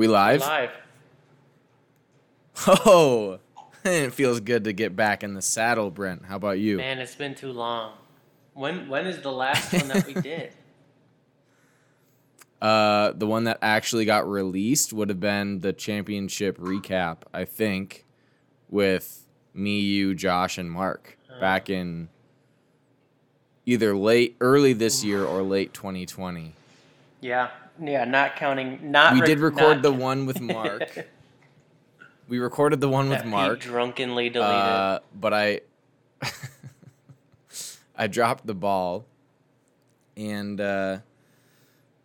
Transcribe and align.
We 0.00 0.08
live? 0.08 0.40
Live. 0.40 0.70
Oh, 2.66 3.38
it 3.84 4.14
feels 4.14 4.40
good 4.40 4.64
to 4.64 4.72
get 4.72 4.96
back 4.96 5.22
in 5.22 5.34
the 5.34 5.42
saddle, 5.42 5.90
Brent. 5.90 6.24
How 6.24 6.36
about 6.36 6.58
you? 6.58 6.78
Man, 6.78 7.00
it's 7.00 7.14
been 7.14 7.34
too 7.34 7.52
long. 7.52 7.92
When 8.54 8.88
when 8.88 9.06
is 9.06 9.20
the 9.20 9.30
last 9.30 9.70
one 9.74 9.88
that 9.88 10.06
we 10.06 10.14
did? 10.14 10.54
Uh, 12.62 13.12
the 13.12 13.26
one 13.26 13.44
that 13.44 13.56
actually 13.62 14.04
got 14.04 14.28
released 14.28 14.92
would 14.92 15.08
have 15.08 15.18
been 15.18 15.60
the 15.60 15.72
championship 15.72 16.58
recap, 16.58 17.22
I 17.32 17.46
think, 17.46 18.04
with 18.68 19.26
me, 19.54 19.80
you, 19.80 20.14
Josh, 20.14 20.58
and 20.58 20.70
Mark 20.70 21.16
back 21.40 21.70
in 21.70 22.10
either 23.64 23.96
late, 23.96 24.36
early 24.42 24.74
this 24.74 25.02
year 25.02 25.24
or 25.24 25.40
late 25.40 25.72
2020. 25.72 26.52
Yeah, 27.22 27.48
yeah. 27.80 28.04
Not 28.04 28.36
counting. 28.36 28.90
Not 28.90 29.14
We 29.14 29.20
did 29.22 29.38
record 29.40 29.76
not- 29.76 29.82
the 29.82 29.92
one 29.92 30.26
with 30.26 30.40
Mark. 30.40 31.06
We 32.28 32.38
recorded 32.38 32.80
the 32.80 32.88
one 32.88 33.08
with 33.08 33.18
that 33.18 33.26
Mark. 33.26 33.58
drunkenly 33.58 34.30
deleted. 34.30 34.54
Uh, 34.54 35.00
but 35.12 35.34
I 35.34 35.62
I 37.96 38.06
dropped 38.06 38.46
the 38.46 38.54
ball 38.54 39.04
and 40.16 40.60
uh 40.60 40.98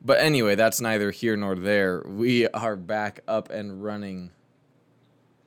but 0.03 0.19
anyway, 0.19 0.55
that's 0.55 0.81
neither 0.81 1.11
here 1.11 1.37
nor 1.37 1.53
there. 1.55 2.01
We 2.07 2.47
are 2.47 2.75
back 2.75 3.19
up 3.27 3.51
and 3.51 3.83
running. 3.83 4.31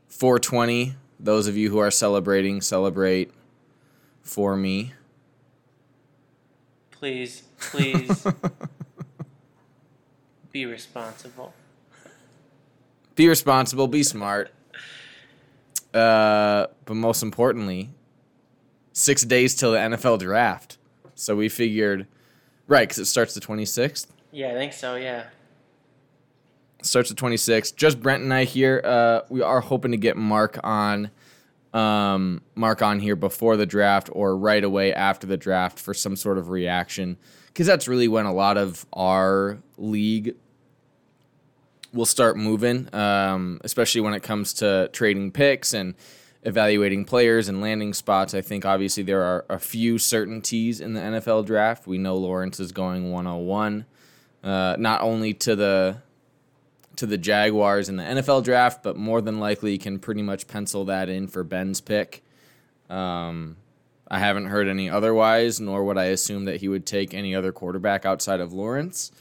420. 0.09 0.95
Those 1.19 1.49
of 1.49 1.57
you 1.57 1.71
who 1.71 1.79
are 1.79 1.91
celebrating, 1.91 2.61
celebrate 2.61 3.33
for 4.23 4.57
me. 4.57 4.93
please, 6.93 7.43
please 7.59 8.27
be 10.59 10.67
responsible. 10.67 11.53
Be 13.15 13.29
responsible, 13.29 13.87
be 13.87 14.03
smart. 14.03 14.51
Uh, 15.95 16.67
but 16.85 16.95
most 16.95 17.23
importantly, 17.23 17.91
six 18.93 19.23
days 19.23 19.55
till 19.55 19.71
the 19.73 19.79
NFL 19.79 20.19
draft. 20.19 20.77
So 21.15 21.37
we 21.37 21.49
figured, 21.49 22.09
right, 22.67 22.89
because 22.89 22.99
it 22.99 23.05
starts 23.07 23.35
the 23.35 23.41
26th. 23.41 24.09
Yeah, 24.33 24.51
I 24.51 24.55
think 24.55 24.73
so. 24.73 24.97
Yeah. 24.97 25.25
starts 26.83 27.09
the 27.09 27.15
twenty 27.15 27.37
sixth. 27.37 27.75
just 27.77 28.01
brent 28.01 28.23
and 28.23 28.33
i 28.33 28.45
here 28.45 28.81
uh, 28.85 29.21
we 29.31 29.41
are 29.43 29.61
hoping 29.61 29.91
to 29.93 29.97
get 29.97 30.17
mark 30.17 30.59
on 30.63 31.11
um, 31.75 32.41
mark 32.55 32.83
on 32.83 33.01
here 33.01 33.17
before 33.17 33.57
the 33.57 33.67
draft 33.67 34.09
or 34.13 34.37
right 34.37 34.63
away 34.63 34.93
after 34.95 35.27
the 35.27 35.37
draft 35.37 35.79
for 35.79 35.93
some 35.95 36.15
sort 36.15 36.37
of 36.39 36.51
reaction 36.51 37.17
because 37.49 37.67
that's 37.67 37.89
really 37.89 38.07
when 38.07 38.27
a 38.27 38.33
lot 38.33 38.57
of 38.59 38.87
our 38.93 39.59
league 39.77 40.37
will 41.93 42.07
start 42.07 42.37
moving 42.37 42.93
um, 42.95 43.61
especially 43.65 44.01
when 44.01 44.15
it 44.15 44.23
comes 44.23 44.53
to 44.53 44.89
trading 44.93 45.31
picks 45.31 45.73
and 45.73 45.95
evaluating 46.45 47.05
players 47.05 47.49
and 47.49 47.61
landing 47.61 47.93
spots 47.93 48.35
i 48.35 48.41
think 48.41 48.65
obviously 48.65 49.03
there 49.03 49.23
are 49.23 49.45
a 49.49 49.59
few 49.59 49.99
certainties 49.99 50.81
in 50.81 50.95
the 50.95 51.01
nfl 51.01 51.45
draft 51.45 51.87
we 51.87 51.99
know 51.99 52.17
lawrence 52.17 52.61
is 52.61 52.73
going 52.73 53.11
101 53.11 53.85
uh, 54.45 54.77
not 54.79 55.01
only 55.01 55.35
to 55.35 55.57
the 55.57 55.97
to 56.99 57.07
the 57.07 57.17
Jaguars 57.17 57.89
in 57.89 57.97
the 57.97 58.03
NFL 58.03 58.43
draft, 58.43 58.83
but 58.83 58.97
more 58.97 59.21
than 59.21 59.39
likely 59.39 59.79
can 59.79 60.01
pretty 60.01 60.23
much 60.23 60.49
pencil 60.49 60.85
that 60.87 61.09
in 61.09 61.29
for 61.29 61.45
Ben's 61.45 61.81
pick. 61.81 62.25
Um, 62.91 63.57
I 64.11 64.19
haven't 64.19 64.47
heard 64.47 64.67
any 64.67 64.91
otherwise, 64.91 65.61
nor 65.61 65.85
would 65.85 65.97
I 65.97 66.07
assume 66.07 66.47
that 66.47 66.57
he 66.57 66.69
would 66.69 66.87
take 66.87 67.15
any 67.15 67.35
other 67.35 67.53
quarterback 67.53 68.05
outside 68.05 68.41
of 68.41 68.53
Lawrence. 68.53 69.13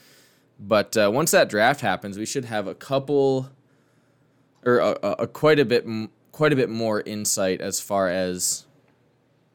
But 0.58 0.96
uh, 0.96 1.10
once 1.12 1.30
that 1.30 1.48
draft 1.48 1.80
happens, 1.80 2.18
we 2.18 2.26
should 2.26 2.46
have 2.46 2.66
a 2.66 2.74
couple, 2.74 3.50
or 4.64 4.78
a, 4.78 4.98
a, 5.02 5.10
a 5.10 5.26
quite 5.26 5.58
a 5.58 5.64
bit, 5.64 5.86
quite 6.32 6.52
a 6.52 6.56
bit 6.56 6.68
more 6.68 7.00
insight 7.00 7.60
as 7.60 7.80
far 7.80 8.08
as 8.08 8.66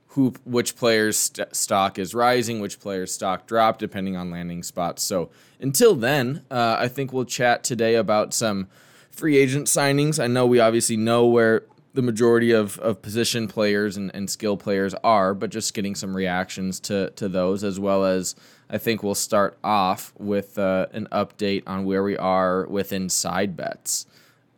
who, 0.08 0.34
which 0.46 0.76
player's 0.76 1.18
st- 1.18 1.56
stock 1.56 1.98
is 2.00 2.14
rising, 2.14 2.60
which 2.60 2.80
player's 2.80 3.12
stock 3.12 3.48
dropped, 3.48 3.80
depending 3.80 4.16
on 4.16 4.32
landing 4.32 4.64
spots. 4.64 5.04
So 5.04 5.30
until 5.60 5.96
then, 5.96 6.46
uh, 6.52 6.78
I 6.80 6.88
think 6.88 7.12
we'll 7.12 7.26
chat 7.26 7.64
today 7.64 7.96
about 7.96 8.34
some 8.34 8.68
free 9.10 9.38
agent 9.38 9.68
signings. 9.68 10.24
I 10.24 10.28
know 10.28 10.46
we 10.46 10.60
obviously 10.60 10.98
know 10.98 11.26
where 11.26 11.64
the 11.94 12.02
majority 12.02 12.52
of, 12.52 12.80
of 12.80 13.02
position 13.02 13.48
players 13.48 13.98
and, 13.98 14.12
and 14.16 14.30
skill 14.30 14.58
players 14.58 14.96
are, 15.04 15.34
but 15.34 15.52
just 15.52 15.74
getting 15.74 15.94
some 15.94 16.16
reactions 16.16 16.80
to, 16.80 17.12
to 17.12 17.30
those, 17.30 17.64
as 17.64 17.80
well 17.80 18.04
as 18.04 18.36
I 18.70 18.80
think 18.80 19.04
we'll 19.04 19.14
start 19.16 19.58
off 19.64 20.12
with 20.18 20.58
uh, 20.58 20.88
an 20.92 21.08
update 21.12 21.64
on 21.68 21.86
where 21.86 22.04
we 22.04 22.18
are 22.18 22.66
within 22.66 23.10
side 23.10 23.56
bets. 23.56 24.08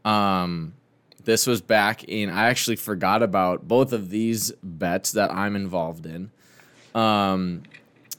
Um, 0.06 0.76
this 1.26 1.46
was 1.46 1.62
back 1.62 2.06
in, 2.06 2.30
I 2.30 2.46
actually 2.48 2.78
forgot 2.78 3.22
about 3.22 3.68
both 3.68 3.92
of 3.92 4.10
these 4.10 4.52
bets 4.64 5.12
that 5.12 5.32
I'm 5.32 5.56
involved 5.56 6.06
in. 6.06 6.32
Um, 6.94 7.64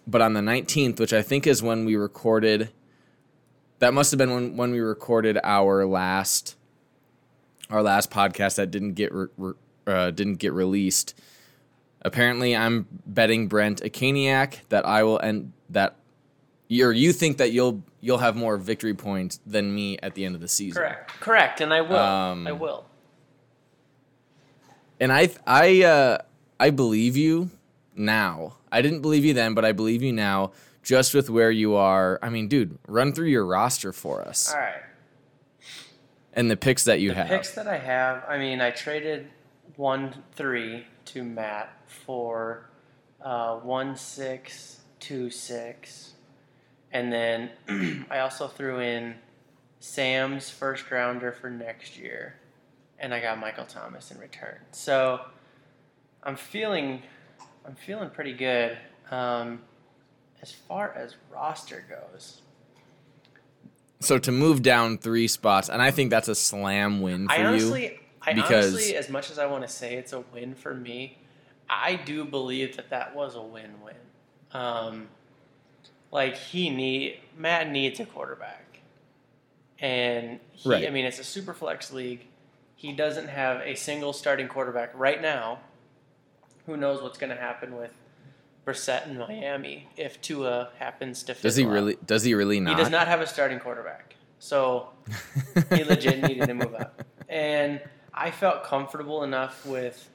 but 0.06 0.20
on 0.20 0.34
the 0.34 0.40
19th, 0.40 1.00
which 1.00 1.12
I 1.14 1.22
think 1.22 1.46
is 1.46 1.62
when 1.62 1.86
we 1.86 1.96
recorded, 1.96 2.70
that 3.78 3.94
must 3.94 4.10
have 4.10 4.18
been 4.18 4.32
when, 4.32 4.56
when 4.56 4.72
we 4.72 4.80
recorded 4.80 5.38
our 5.42 5.86
last 5.86 6.55
our 7.70 7.82
last 7.82 8.10
podcast 8.10 8.56
that 8.56 8.70
didn't 8.70 8.92
get 8.94 9.12
re, 9.12 9.26
re- 9.36 9.54
uh, 9.86 10.10
didn't 10.10 10.36
get 10.36 10.52
released. 10.52 11.18
Apparently, 12.02 12.54
I'm 12.54 12.86
betting 13.06 13.48
Brent 13.48 13.80
a 13.80 13.88
Caniac 13.88 14.58
that 14.68 14.86
I 14.86 15.02
will 15.02 15.20
end 15.20 15.52
that 15.70 15.96
or 16.70 16.92
you 16.92 17.12
think 17.12 17.38
that 17.38 17.52
you'll 17.52 17.82
you'll 18.00 18.18
have 18.18 18.36
more 18.36 18.56
victory 18.56 18.94
points 18.94 19.40
than 19.46 19.74
me 19.74 19.98
at 20.02 20.14
the 20.14 20.24
end 20.24 20.34
of 20.34 20.40
the 20.40 20.48
season. 20.48 20.82
Correct. 20.82 21.20
Correct. 21.20 21.60
And 21.60 21.72
I 21.72 21.80
will. 21.80 21.96
Um, 21.96 22.46
I 22.46 22.52
will. 22.52 22.86
And 25.00 25.12
I 25.12 25.30
I 25.46 25.82
uh 25.82 26.18
I 26.58 26.70
believe 26.70 27.16
you 27.16 27.50
now. 27.94 28.56
I 28.70 28.82
didn't 28.82 29.00
believe 29.02 29.24
you 29.24 29.34
then, 29.34 29.54
but 29.54 29.64
I 29.64 29.72
believe 29.72 30.02
you 30.02 30.12
now 30.12 30.52
just 30.82 31.14
with 31.14 31.28
where 31.28 31.50
you 31.50 31.74
are. 31.74 32.18
I 32.22 32.28
mean, 32.28 32.48
dude, 32.48 32.78
run 32.86 33.12
through 33.12 33.28
your 33.28 33.44
roster 33.44 33.92
for 33.92 34.22
us 34.22 34.52
All 34.52 34.60
right. 34.60 34.82
And 36.36 36.50
the 36.50 36.56
picks 36.56 36.84
that 36.84 37.00
you 37.00 37.12
have. 37.12 37.26
The 37.28 37.34
have. 37.34 37.40
picks 37.40 37.54
that 37.54 37.66
I 37.66 37.78
have, 37.78 38.22
I 38.28 38.38
mean, 38.38 38.60
I 38.60 38.70
traded 38.70 39.28
one 39.76 40.22
three 40.34 40.86
to 41.06 41.24
Matt 41.24 41.76
for 41.86 42.68
uh, 43.22 43.56
one 43.56 43.96
six 43.96 44.80
two 45.00 45.30
six, 45.30 46.12
and 46.92 47.12
then 47.12 47.50
I 48.10 48.20
also 48.20 48.46
threw 48.46 48.80
in 48.80 49.16
Sam's 49.80 50.50
first 50.50 50.90
rounder 50.90 51.32
for 51.32 51.50
next 51.50 51.98
year, 51.98 52.36
and 52.98 53.12
I 53.12 53.20
got 53.20 53.38
Michael 53.38 53.66
Thomas 53.66 54.10
in 54.10 54.18
return. 54.18 54.58
So 54.72 55.22
I'm 56.22 56.36
feeling, 56.36 57.02
I'm 57.66 57.74
feeling 57.74 58.10
pretty 58.10 58.34
good. 58.34 58.76
Um, 59.10 59.60
as 60.42 60.52
far 60.52 60.92
as 60.92 61.14
roster 61.32 61.84
goes, 61.88 62.42
So 64.00 64.18
to 64.18 64.30
move 64.32 64.62
down 64.62 64.98
3 64.98 65.26
spots, 65.28 65.68
and 65.68 65.80
I 65.80 65.90
think 65.90 66.10
that's 66.10 66.28
a 66.28 66.34
slam 66.34 67.00
win 67.00 67.26
for 67.26 67.32
I 67.32 67.38
you. 67.38 67.46
honestly, 67.46 68.00
I 68.22 68.32
because- 68.34 68.72
honestly, 68.74 68.94
as 68.96 69.08
much 69.08 69.30
as 69.30 69.38
I 69.38 69.46
want 69.46 69.62
to 69.62 69.68
say 69.68 69.94
it's 69.94 70.12
a 70.12 70.20
win 70.20 70.54
for 70.54 70.74
me, 70.74 71.18
I 71.68 71.96
do 71.96 72.24
believe 72.24 72.76
that 72.76 72.90
that 72.90 73.14
was 73.16 73.34
a 73.34 73.42
win-win. 73.42 73.94
Um, 74.52 75.08
like 76.12 76.36
he 76.36 76.70
need 76.70 77.20
Matt 77.36 77.70
needs 77.70 77.98
a 77.98 78.06
quarterback, 78.06 78.78
and 79.80 80.40
he, 80.52 80.68
Right. 80.68 80.86
I 80.86 80.90
mean, 80.90 81.04
it's 81.04 81.18
a 81.18 81.24
super 81.24 81.52
flex 81.54 81.92
league. 81.92 82.26
He 82.76 82.92
doesn't 82.92 83.28
have 83.28 83.60
a 83.62 83.74
single 83.74 84.12
starting 84.12 84.46
quarterback 84.48 84.90
right 84.94 85.20
now. 85.20 85.60
Who 86.66 86.76
knows 86.76 87.02
what's 87.02 87.18
going 87.18 87.30
to 87.34 87.40
happen 87.40 87.76
with 87.76 87.92
Brissett 88.66 89.06
in 89.06 89.16
Miami 89.16 89.88
if 89.96 90.20
Tua 90.20 90.70
happens 90.78 91.22
to? 91.24 91.34
Does 91.34 91.56
he 91.56 91.64
out. 91.64 91.70
really 91.70 91.96
does 92.04 92.24
he 92.24 92.34
really 92.34 92.58
not? 92.58 92.76
He 92.76 92.82
does 92.82 92.90
not 92.90 93.06
have 93.06 93.20
a 93.20 93.26
starting 93.26 93.60
quarterback. 93.60 94.16
So 94.38 94.88
he 95.70 95.84
legit 95.84 96.22
needed 96.22 96.46
to 96.48 96.54
move 96.54 96.74
up. 96.74 97.02
And 97.28 97.80
I 98.12 98.30
felt 98.30 98.64
comfortable 98.64 99.22
enough 99.22 99.64
with 99.64 100.08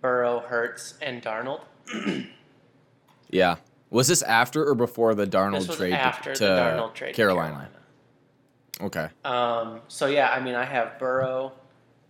Burrow, 0.00 0.40
Hurts, 0.40 0.94
and 1.02 1.22
Darnold. 1.22 1.62
yeah. 3.30 3.56
Was 3.90 4.08
this 4.08 4.22
after 4.22 4.66
or 4.66 4.74
before 4.74 5.14
the 5.14 5.26
Darnold 5.26 5.74
trade 5.76 5.90
to- 5.90 5.96
after 5.96 6.34
to, 6.34 6.44
the 6.44 6.50
Darnold 6.50 6.94
trade 6.94 7.12
to 7.12 7.16
Carolina? 7.16 7.68
Okay. 8.80 9.08
Um, 9.24 9.80
so 9.88 10.06
yeah, 10.06 10.30
I 10.30 10.40
mean, 10.40 10.54
I 10.54 10.64
have 10.64 10.98
Burrow, 10.98 11.52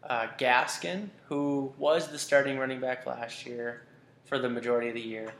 uh, 0.02 0.26
Gaskin, 0.38 1.08
who 1.28 1.72
was 1.78 2.08
the 2.08 2.18
starting 2.18 2.58
running 2.58 2.80
back 2.80 3.06
last 3.06 3.46
year 3.46 3.82
for 4.24 4.38
the 4.38 4.48
majority 4.48 4.88
of 4.88 4.94
the 4.94 5.00
year. 5.00 5.32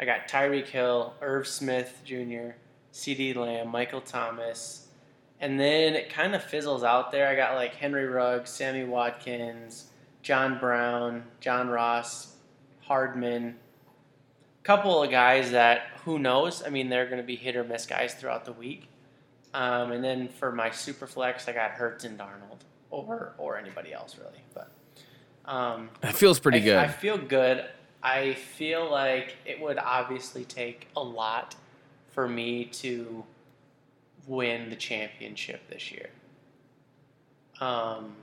I 0.00 0.06
got 0.06 0.28
Tyreek 0.28 0.66
Hill, 0.66 1.14
Irv 1.20 1.46
Smith 1.46 2.00
Jr., 2.04 2.52
C.D. 2.90 3.34
Lamb, 3.34 3.68
Michael 3.68 4.00
Thomas, 4.00 4.88
and 5.40 5.60
then 5.60 5.94
it 5.94 6.10
kind 6.10 6.34
of 6.34 6.42
fizzles 6.42 6.82
out 6.82 7.12
there. 7.12 7.28
I 7.28 7.36
got 7.36 7.54
like 7.54 7.74
Henry 7.74 8.06
Ruggs, 8.06 8.50
Sammy 8.50 8.84
Watkins, 8.84 9.90
John 10.22 10.58
Brown, 10.58 11.24
John 11.40 11.68
Ross, 11.68 12.34
Hardman. 12.80 13.56
a 14.60 14.62
Couple 14.64 15.02
of 15.02 15.10
guys 15.10 15.50
that 15.52 15.82
who 16.04 16.18
knows? 16.18 16.62
I 16.64 16.70
mean, 16.70 16.88
they're 16.88 17.06
going 17.06 17.18
to 17.18 17.26
be 17.26 17.36
hit 17.36 17.54
or 17.56 17.64
miss 17.64 17.86
guys 17.86 18.14
throughout 18.14 18.44
the 18.44 18.52
week. 18.52 18.88
Um, 19.52 19.92
and 19.92 20.02
then 20.02 20.28
for 20.28 20.52
my 20.52 20.70
super 20.70 21.06
flex, 21.06 21.46
I 21.48 21.52
got 21.52 21.72
Hurts 21.72 22.04
and 22.04 22.18
Darnold, 22.18 22.60
or 22.90 23.34
or 23.36 23.58
anybody 23.58 23.92
else 23.92 24.16
really. 24.18 24.42
But 24.54 24.70
um, 25.44 25.90
That 26.00 26.14
feels 26.14 26.38
pretty 26.38 26.58
I, 26.58 26.62
good. 26.62 26.76
I 26.78 26.88
feel 26.88 27.18
good. 27.18 27.64
I 28.02 28.34
feel 28.34 28.90
like 28.90 29.36
it 29.44 29.60
would 29.60 29.78
obviously 29.78 30.44
take 30.44 30.88
a 30.96 31.02
lot 31.02 31.54
for 32.12 32.26
me 32.28 32.64
to 32.64 33.24
win 34.26 34.70
the 34.70 34.76
championship 34.76 35.68
this 35.68 35.92
year. 35.92 36.08
Um, 37.60 38.16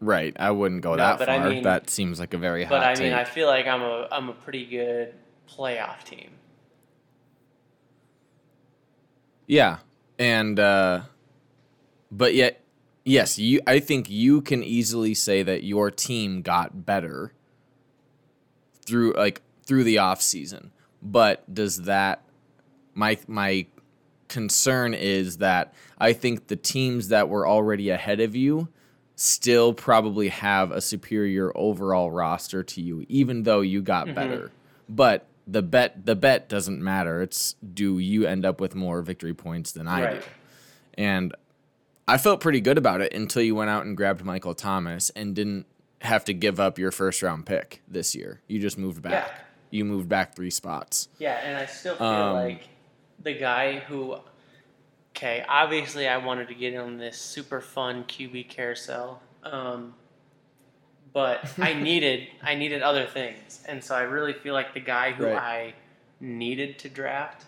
right. 0.00 0.34
I 0.38 0.50
wouldn't 0.50 0.82
go 0.82 0.90
No, 0.90 0.96
that 0.96 1.18
far. 1.18 1.28
I 1.28 1.48
mean- 1.48 1.62
that 1.62 1.88
seems 1.90 2.18
like 2.18 2.34
a 2.34 2.38
very 2.38 2.64
hot 2.64 2.70
but 2.70 2.82
I 2.82 2.94
take. 2.94 3.04
mean, 3.04 3.12
I 3.12 3.24
feel 3.24 3.46
like 3.46 3.66
I'm 3.66 3.82
a 3.82 4.08
I'm 4.10 4.28
a 4.28 4.32
pretty 4.32 4.66
good 4.66 5.14
playoff 5.48 6.02
team. 6.04 6.30
Yeah. 9.46 9.78
And 10.18 10.58
uh 10.58 11.02
but 12.10 12.34
yet 12.34 12.62
yes, 13.04 13.38
you 13.38 13.60
I 13.66 13.78
think 13.80 14.10
you 14.10 14.40
can 14.42 14.62
easily 14.62 15.14
say 15.14 15.42
that 15.42 15.62
your 15.64 15.90
team 15.90 16.42
got 16.42 16.84
better 16.84 17.32
through 18.86 19.14
like 19.14 19.42
through 19.64 19.84
the 19.84 19.98
off 19.98 20.20
season. 20.22 20.72
But 21.02 21.52
does 21.52 21.82
that 21.82 22.22
my 22.94 23.18
my 23.26 23.66
concern 24.28 24.94
is 24.94 25.38
that 25.38 25.74
I 25.98 26.12
think 26.12 26.46
the 26.46 26.56
teams 26.56 27.08
that 27.08 27.28
were 27.28 27.46
already 27.46 27.90
ahead 27.90 28.20
of 28.20 28.36
you 28.36 28.68
still 29.16 29.74
probably 29.74 30.28
have 30.28 30.70
a 30.70 30.80
superior 30.80 31.52
overall 31.56 32.10
roster 32.10 32.62
to 32.62 32.80
you 32.80 33.04
even 33.08 33.42
though 33.42 33.60
you 33.60 33.82
got 33.82 34.06
Mhm. 34.06 34.14
better. 34.14 34.50
But 34.88 35.26
the 35.46 35.62
bet 35.62 36.06
the 36.06 36.14
bet 36.16 36.48
doesn't 36.48 36.80
matter. 36.82 37.20
It's 37.22 37.54
do 37.74 37.98
you 37.98 38.24
end 38.26 38.44
up 38.44 38.60
with 38.60 38.74
more 38.74 39.02
victory 39.02 39.34
points 39.34 39.72
than 39.72 39.88
I 39.88 40.04
Right. 40.04 40.20
do. 40.22 40.26
And 40.94 41.34
I 42.06 42.18
felt 42.18 42.40
pretty 42.40 42.60
good 42.60 42.78
about 42.78 43.00
it 43.00 43.12
until 43.14 43.42
you 43.42 43.54
went 43.54 43.70
out 43.70 43.84
and 43.84 43.96
grabbed 43.96 44.24
Michael 44.24 44.54
Thomas 44.54 45.10
and 45.10 45.34
didn't 45.34 45.66
have 46.00 46.24
to 46.24 46.32
give 46.34 46.58
up 46.60 46.78
your 46.78 46.90
first 46.90 47.22
round 47.22 47.46
pick 47.46 47.82
this 47.88 48.14
year. 48.14 48.40
You 48.48 48.58
just 48.60 48.78
moved 48.78 49.02
back. 49.02 49.12
Yeah. 49.28 49.34
You 49.70 49.84
moved 49.84 50.08
back 50.08 50.34
three 50.34 50.50
spots. 50.50 51.08
Yeah, 51.18 51.38
and 51.44 51.56
I 51.56 51.66
still 51.66 51.94
feel 51.96 52.06
Um, 52.06 52.34
like 52.34 52.68
the 53.22 53.34
guy 53.34 53.78
who, 53.80 54.16
okay, 55.14 55.44
obviously 55.48 56.08
I 56.08 56.16
wanted 56.16 56.48
to 56.48 56.54
get 56.54 56.74
on 56.76 56.96
this 56.98 57.18
super 57.18 57.60
fun 57.60 58.04
QB 58.04 58.48
carousel, 58.48 59.20
um, 59.44 59.94
but 61.12 61.48
I 61.58 61.74
needed 61.88 62.28
I 62.42 62.54
needed 62.54 62.82
other 62.82 63.06
things, 63.06 63.62
and 63.68 63.82
so 63.84 63.94
I 63.94 64.02
really 64.02 64.32
feel 64.32 64.54
like 64.54 64.74
the 64.74 64.80
guy 64.80 65.12
who 65.12 65.26
Right. 65.26 65.36
I 65.36 65.74
needed 66.20 66.78
to 66.80 66.88
draft 66.88 67.44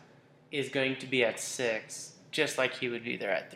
is 0.50 0.68
going 0.68 0.96
to 0.96 1.06
be 1.06 1.24
at 1.24 1.40
six, 1.40 2.12
just 2.30 2.58
like 2.58 2.74
he 2.74 2.88
would 2.88 3.02
be 3.04 3.16
there 3.16 3.30
at 3.32 3.50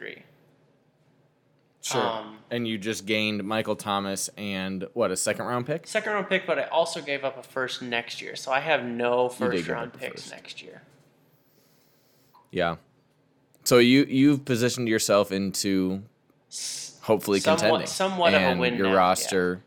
three. 1.92 2.00
Um, 2.00 2.38
and 2.50 2.66
you 2.66 2.78
just 2.78 3.06
gained 3.06 3.42
Michael 3.44 3.76
Thomas 3.76 4.28
and 4.36 4.86
what, 4.94 5.10
a 5.10 5.16
second 5.16 5.46
round 5.46 5.66
pick? 5.66 5.86
second 5.86 6.12
round 6.12 6.28
pick, 6.28 6.46
but 6.46 6.58
I 6.58 6.64
also 6.64 7.00
gave 7.00 7.24
up 7.24 7.36
a 7.38 7.42
first 7.42 7.82
next 7.82 8.20
year, 8.22 8.36
so 8.36 8.52
I 8.52 8.60
have 8.60 8.84
no 8.84 9.28
first 9.28 9.66
round 9.68 9.92
picks 9.94 10.22
first. 10.22 10.30
next 10.32 10.62
year. 10.62 10.82
Yeah. 12.50 12.76
So 13.64 13.78
you 13.78 14.04
you've 14.04 14.44
positioned 14.44 14.88
yourself 14.88 15.32
into 15.32 16.02
hopefully 17.02 17.40
Somewhat- 17.40 17.60
contending. 17.60 17.86
somewhat 17.86 18.34
of 18.34 18.42
a 18.42 18.56
win 18.60 18.74
Your 18.76 18.86
now, 18.86 18.92
yeah. 18.92 18.98
roster. 18.98 19.62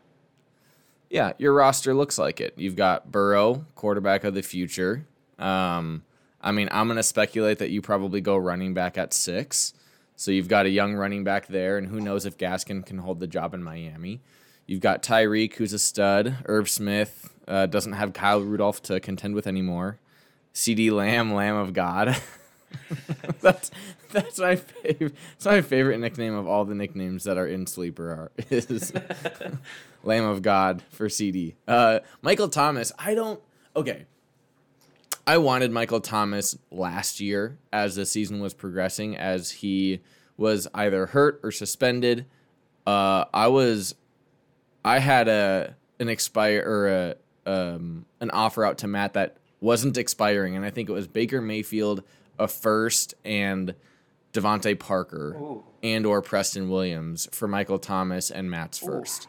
Yeah. 1.10 1.32
your 1.38 1.52
roster 1.52 1.92
looks 1.94 2.18
like 2.18 2.40
it. 2.40 2.54
You've 2.56 2.76
got 2.76 3.10
Burrow, 3.10 3.64
quarterback 3.74 4.24
of 4.24 4.34
the 4.34 4.42
future. 4.42 5.06
Um, 5.38 6.02
I 6.40 6.52
mean, 6.52 6.68
I'm 6.72 6.88
gonna 6.88 7.02
speculate 7.02 7.58
that 7.58 7.70
you 7.70 7.82
probably 7.82 8.20
go 8.20 8.36
running 8.36 8.72
back 8.74 8.96
at 8.96 9.12
six. 9.12 9.74
So 10.20 10.32
you've 10.32 10.48
got 10.48 10.66
a 10.66 10.68
young 10.68 10.96
running 10.96 11.24
back 11.24 11.46
there, 11.46 11.78
and 11.78 11.88
who 11.88 11.98
knows 11.98 12.26
if 12.26 12.36
Gaskin 12.36 12.84
can 12.84 12.98
hold 12.98 13.20
the 13.20 13.26
job 13.26 13.54
in 13.54 13.62
Miami. 13.62 14.20
You've 14.66 14.82
got 14.82 15.02
Tyreek, 15.02 15.54
who's 15.54 15.72
a 15.72 15.78
stud. 15.78 16.36
Irv 16.44 16.68
Smith 16.68 17.32
uh, 17.48 17.64
doesn't 17.64 17.94
have 17.94 18.12
Kyle 18.12 18.42
Rudolph 18.42 18.82
to 18.82 19.00
contend 19.00 19.34
with 19.34 19.46
anymore. 19.46 19.98
CD 20.52 20.90
Lamb, 20.90 21.32
Lamb 21.32 21.56
of 21.56 21.72
God. 21.72 22.20
that's 23.40 23.70
that's 24.12 24.38
my 24.38 24.56
favorite. 24.56 25.14
It's 25.36 25.46
my 25.46 25.62
favorite 25.62 25.96
nickname 26.00 26.34
of 26.34 26.46
all 26.46 26.66
the 26.66 26.74
nicknames 26.74 27.24
that 27.24 27.38
are 27.38 27.46
in 27.46 27.66
Sleeper 27.66 28.10
are 28.10 28.32
is 28.50 28.92
Lamb 30.04 30.26
of 30.26 30.42
God 30.42 30.82
for 30.90 31.08
CD. 31.08 31.54
Uh, 31.66 32.00
Michael 32.20 32.50
Thomas. 32.50 32.92
I 32.98 33.14
don't. 33.14 33.40
Okay. 33.74 34.04
I 35.30 35.38
wanted 35.38 35.70
Michael 35.70 36.00
Thomas 36.00 36.58
last 36.72 37.20
year 37.20 37.56
as 37.72 37.94
the 37.94 38.04
season 38.04 38.40
was 38.40 38.52
progressing, 38.52 39.16
as 39.16 39.52
he 39.52 40.00
was 40.36 40.66
either 40.74 41.06
hurt 41.06 41.38
or 41.44 41.52
suspended. 41.52 42.26
Uh, 42.84 43.26
I 43.32 43.46
was, 43.46 43.94
I 44.84 44.98
had 44.98 45.28
a 45.28 45.76
an 46.00 46.08
expire 46.08 46.64
or 46.66 46.88
a 46.88 47.14
um, 47.46 48.06
an 48.18 48.32
offer 48.32 48.64
out 48.64 48.78
to 48.78 48.88
Matt 48.88 49.12
that 49.12 49.36
wasn't 49.60 49.96
expiring, 49.96 50.56
and 50.56 50.64
I 50.64 50.70
think 50.70 50.88
it 50.88 50.92
was 50.94 51.06
Baker 51.06 51.40
Mayfield, 51.40 52.02
a 52.36 52.48
first, 52.48 53.14
and 53.24 53.76
DeVante 54.32 54.76
Parker 54.80 55.36
Ooh. 55.38 55.62
and 55.80 56.06
or 56.06 56.22
Preston 56.22 56.68
Williams 56.68 57.28
for 57.30 57.46
Michael 57.46 57.78
Thomas 57.78 58.32
and 58.32 58.50
Matt's 58.50 58.80
first. 58.80 59.28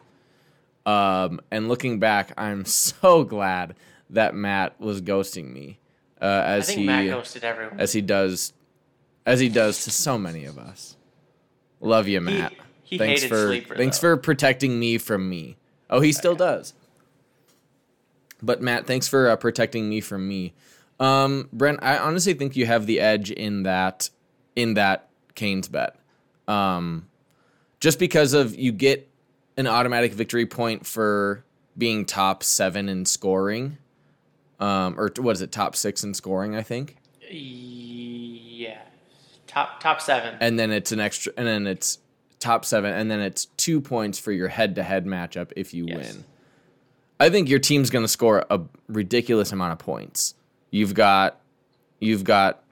Um, 0.84 1.40
and 1.52 1.68
looking 1.68 2.00
back, 2.00 2.32
I'm 2.36 2.64
so 2.64 3.22
glad 3.22 3.76
that 4.10 4.34
Matt 4.34 4.80
was 4.80 5.00
ghosting 5.00 5.52
me, 5.52 5.78
uh, 6.22 6.42
as 6.46 6.70
he 6.70 6.86
Matt 6.86 7.06
ghosted 7.06 7.44
everyone. 7.44 7.80
as 7.80 7.92
he 7.92 8.00
does, 8.00 8.52
as 9.26 9.40
he 9.40 9.48
does 9.48 9.84
to 9.84 9.90
so 9.90 10.16
many 10.16 10.44
of 10.44 10.58
us. 10.58 10.96
Love 11.80 12.06
you, 12.08 12.20
Matt. 12.20 12.52
he 12.84 12.96
thanks 12.96 13.22
hated 13.22 13.34
for 13.34 13.46
Sleeper, 13.48 13.76
thanks 13.76 13.98
though. 13.98 14.14
for 14.14 14.16
protecting 14.16 14.78
me 14.78 14.98
from 14.98 15.28
me. 15.28 15.56
Oh, 15.90 16.00
he 16.00 16.12
still 16.12 16.36
does. 16.36 16.74
But 18.40 18.62
Matt, 18.62 18.86
thanks 18.86 19.08
for 19.08 19.28
uh, 19.28 19.36
protecting 19.36 19.88
me 19.88 20.00
from 20.00 20.26
me. 20.26 20.54
Um, 20.98 21.48
Brent, 21.52 21.80
I 21.82 21.98
honestly 21.98 22.34
think 22.34 22.56
you 22.56 22.66
have 22.66 22.86
the 22.86 23.00
edge 23.00 23.30
in 23.30 23.64
that 23.64 24.08
in 24.54 24.74
that 24.74 25.08
Kane's 25.34 25.68
bet. 25.68 25.96
Um, 26.46 27.08
just 27.80 27.98
because 27.98 28.32
of 28.32 28.56
you 28.56 28.70
get 28.72 29.08
an 29.56 29.66
automatic 29.66 30.12
victory 30.12 30.46
point 30.46 30.86
for 30.86 31.44
being 31.76 32.04
top 32.04 32.42
seven 32.42 32.88
in 32.88 33.04
scoring, 33.06 33.78
um, 34.62 34.98
or 34.98 35.10
what 35.18 35.32
is 35.32 35.42
it, 35.42 35.50
top 35.52 35.74
six 35.76 36.04
in 36.04 36.14
scoring? 36.14 36.54
I 36.56 36.62
think, 36.62 36.96
Yeah, 37.30 38.78
top 39.46 39.80
top 39.80 40.00
seven. 40.00 40.36
and 40.40 40.58
then 40.58 40.70
it's 40.70 40.92
an 40.92 41.00
extra, 41.00 41.32
and 41.36 41.46
then 41.46 41.66
it's 41.66 41.98
top 42.38 42.64
seven, 42.64 42.92
and 42.94 43.10
then 43.10 43.20
it's 43.20 43.46
two 43.56 43.80
points 43.80 44.18
for 44.18 44.32
your 44.32 44.48
head-to-head 44.48 45.04
matchup 45.06 45.52
if 45.56 45.72
you 45.74 45.86
Yes. 45.86 45.96
win. 46.14 46.24
I 47.20 47.30
think 47.30 47.48
your 47.48 47.58
team's 47.60 47.88
going 47.90 48.04
to 48.04 48.08
score 48.08 48.44
a 48.50 48.60
ridiculous 48.88 49.52
amount 49.52 49.72
of 49.72 49.78
points. 49.78 50.34
You've 50.70 50.94
got, 50.94 51.40
you've 52.00 52.24
got, 52.24 52.62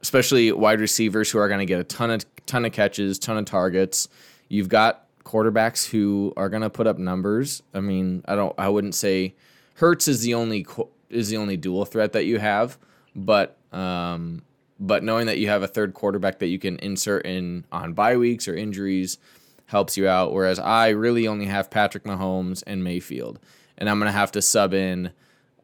especially 0.00 0.52
wide 0.52 0.80
receivers 0.80 1.30
who 1.30 1.38
are 1.38 1.48
going 1.48 1.58
to 1.60 1.66
get 1.66 1.80
a 1.80 1.84
ton 1.84 2.10
of 2.10 2.24
ton 2.46 2.64
of 2.64 2.72
catches, 2.72 3.18
ton 3.18 3.36
of 3.36 3.44
targets. 3.46 4.08
You've 4.48 4.68
got 4.68 5.06
quarterbacks 5.24 5.88
who 5.90 6.32
are 6.36 6.48
going 6.48 6.62
to 6.62 6.70
put 6.70 6.86
up 6.86 6.98
numbers. 6.98 7.62
I 7.74 7.80
mean, 7.80 8.22
I 8.28 8.36
don't, 8.36 8.54
I 8.56 8.68
wouldn't 8.68 8.94
say 8.94 9.34
Hurts 9.74 10.06
is 10.06 10.22
the 10.22 10.34
only 10.34 10.62
qu- 10.62 10.88
is 11.10 11.28
the 11.28 11.36
only 11.36 11.56
dual 11.56 11.84
threat 11.84 12.12
that 12.12 12.24
you 12.24 12.38
have, 12.38 12.78
but 13.14 13.56
um, 13.72 14.42
but 14.78 15.02
knowing 15.02 15.26
that 15.26 15.38
you 15.38 15.48
have 15.48 15.62
a 15.62 15.68
third 15.68 15.94
quarterback 15.94 16.38
that 16.38 16.48
you 16.48 16.58
can 16.58 16.78
insert 16.78 17.24
in 17.26 17.64
on 17.72 17.92
bye 17.92 18.16
weeks 18.16 18.46
or 18.48 18.54
injuries 18.54 19.18
helps 19.66 19.96
you 19.96 20.08
out. 20.08 20.32
Whereas 20.32 20.58
I 20.58 20.90
really 20.90 21.26
only 21.26 21.46
have 21.46 21.70
Patrick 21.70 22.04
Mahomes 22.04 22.62
and 22.66 22.84
Mayfield, 22.84 23.38
and 23.78 23.88
I'm 23.88 23.98
gonna 23.98 24.12
have 24.12 24.32
to 24.32 24.42
sub 24.42 24.74
in 24.74 25.12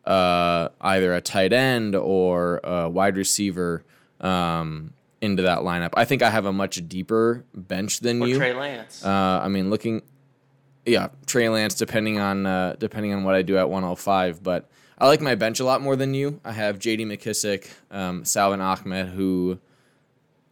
uh, 0.04 0.68
either 0.80 1.14
a 1.14 1.20
tight 1.20 1.52
end 1.52 1.94
or 1.94 2.60
a 2.64 2.88
wide 2.88 3.16
receiver 3.16 3.84
um, 4.20 4.92
into 5.20 5.42
that 5.44 5.60
lineup. 5.60 5.90
I 5.94 6.04
think 6.04 6.22
I 6.22 6.30
have 6.30 6.46
a 6.46 6.52
much 6.52 6.86
deeper 6.88 7.44
bench 7.54 8.00
than 8.00 8.22
or 8.22 8.28
you. 8.28 8.36
Trey 8.36 8.52
Lance. 8.52 9.04
Uh, 9.04 9.40
I 9.42 9.48
mean, 9.48 9.70
looking, 9.70 10.02
yeah, 10.84 11.08
Trey 11.26 11.48
Lance, 11.48 11.74
depending 11.74 12.18
on 12.18 12.46
uh, 12.46 12.76
depending 12.78 13.12
on 13.14 13.24
what 13.24 13.34
I 13.34 13.42
do 13.42 13.56
at 13.56 13.68
105, 13.68 14.42
but 14.42 14.68
I 15.02 15.06
like 15.06 15.20
my 15.20 15.34
bench 15.34 15.58
a 15.58 15.64
lot 15.64 15.82
more 15.82 15.96
than 15.96 16.14
you. 16.14 16.40
I 16.44 16.52
have 16.52 16.78
J.D. 16.78 17.06
McKissic, 17.06 17.68
um, 17.90 18.24
Salvon 18.24 18.60
Ahmed, 18.60 19.08
who 19.08 19.58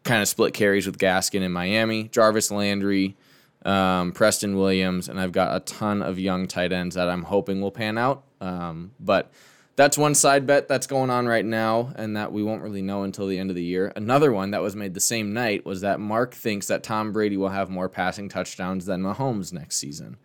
kind 0.02 0.20
of 0.20 0.26
split 0.26 0.54
carries 0.54 0.86
with 0.86 0.98
Gaskin 0.98 1.42
in 1.42 1.52
Miami, 1.52 2.08
Jarvis 2.08 2.50
Landry, 2.50 3.16
um, 3.64 4.10
Preston 4.10 4.56
Williams, 4.56 5.08
and 5.08 5.20
I've 5.20 5.30
got 5.30 5.54
a 5.54 5.60
ton 5.60 6.02
of 6.02 6.18
young 6.18 6.48
tight 6.48 6.72
ends 6.72 6.96
that 6.96 7.08
I'm 7.08 7.22
hoping 7.22 7.60
will 7.60 7.70
pan 7.70 7.96
out. 7.96 8.24
Um, 8.40 8.90
but 8.98 9.30
that's 9.76 9.96
one 9.96 10.16
side 10.16 10.48
bet 10.48 10.66
that's 10.66 10.88
going 10.88 11.10
on 11.10 11.28
right 11.28 11.44
now, 11.44 11.92
and 11.94 12.16
that 12.16 12.32
we 12.32 12.42
won't 12.42 12.62
really 12.62 12.82
know 12.82 13.04
until 13.04 13.28
the 13.28 13.38
end 13.38 13.50
of 13.50 13.56
the 13.56 13.62
year. 13.62 13.92
Another 13.94 14.32
one 14.32 14.50
that 14.50 14.62
was 14.62 14.74
made 14.74 14.94
the 14.94 15.00
same 15.00 15.32
night 15.32 15.64
was 15.64 15.82
that 15.82 16.00
Mark 16.00 16.34
thinks 16.34 16.66
that 16.66 16.82
Tom 16.82 17.12
Brady 17.12 17.36
will 17.36 17.50
have 17.50 17.70
more 17.70 17.88
passing 17.88 18.28
touchdowns 18.28 18.86
than 18.86 19.00
Mahomes 19.00 19.52
next 19.52 19.76
season. 19.76 20.16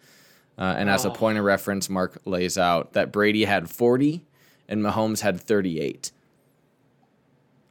Uh, 0.58 0.76
and 0.78 0.90
as 0.90 1.04
a 1.06 1.10
Oh. 1.10 1.14
point 1.14 1.38
of 1.38 1.44
reference, 1.44 1.90
Mark 1.90 2.20
lays 2.26 2.58
out 2.58 2.94
that 2.94 3.12
Brady 3.12 3.46
had 3.46 3.70
40 3.70 4.26
and 4.70 4.82
Mahomes 4.82 5.20
had 5.22 5.40
38. 5.40 6.12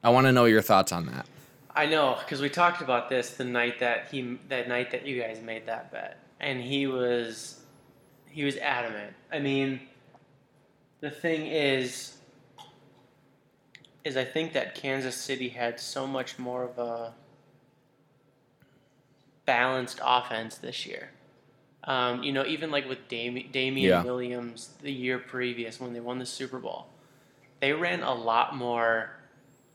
I 0.03 0.11
want 0.11 0.26
to 0.26 0.33
know 0.33 0.45
your 0.45 0.61
thoughts 0.62 0.93
on 0.93 1.07
that. 1.07 1.26
I 1.75 1.87
know 1.87 2.17
because 2.21 2.41
we 2.43 2.50
talked 2.50 2.83
about 2.83 3.09
this 3.09 3.31
the 3.31 3.45
night 3.45 3.81
that 3.81 4.09
he 4.11 4.38
that 4.49 4.69
night 4.69 4.91
that 4.93 5.07
you 5.07 5.21
guys 5.21 5.41
made 5.41 5.67
that 5.67 5.91
bet, 5.91 6.19
and 6.41 6.61
he 6.61 6.87
was 6.87 7.61
he 8.29 8.45
was 8.45 8.57
adamant. 8.59 9.14
I 9.33 9.38
mean, 9.41 9.81
the 11.00 11.11
thing 11.11 11.47
is, 11.47 12.17
is 14.05 14.17
I 14.17 14.25
think 14.25 14.53
that 14.53 14.75
Kansas 14.76 15.17
City 15.17 15.49
had 15.49 15.81
so 15.81 16.07
much 16.07 16.38
more 16.38 16.62
of 16.64 16.79
a 16.79 17.14
balanced 19.47 20.00
offense 20.05 20.57
this 20.57 20.87
year. 20.87 21.11
Um, 21.87 22.23
you 22.23 22.33
know, 22.33 22.45
even 22.47 22.71
like 22.71 22.88
with 22.88 23.09
Dam- 23.09 23.49
Damien 23.53 23.88
Yeah. 23.91 24.03
Williams 24.03 24.71
the 24.81 24.91
year 24.93 25.19
previous 25.19 25.79
when 25.81 25.93
they 25.93 26.00
won 26.00 26.19
the 26.19 26.26
Super 26.26 26.59
Bowl, 26.59 26.87
they 27.61 27.73
ran 27.73 28.03
a 28.03 28.14
lot 28.14 28.57
more 28.57 29.11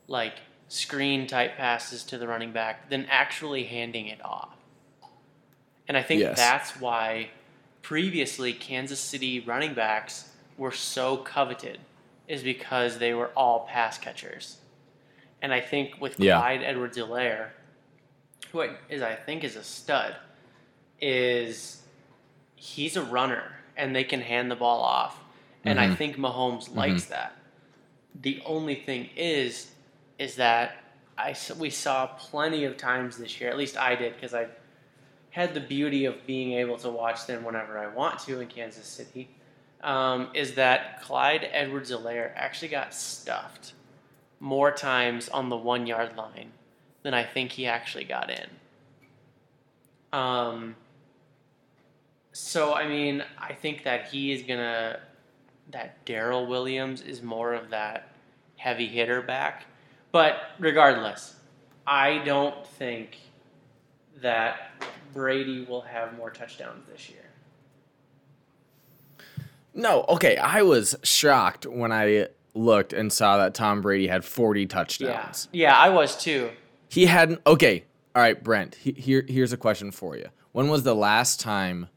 like 0.08 0.34
screen 0.68 1.28
type 1.28 1.56
passes 1.58 2.04
to 2.06 2.18
the 2.18 2.28
running 2.28 2.52
back 2.52 2.90
than 2.90 3.06
actually 3.08 3.64
handing 3.66 4.08
it 4.08 4.24
off. 4.26 4.56
And 5.88 5.96
I 5.98 6.02
think 6.04 6.22
Yes. 6.22 6.38
that's 6.38 6.80
why 6.80 7.30
previously 7.84 8.54
Kansas 8.54 9.00
City 9.00 9.40
running 9.40 9.74
backs 9.74 10.32
were 10.58 10.72
so 10.72 11.18
coveted, 11.18 11.80
is 12.28 12.44
because 12.44 12.98
they 12.98 13.14
were 13.14 13.30
all 13.36 13.62
pass 13.68 13.98
catchers. 13.98 14.58
And 15.42 15.54
I 15.54 15.62
think 15.62 16.02
with 16.02 16.20
Yeah. 16.20 16.38
Clyde 16.40 16.64
Edwards-Helaire, 16.64 17.52
who 18.52 18.62
I- 18.64 18.76
is 18.90 19.02
I 19.02 19.16
think 19.16 19.44
is 19.44 19.56
a 19.56 19.64
stud, 19.64 20.16
is 21.02 21.82
he's 22.60 22.98
a 22.98 23.04
runner 23.04 23.54
and 23.78 23.96
they 23.96 24.04
can 24.04 24.20
hand 24.22 24.52
the 24.52 24.56
ball 24.56 24.82
off. 24.82 25.24
And 25.64 25.80
I 25.80 25.88
Mhm. 25.88 25.96
think 25.96 26.18
Mahomes 26.18 26.74
likes 26.76 27.06
that. 27.06 27.34
The 28.22 28.42
only 28.46 28.76
thing 28.76 29.10
is, 29.16 29.72
is 30.18 30.36
that 30.36 30.76
I 31.18 31.36
we 31.58 31.70
saw 31.70 32.08
plenty 32.08 32.66
of 32.66 32.78
times 32.78 33.18
this 33.18 33.40
year. 33.40 33.50
At 33.50 33.58
least 33.58 33.78
I 33.78 33.96
did 33.96 34.14
because 34.14 34.34
I 34.34 34.48
had 35.32 35.54
the 35.54 35.60
beauty 35.60 36.06
of 36.06 36.26
being 36.26 36.54
able 36.54 36.78
to 36.78 36.90
watch 36.90 37.26
them 37.28 37.44
whenever 37.44 37.78
I 37.78 37.88
want 37.88 38.20
to 38.20 38.40
in 38.40 38.48
Kansas 38.48 38.86
City. 38.86 39.30
Um, 39.82 40.30
is 40.34 40.56
that 40.56 41.02
Clyde 41.02 41.50
Edwards-Helaire 41.54 42.34
actually 42.36 42.68
got 42.68 42.94
stuffed 42.94 43.74
more 44.42 44.72
times 44.72 45.30
on 45.30 45.48
the 45.50 45.56
one 45.58 45.88
yard 45.88 46.18
line 46.18 46.52
than 47.04 47.14
I 47.14 47.24
think 47.24 47.54
he 47.54 47.66
actually 47.66 48.04
got 48.04 48.30
in. 48.30 48.50
Um, 50.12 50.76
so 52.50 52.74
I 52.74 52.88
mean, 52.88 53.24
I 53.38 53.54
think 53.54 53.84
that 53.84 54.08
he 54.08 54.32
is 54.32 54.42
gonna 54.44 55.00
that 55.72 56.04
Darrel 56.06 56.48
Williams 56.48 57.02
is 57.02 57.22
more 57.22 57.54
of 57.54 57.70
that 57.70 58.10
heavy 58.58 58.88
hitter 58.88 59.22
back. 59.22 59.66
But 60.12 60.36
regardless, 60.58 61.36
I 61.86 62.18
don't 62.26 62.66
think 62.66 63.18
that 64.22 64.72
Brady 65.14 65.64
will 65.70 65.82
have 65.82 66.18
more 66.18 66.32
touchdowns 66.32 66.88
this 66.88 67.10
year. 67.10 67.20
No, 69.74 70.06
okay. 70.10 70.38
I 70.38 70.64
was 70.64 70.96
shocked 71.04 71.66
when 71.68 71.92
I 71.92 72.28
looked 72.56 72.92
and 72.94 73.14
saw 73.14 73.38
that 73.38 73.54
Tom 73.54 73.82
Brady 73.82 74.08
had 74.08 74.26
40 74.26 74.62
Yeah, 74.62 74.68
touchdowns. 74.68 75.48
yeah, 75.54 75.78
I 75.78 75.90
was 75.90 76.18
too. 76.22 76.50
He 76.90 77.06
hadn't. 77.06 77.42
Okay, 77.46 77.84
all 78.16 78.22
right, 78.24 78.44
Brent. 78.44 78.76
he- 78.76 78.94
Here, 78.94 79.24
here's 79.28 79.54
a 79.54 79.58
question 79.58 79.92
for 79.92 80.18
you. 80.18 80.30
When 80.52 80.68
was 80.68 80.82
the 80.84 80.96
last 80.96 81.40
time 81.40 81.90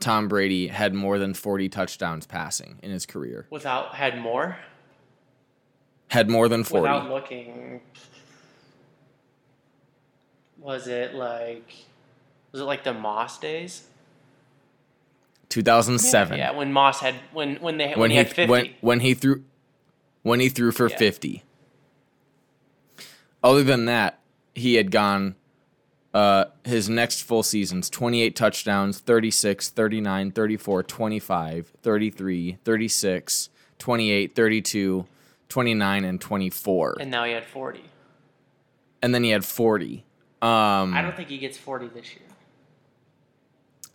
Tom 0.00 0.28
Brady 0.28 0.68
had 0.68 0.94
more 0.94 1.18
than 1.18 1.34
40 1.34 1.68
touchdowns 1.68 2.26
passing 2.26 2.78
in 2.82 2.90
his 2.90 3.04
career? 3.06 3.46
Without 3.50 3.94
had 3.94 4.18
more 4.20 4.58
Had 6.08 6.30
more 6.30 6.48
than 6.48 6.62
40. 6.64 6.82
without 6.82 7.10
looking. 7.10 7.80
Was 10.58 10.86
it 10.88 11.14
like? 11.14 11.72
Was 12.52 12.60
it 12.60 12.64
like 12.64 12.84
the 12.84 12.94
Moss 12.94 13.38
days? 13.38 13.84
2007. 15.48 16.38
Yeah, 16.38 16.50
when 16.52 16.72
Moss 16.72 17.00
had 17.00 17.14
when 17.32 17.56
when 17.56 17.78
they 17.78 17.88
when, 17.90 17.98
when 18.00 18.10
he, 18.10 18.16
he 18.16 18.18
had 18.18 18.28
fifty. 18.32 18.50
when 18.50 18.70
when 18.80 19.00
he 19.00 19.14
threw 19.14 19.44
when 20.22 20.40
he 20.40 20.48
threw 20.48 20.72
for 20.72 20.88
Yeah. 20.88 20.96
50. 20.98 21.42
Other 23.42 23.62
than 23.62 23.84
that, 23.86 24.18
he 24.54 24.74
had 24.74 24.90
gone 24.90 25.36
uh 26.18 26.44
his 26.64 26.88
next 26.88 27.22
full 27.22 27.42
seasons 27.42 27.88
28 27.90 28.34
touchdowns, 28.34 28.98
36, 29.00 29.68
39, 29.70 30.30
34, 30.32 30.82
25, 30.82 31.72
33, 31.82 32.58
36, 32.64 33.48
28, 33.78 34.34
32, 34.34 35.06
29 35.48 36.04
and 36.04 36.20
24. 36.20 36.96
and 37.00 37.10
now 37.10 37.24
he 37.24 37.32
had 37.32 37.44
forty. 37.44 37.84
And 39.02 39.14
then 39.14 39.22
he 39.24 39.30
had 39.30 39.44
40. 39.44 40.04
Um 40.42 40.94
I 40.94 41.02
don't 41.02 41.16
think 41.16 41.28
he 41.28 41.38
gets 41.38 41.56
forty 41.56 41.88
this 41.88 42.08
year. 42.14 42.24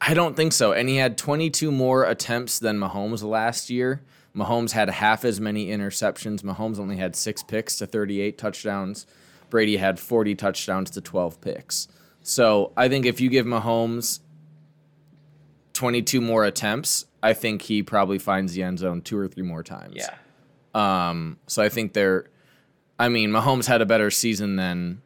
I 0.01 0.13
don't 0.13 0.36
think 0.36 0.51
so. 0.51 0.74
And 0.74 0.89
he 0.89 0.98
had 0.98 1.18
22 1.18 1.72
more 1.72 2.03
attempts 2.03 2.60
than 2.60 2.77
Mahomes 2.77 3.24
last 3.24 3.70
year. 3.70 4.01
Mahomes 4.36 4.72
had 4.72 4.89
half 4.89 5.24
as 5.24 5.39
many 5.39 5.68
interceptions. 5.68 6.42
Mahomes 6.42 6.77
only 6.80 6.98
had 6.98 7.15
six 7.15 7.42
picks 7.44 7.77
to 7.77 7.86
38 7.88 8.38
touchdowns. 8.38 9.06
Brady 9.50 9.77
had 9.77 10.00
40 10.00 10.36
touchdowns 10.36 10.89
to 10.92 11.01
12 11.01 11.39
picks. 11.39 11.88
So 12.24 12.72
I 12.75 12.88
think 12.89 13.06
if 13.06 13.20
you 13.22 13.30
give 13.30 13.46
Mahomes 13.46 14.20
22 15.74 16.22
more 16.22 16.46
attempts, 16.46 17.06
I 17.22 17.34
think 17.34 17.63
he 17.63 17.84
probably 17.84 18.18
finds 18.18 18.53
the 18.53 18.63
end 18.63 18.80
zone 18.80 19.01
two 19.01 19.18
or 19.18 19.27
three 19.27 19.44
more 19.44 19.63
times. 19.63 19.96
Yeah, 19.96 20.15
Um, 20.74 21.38
so 21.48 21.62
I 21.62 21.70
think 21.70 21.94
they're. 21.94 22.25
I 23.00 23.10
mean, 23.10 23.32
Mahomes 23.32 23.65
had 23.65 23.82
a 23.82 23.86
better 23.86 24.10
season 24.12 24.56
than 24.56 25.01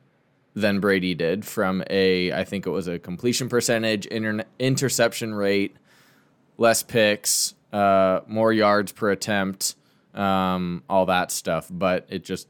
than 0.53 0.79
Brady 0.79 1.15
did 1.15 1.45
from 1.45 1.83
a. 1.89 2.31
I 2.31 2.43
think 2.43 2.65
it 2.67 2.69
was 2.71 2.88
a 2.88 3.00
completion 3.00 3.50
percentage, 3.50 4.05
inter- 4.07 4.45
interception 4.59 5.33
rate, 5.33 5.75
less 6.57 6.83
picks, 6.83 7.53
uh, 7.71 8.21
more 8.27 8.51
yards 8.51 8.91
per 8.91 9.12
attempt, 9.12 9.75
um, 10.13 10.83
all 10.89 11.05
that 11.05 11.31
stuff. 11.31 11.67
But 11.71 12.05
it 12.09 12.24
just 12.24 12.47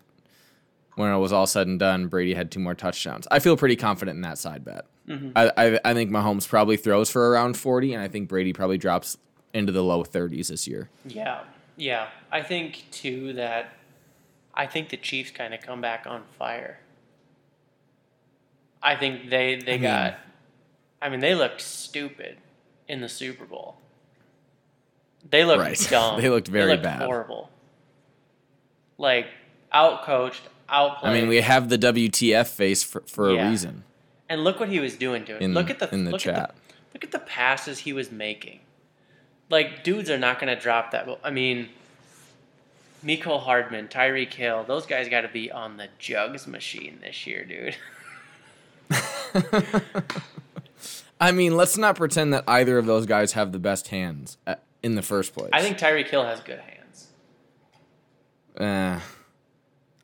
when 0.97 1.11
it 1.11 1.17
was 1.17 1.31
all 1.31 1.47
said 1.47 1.67
and 1.67 1.79
done, 1.79 2.07
Brady 2.07 2.33
had 2.33 2.51
two 2.51 2.59
more 2.59 2.75
touchdowns. 2.75 3.27
I 3.31 3.39
feel 3.39 3.55
pretty 3.55 3.75
confident 3.77 4.15
in 4.17 4.21
that 4.23 4.37
side 4.37 4.65
bet. 4.65 4.85
Mm-hmm. 5.07 5.31
I, 5.35 5.51
I 5.57 5.79
I 5.85 5.93
think 5.93 6.11
Mahomes 6.11 6.47
probably 6.47 6.75
throws 6.77 7.09
for 7.09 7.29
around 7.31 7.55
forty, 7.57 7.93
and 7.93 8.03
I 8.03 8.07
think 8.09 8.27
Brady 8.27 8.51
probably 8.53 8.77
drops 8.77 9.17
into 9.53 9.71
the 9.71 9.83
low 9.83 10.03
thirties 10.03 10.49
this 10.49 10.67
year. 10.67 10.89
yeah, 11.05 11.41
yeah. 11.77 12.09
I 12.31 12.41
think 12.41 12.85
too 12.91 13.31
that 13.33 13.73
I 14.53 14.65
think 14.67 14.89
the 14.89 14.97
Chiefs 14.97 15.31
kind 15.31 15.53
of 15.53 15.61
come 15.61 15.79
back 15.79 16.05
on 16.05 16.23
fire. 16.37 16.79
I 18.83 18.95
think 18.95 19.29
they 19.29 19.55
they 19.55 19.73
I 19.73 19.77
mean- 19.77 19.81
got. 19.83 20.15
I 21.01 21.09
mean, 21.09 21.19
they 21.19 21.35
looked 21.35 21.61
stupid 21.61 22.37
in 22.87 23.01
the 23.01 23.09
Super 23.09 23.45
Bowl. 23.45 23.77
They 25.29 25.45
looked 25.45 25.61
Right. 25.61 25.87
dumb. 25.91 26.19
They 26.19 26.29
looked 26.29 26.47
very 26.47 26.71
looked 26.71 26.83
bad. 26.83 27.03
Horrible. 27.03 27.49
Like 28.97 29.27
outcoached, 29.71 30.39
outplayed. 30.69 31.12
I 31.12 31.19
mean, 31.19 31.27
we 31.29 31.41
have 31.41 31.69
the 31.69 31.77
WTF 31.77 32.47
face 32.47 32.83
for, 32.83 33.01
for 33.07 33.31
Yeah. 33.31 33.47
a 33.47 33.50
reason. 33.51 33.83
And 34.29 34.43
look 34.43 34.59
what 34.59 34.69
he 34.69 34.79
was 34.79 34.95
doing 34.95 35.24
to 35.25 35.36
it. 35.36 35.41
In- 35.41 35.53
look 35.53 35.69
at 35.69 35.79
the 35.79 35.93
in 35.93 36.05
the 36.05 36.12
look 36.12 36.21
chat. 36.21 36.36
At 36.36 36.47
the, 36.50 36.53
look 36.95 37.03
at 37.05 37.12
the 37.12 37.19
passes 37.19 37.79
he 37.79 37.93
was 37.93 38.12
making. 38.12 38.59
Like 39.50 39.83
dudes 39.83 40.09
are 40.09 40.17
not 40.17 40.39
going 40.39 40.53
to 40.53 40.62
drop 40.62 40.91
that. 40.91 41.07
I 41.24 41.31
mean, 41.31 41.69
Miko 43.01 43.38
Hardman, 43.38 43.88
Tyreek 43.88 44.33
Hill, 44.33 44.65
those 44.67 44.86
guys 44.86 45.07
got 45.07 45.21
to 45.21 45.29
be 45.29 45.50
on 45.51 45.77
the 45.77 45.88
jugs 46.00 46.45
machine 46.47 47.00
this 47.01 47.25
year, 47.25 47.45
dude. 47.45 47.75
I 51.19 51.31
mean, 51.31 51.55
let's 51.57 51.77
not 51.77 51.95
pretend 51.95 52.33
that 52.33 52.43
either 52.47 52.77
of 52.77 52.86
those 52.86 53.05
guys 53.05 53.33
have 53.33 53.51
the 53.51 53.59
best 53.59 53.88
hands 53.88 54.38
uh, 54.45 54.55
in 54.83 54.95
the 54.95 55.01
first 55.01 55.33
place. 55.33 55.50
I 55.53 55.62
think 55.62 55.77
Tyreek 55.77 56.07
Hill 56.09 56.24
has 56.24 56.39
good 56.41 56.59
hands. 56.59 57.07
Eh, 58.57 59.00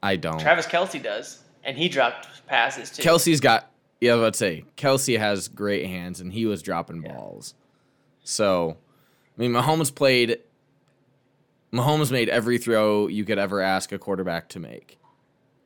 I 0.03 0.17
don't. 0.17 0.39
Travis 0.39 0.67
Kelce 0.67 1.01
does, 1.01 1.41
and 1.63 1.77
he 1.77 1.89
dropped 1.89 2.45
passes 2.45 2.91
too. 2.91 3.01
Kelce's 3.01 3.39
got. 3.39 3.71
Yeah, 4.01 4.15
let's 4.15 4.37
say 4.37 4.65
Kelce 4.75 5.17
has 5.17 5.47
great 5.47 5.85
hands, 5.87 6.19
and 6.19 6.31
he 6.33 6.45
was 6.45 6.61
dropping 6.61 7.01
Yeah. 7.03 7.13
balls. 7.13 7.55
So, 8.25 8.77
I 9.37 9.41
mean, 9.41 9.51
Mahomes 9.51 9.93
played. 9.95 10.39
Mahomes 11.73 12.11
made 12.11 12.29
every 12.29 12.57
throw 12.57 13.07
you 13.07 13.23
could 13.25 13.39
ever 13.39 13.61
ask 13.61 13.91
a 13.91 13.97
quarterback 13.97 14.49
to 14.49 14.59
make, 14.59 14.99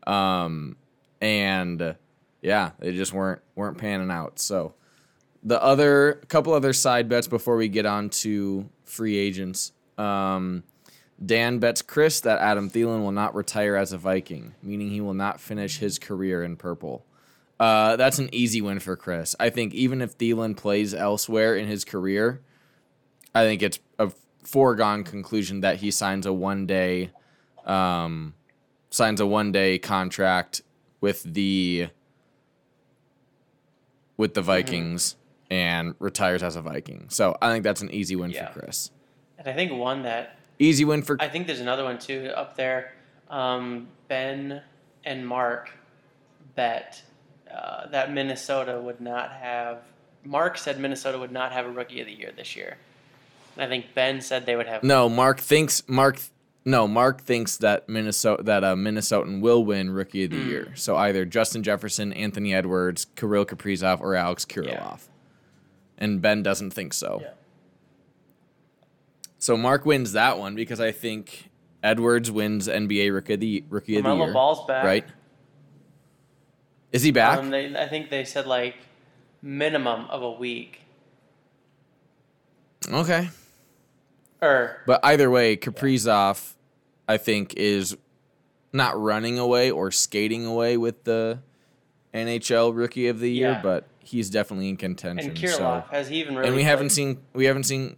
um, 0.05 0.77
and 1.19 1.95
yeah, 2.41 2.71
they 2.79 2.93
just 2.93 3.11
weren't 3.13 3.41
weren't 3.55 3.77
panning 3.77 4.11
out. 4.11 4.39
So, 4.39 4.75
the 5.43 5.61
other 5.61 6.21
couple 6.29 6.53
other 6.53 6.73
side 6.73 7.09
bets 7.09 7.27
before 7.27 7.57
we 7.57 7.67
get 7.67 7.85
on 7.85 8.09
to 8.09 8.69
free 8.85 9.17
agents. 9.17 9.73
Um, 9.97 10.63
Dan 11.23 11.59
bets 11.59 11.81
Chris 11.81 12.19
that 12.21 12.39
Adam 12.39 12.69
Thielen 12.69 13.01
will 13.01 13.11
not 13.11 13.33
retire 13.33 13.75
as 13.75 13.91
a 13.91 13.97
Viking, 13.97 14.53
meaning 14.61 14.89
he 14.91 15.01
will 15.01 15.13
not 15.15 15.39
finish 15.39 15.79
his 15.79 15.97
career 15.97 16.43
in 16.43 16.55
purple. 16.55 17.05
Uh, 17.59 17.95
that's 17.95 18.19
an 18.19 18.29
easy 18.31 18.61
win 18.61 18.79
for 18.79 18.95
Chris. 18.95 19.35
I 19.39 19.49
think 19.49 19.73
even 19.73 20.01
if 20.01 20.15
Thielen 20.17 20.55
plays 20.55 20.93
elsewhere 20.93 21.55
in 21.55 21.65
his 21.67 21.83
career, 21.83 22.41
I 23.33 23.43
think 23.45 23.63
it's 23.63 23.79
a 23.97 24.11
foregone 24.43 25.03
conclusion 25.03 25.61
that 25.61 25.77
he 25.77 25.89
signs 25.89 26.27
a 26.27 26.33
one 26.33 26.67
day, 26.67 27.09
um, 27.65 28.35
signs 28.91 29.19
a 29.19 29.25
one 29.25 29.51
day 29.51 29.79
contract 29.79 30.61
with 31.01 31.23
the 31.23 31.87
with 34.17 34.33
the 34.33 34.41
Vikings 34.41 35.15
and 35.49 35.95
retires 35.99 36.41
as 36.43 36.55
a 36.55 36.61
Viking. 36.61 37.05
So 37.09 37.37
I 37.41 37.51
think 37.51 37.63
that's 37.63 37.81
an 37.81 37.91
easy 37.91 38.15
win 38.15 38.31
Yeah. 38.31 38.51
for 38.51 38.59
Chris. 38.61 38.91
And 39.37 39.47
I 39.47 39.53
think 39.53 39.71
one 39.71 40.03
that 40.03 40.37
Easy 40.59 40.85
win 40.85 41.01
for 41.03 41.17
I 41.19 41.27
think 41.29 41.47
there's 41.47 41.59
another 41.59 41.83
one 41.83 41.99
too 41.99 42.31
up 42.35 42.55
there. 42.57 42.93
Um, 43.29 43.87
ben 44.07 44.61
and 45.03 45.27
Mark 45.27 45.71
bet 46.55 47.01
uh, 47.53 47.87
that 47.87 48.11
Minnesota 48.11 48.79
would 48.79 48.99
not 49.01 49.31
have. 49.33 49.79
Mark 50.23 50.57
said 50.57 50.79
Minnesota 50.79 51.17
would 51.19 51.31
not 51.31 51.51
have 51.51 51.65
a 51.65 51.69
rookie 51.69 52.01
of 52.01 52.07
the 52.07 52.13
year 52.13 52.31
this 52.35 52.55
year. 52.55 52.77
I 53.57 53.67
think 53.67 53.93
Ben 53.95 54.21
said 54.21 54.45
they 54.45 54.55
would 54.55 54.67
have. 54.67 54.83
No, 54.83 55.09
Mark 55.09 55.39
thinks 55.39 55.83
Mark. 55.87 56.19
No, 56.65 56.87
Mark 56.87 57.21
thinks 57.21 57.57
that 57.57 57.87
Minnesota 57.87 58.43
that 58.43 58.63
a 58.63 58.67
Minnesotan 58.75 59.39
will 59.41 59.63
win 59.63 59.89
Rookie 59.91 60.25
of 60.25 60.31
the 60.31 60.41
Hmm. 60.41 60.49
Year. 60.49 60.71
So 60.75 60.97
either 60.97 61.23
Justin 61.25 61.63
Jefferson, 61.63 62.11
Anthony 62.11 62.53
Edwards, 62.53 63.05
Kirill 63.15 63.45
Kaprizov, 63.45 64.01
or 64.01 64.15
Alex 64.15 64.43
Kirilloff. 64.45 65.07
And 65.97 66.21
Ben 66.21 66.43
doesn't 66.43 66.71
think 66.71 66.93
so. 66.93 67.19
Yeah. 67.21 67.29
So 69.39 69.55
Mark 69.57 69.85
wins 69.85 70.13
that 70.13 70.37
one 70.39 70.55
because 70.55 70.79
I 70.79 70.91
think 70.91 71.49
Edwards 71.83 72.31
wins 72.31 72.67
NBA 72.67 73.13
Rookie 73.13 73.33
of 73.35 73.39
the 73.39 73.63
Rookie 73.69 73.97
of 73.97 74.03
the 74.03 74.15
Year. 74.15 74.33
Ball's 74.33 74.65
back. 74.67 74.83
Right? 74.83 75.05
Is 76.91 77.03
he 77.03 77.11
back? 77.11 77.39
Um, 77.39 77.49
they, 77.49 77.75
I 77.75 77.87
think 77.87 78.09
they 78.09 78.23
said 78.25 78.47
like 78.47 78.75
minimum 79.41 80.05
of 80.09 80.21
a 80.23 80.31
week. 80.31 80.81
okay. 82.91 83.29
Or 84.41 84.77
But 84.85 84.99
either 85.03 85.29
way, 85.31 85.57
Kaprizov, 85.57 86.53
I 87.07 87.17
think, 87.17 87.53
is 87.55 87.97
not 88.71 88.99
running 88.99 89.39
away 89.39 89.71
or 89.71 89.91
skating 89.91 90.45
away 90.45 90.77
with 90.77 91.03
the 91.03 91.39
NHL 92.13 92.75
Rookie 92.75 93.07
of 93.07 93.19
the 93.19 93.31
Year, 93.31 93.51
Yeah. 93.51 93.61
but 93.61 93.87
he's 94.03 94.29
definitely 94.29 94.69
in 94.69 94.77
contention. 94.77 95.31
and 95.31 95.39
so. 95.49 95.83
Has 95.91 96.07
he 96.07 96.19
even 96.19 96.35
really? 96.35 96.47
and 96.47 96.55
we 96.55 96.63
haven't 96.63 96.89
seen 96.91 97.19
we 97.33 97.45
haven't 97.45 97.63
seen 97.63 97.97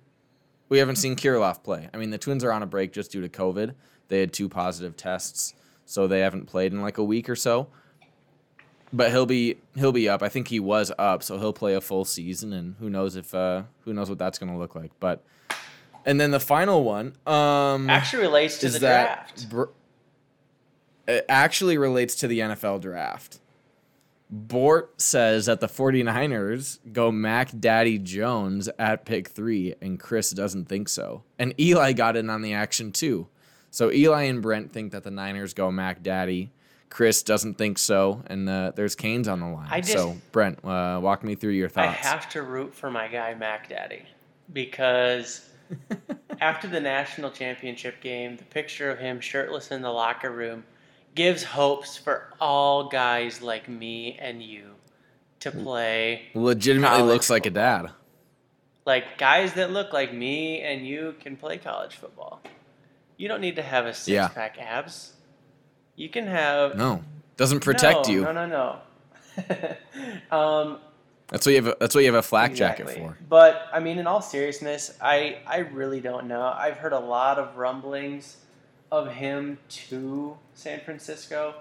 we 0.70 0.78
haven't 0.78 0.96
seen 0.96 1.16
Kirilloff 1.16 1.64
play. 1.64 1.90
I 1.94 1.98
mean, 1.98 2.12
the 2.12 2.18
Twins 2.18 2.44
are 2.44 2.52
on 2.52 2.64
a 2.64 2.68
break 2.68 2.94
just 2.94 3.12
due 3.12 3.22
to 3.22 3.30
COVID. 3.30 3.74
They 4.08 4.20
had 4.20 4.32
two 4.32 4.48
positive 4.48 4.96
tests, 4.96 5.54
so 5.86 6.08
they 6.08 6.22
haven't 6.22 6.46
played 6.46 6.72
in 6.72 6.82
like 6.82 6.98
a 6.98 7.04
week 7.04 7.30
or 7.30 7.36
so. 7.36 7.68
But 8.92 9.12
he'll 9.12 9.28
be 9.28 9.58
he'll 9.76 9.92
be 9.92 10.10
up. 10.10 10.24
I 10.24 10.30
think 10.30 10.48
he 10.48 10.60
was 10.60 10.92
up, 10.98 11.22
so 11.22 11.38
he'll 11.38 11.54
play 11.54 11.76
a 11.76 11.82
full 11.82 12.06
season, 12.06 12.54
and 12.54 12.76
who 12.80 12.90
knows 12.90 13.16
if 13.16 13.36
uh, 13.36 13.64
who 13.82 13.94
knows 13.94 14.10
what 14.10 14.18
that's 14.18 14.40
going 14.40 14.52
to 14.52 14.58
look 14.58 14.74
like. 14.74 14.92
But 15.00 15.24
and 16.06 16.20
then 16.20 16.32
the 16.32 16.40
final 16.40 16.84
one 16.84 17.14
um, 17.28 17.90
actually 17.90 18.24
relates 18.24 18.58
to 18.60 18.68
is 18.68 18.74
the 18.74 18.80
draft. 18.80 19.50
Br- 19.50 19.66
it 21.08 21.26
actually 21.28 21.78
relates 21.78 22.16
to 22.16 22.28
the 22.28 22.40
NFL 22.40 22.82
draft. 22.82 23.40
Bort 24.30 25.02
says 25.02 25.48
that 25.48 25.60
the 25.60 25.68
49ers 25.68 26.80
go 26.94 27.12
Mac 27.12 27.58
Daddy 27.60 27.98
Jones 27.98 28.70
at 28.78 29.06
pick 29.06 29.28
three, 29.30 29.74
and 29.82 30.00
Chris 30.00 30.32
doesn't 30.32 30.66
think 30.66 30.88
so. 30.88 31.24
And 31.40 31.54
Eli 31.60 31.94
got 31.94 32.16
in 32.16 32.30
on 32.30 32.42
the 32.42 32.54
action 32.54 32.92
too. 32.92 33.28
So 33.72 33.92
Eli 33.92 34.24
and 34.24 34.42
Brent 34.42 34.72
think 34.72 34.92
that 34.92 35.04
the 35.04 35.12
Niners 35.12 35.54
go 35.54 35.72
Mac 35.72 36.04
Daddy. 36.04 36.52
Chris 36.90 37.22
doesn't 37.22 37.56
think 37.58 37.78
so, 37.78 38.24
and 38.28 38.50
uh, 38.50 38.72
there's 38.76 38.96
Canes 38.96 39.28
on 39.28 39.40
the 39.40 39.48
line. 39.48 39.70
Just- 39.82 39.94
so 39.94 40.18
Brent, 40.32 40.64
uh, 40.66 41.00
walk 41.02 41.24
me 41.24 41.36
through 41.36 41.52
your 41.54 41.70
thoughts. 41.70 42.04
I 42.04 42.08
have 42.08 42.30
to 42.30 42.42
root 42.42 42.74
for 42.74 42.90
my 42.90 43.08
guy 43.08 43.34
Mac 43.36 43.70
Daddy 43.70 44.04
because 44.54 45.48
after 46.42 46.68
the 46.68 46.80
national 46.80 47.32
championship 47.32 48.02
game, 48.02 48.38
the 48.38 48.44
picture 48.46 48.90
of 48.90 49.00
him 49.00 49.20
shirtless 49.20 49.72
in 49.72 49.82
the 49.82 49.92
locker 49.92 50.32
room 50.32 50.64
gives 51.16 51.44
hopes 51.44 51.98
for 51.98 52.29
all 52.40 52.90
guys 52.90 53.42
like 53.42 53.68
me 53.70 54.18
and 54.20 54.42
you 54.42 54.76
to 55.42 55.52
play. 55.52 56.24
Legitimately 56.34 57.04
looks 57.04 57.30
like 57.30 57.46
a 57.46 57.50
dad. 57.50 57.92
Like 58.86 59.18
guys 59.18 59.54
that 59.54 59.72
look 59.72 59.94
like 59.94 60.14
me 60.14 60.62
and 60.62 60.86
you 60.86 61.16
can 61.20 61.36
play 61.38 61.58
college 61.58 61.96
football. 61.96 62.42
You 63.18 63.28
don't 63.28 63.42
need 63.42 63.56
to 63.58 63.62
have 63.62 63.86
a 63.86 63.94
six 63.94 64.08
Yeah. 64.14 64.28
pack 64.30 64.58
abs. 64.60 65.14
You 65.96 66.10
can 66.10 66.28
have 66.28 66.76
No, 66.76 67.04
doesn't 67.38 67.60
protect 67.60 68.08
no, 68.08 68.14
you. 68.14 68.22
No, 68.22 68.32
no, 68.32 68.46
no. 68.46 68.80
um, 70.32 70.80
That's 71.28 71.46
what 71.46 71.52
you 71.52 71.64
have. 71.64 71.68
A, 71.68 71.78
that's 71.80 71.94
what 71.94 72.02
you 72.02 72.08
have 72.08 72.20
a 72.20 72.24
flak 72.24 72.56
jacket 72.56 72.90
for. 72.90 73.18
But 73.28 73.68
I 73.72 73.80
mean, 73.80 74.00
in 74.00 74.08
all 74.08 74.22
seriousness, 74.22 74.98
I 75.02 75.40
I 75.46 75.60
really 75.60 76.02
don't 76.02 76.28
know. 76.28 76.42
I've 76.42 76.78
heard 76.78 76.94
a 76.94 77.00
lot 77.00 77.38
of 77.38 77.58
rumblings 77.58 78.38
of 78.92 79.12
him 79.12 79.60
to 79.70 80.38
San 80.56 80.80
Francisco. 80.80 81.56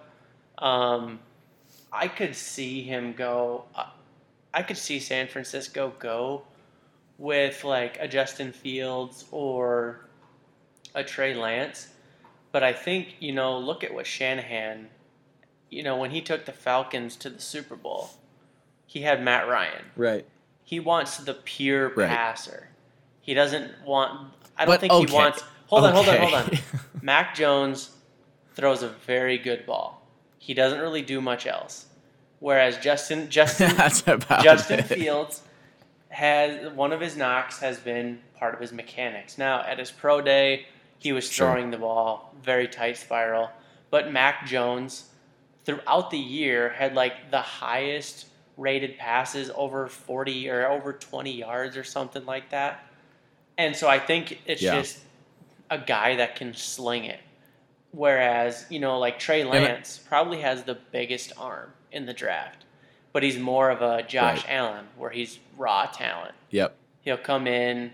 Um, 0.58 1.20
I 1.92 2.08
could 2.08 2.34
see 2.34 2.82
him 2.82 3.12
go. 3.12 3.64
uh, 3.74 3.86
I 4.52 4.62
could 4.62 4.76
see 4.78 4.98
San 4.98 5.28
Francisco 5.28 5.92
go 5.98 6.42
with 7.18 7.64
like 7.64 7.98
a 8.00 8.08
Justin 8.08 8.52
Fields 8.52 9.24
or 9.30 10.00
a 10.94 11.04
Trey 11.04 11.34
Lance. 11.34 11.88
But 12.50 12.62
I 12.62 12.72
think 12.72 13.16
you 13.20 13.32
know, 13.32 13.58
look 13.58 13.84
at 13.84 13.92
what 13.94 14.06
Shanahan. 14.06 14.88
You 15.70 15.82
know, 15.82 15.96
when 15.98 16.10
he 16.10 16.22
took 16.22 16.46
the 16.46 16.52
Falcons 16.52 17.14
to 17.16 17.28
the 17.30 17.40
Super 17.40 17.76
Bowl, 17.76 18.10
he 18.86 19.02
had 19.02 19.22
Matt 19.22 19.46
Ryan 19.48 19.84
Right. 19.96 20.24
he 20.64 20.80
wants 20.80 21.18
the 21.18 21.34
pure 21.34 21.90
Right. 21.90 22.08
passer. 22.08 22.68
He 23.20 23.34
doesn't 23.34 23.70
want. 23.84 24.32
I 24.56 24.64
don't 24.64 24.74
But 24.74 24.80
think 24.80 24.92
okay. 24.94 25.06
he 25.06 25.14
wants. 25.14 25.44
Hold 25.66 25.84
on, 25.84 25.92
hold 25.92 26.08
on, 26.08 26.16
hold 26.18 26.34
on. 26.34 26.50
Mac 27.02 27.34
Jones 27.34 27.90
throws 28.54 28.82
a 28.82 28.88
very 28.88 29.36
good 29.36 29.66
ball. 29.66 29.97
He 30.38 30.54
doesn't 30.54 30.80
really 30.80 31.02
do 31.02 31.20
much 31.20 31.46
else. 31.46 31.86
Whereas 32.40 32.78
Justin 32.78 33.28
Justin 33.30 33.76
Justin 33.76 34.78
it. 34.80 34.84
Fields 34.86 35.42
has 36.10 36.72
one 36.72 36.92
of 36.92 37.00
his 37.00 37.16
knocks 37.16 37.60
has 37.60 37.78
been 37.78 38.20
part 38.38 38.54
of 38.54 38.60
his 38.60 38.72
mechanics. 38.72 39.36
Now 39.38 39.62
at 39.62 39.78
his 39.78 39.90
pro 39.90 40.20
day, 40.20 40.66
he 40.98 41.12
was 41.12 41.30
Sure. 41.30 41.48
throwing 41.52 41.70
the 41.70 41.78
ball 41.78 42.34
very 42.42 42.66
tight 42.68 42.96
spiral, 42.96 43.50
but 43.90 44.10
Mac 44.12 44.46
Jones 44.46 45.10
throughout 45.64 46.10
the 46.10 46.18
year 46.18 46.70
had 46.70 46.94
like 46.94 47.30
the 47.30 47.40
highest 47.42 48.26
rated 48.56 48.96
passes 48.98 49.50
over 49.54 49.86
40 49.86 50.48
or 50.48 50.66
over 50.68 50.92
20 50.92 51.30
yards 51.32 51.76
or 51.76 51.84
something 51.84 52.24
like 52.26 52.50
that. 52.50 52.84
And 53.58 53.74
so 53.76 53.88
I 53.88 53.98
think 53.98 54.38
it's 54.46 54.62
Yeah. 54.62 54.80
just 54.80 55.00
a 55.70 55.78
guy 55.78 56.16
that 56.16 56.36
can 56.36 56.54
sling 56.54 57.04
it. 57.04 57.20
Whereas, 57.92 58.66
you 58.68 58.78
know, 58.80 58.98
like 58.98 59.18
Trey 59.18 59.42
I- 59.42 59.46
Lance 59.46 59.98
probably 59.98 60.40
has 60.40 60.64
the 60.64 60.74
biggest 60.74 61.32
arm 61.38 61.72
in 61.90 62.06
the 62.06 62.12
draft, 62.12 62.64
but 63.12 63.22
he's 63.22 63.38
more 63.38 63.70
of 63.70 63.80
a 63.82 64.02
Josh 64.02 64.44
Right. 64.44 64.50
Allen 64.54 64.88
where 64.96 65.10
he's 65.10 65.38
raw 65.56 65.86
talent. 65.86 66.34
Yep. 66.50 66.76
He'll 67.02 67.16
come 67.16 67.46
in, 67.46 67.92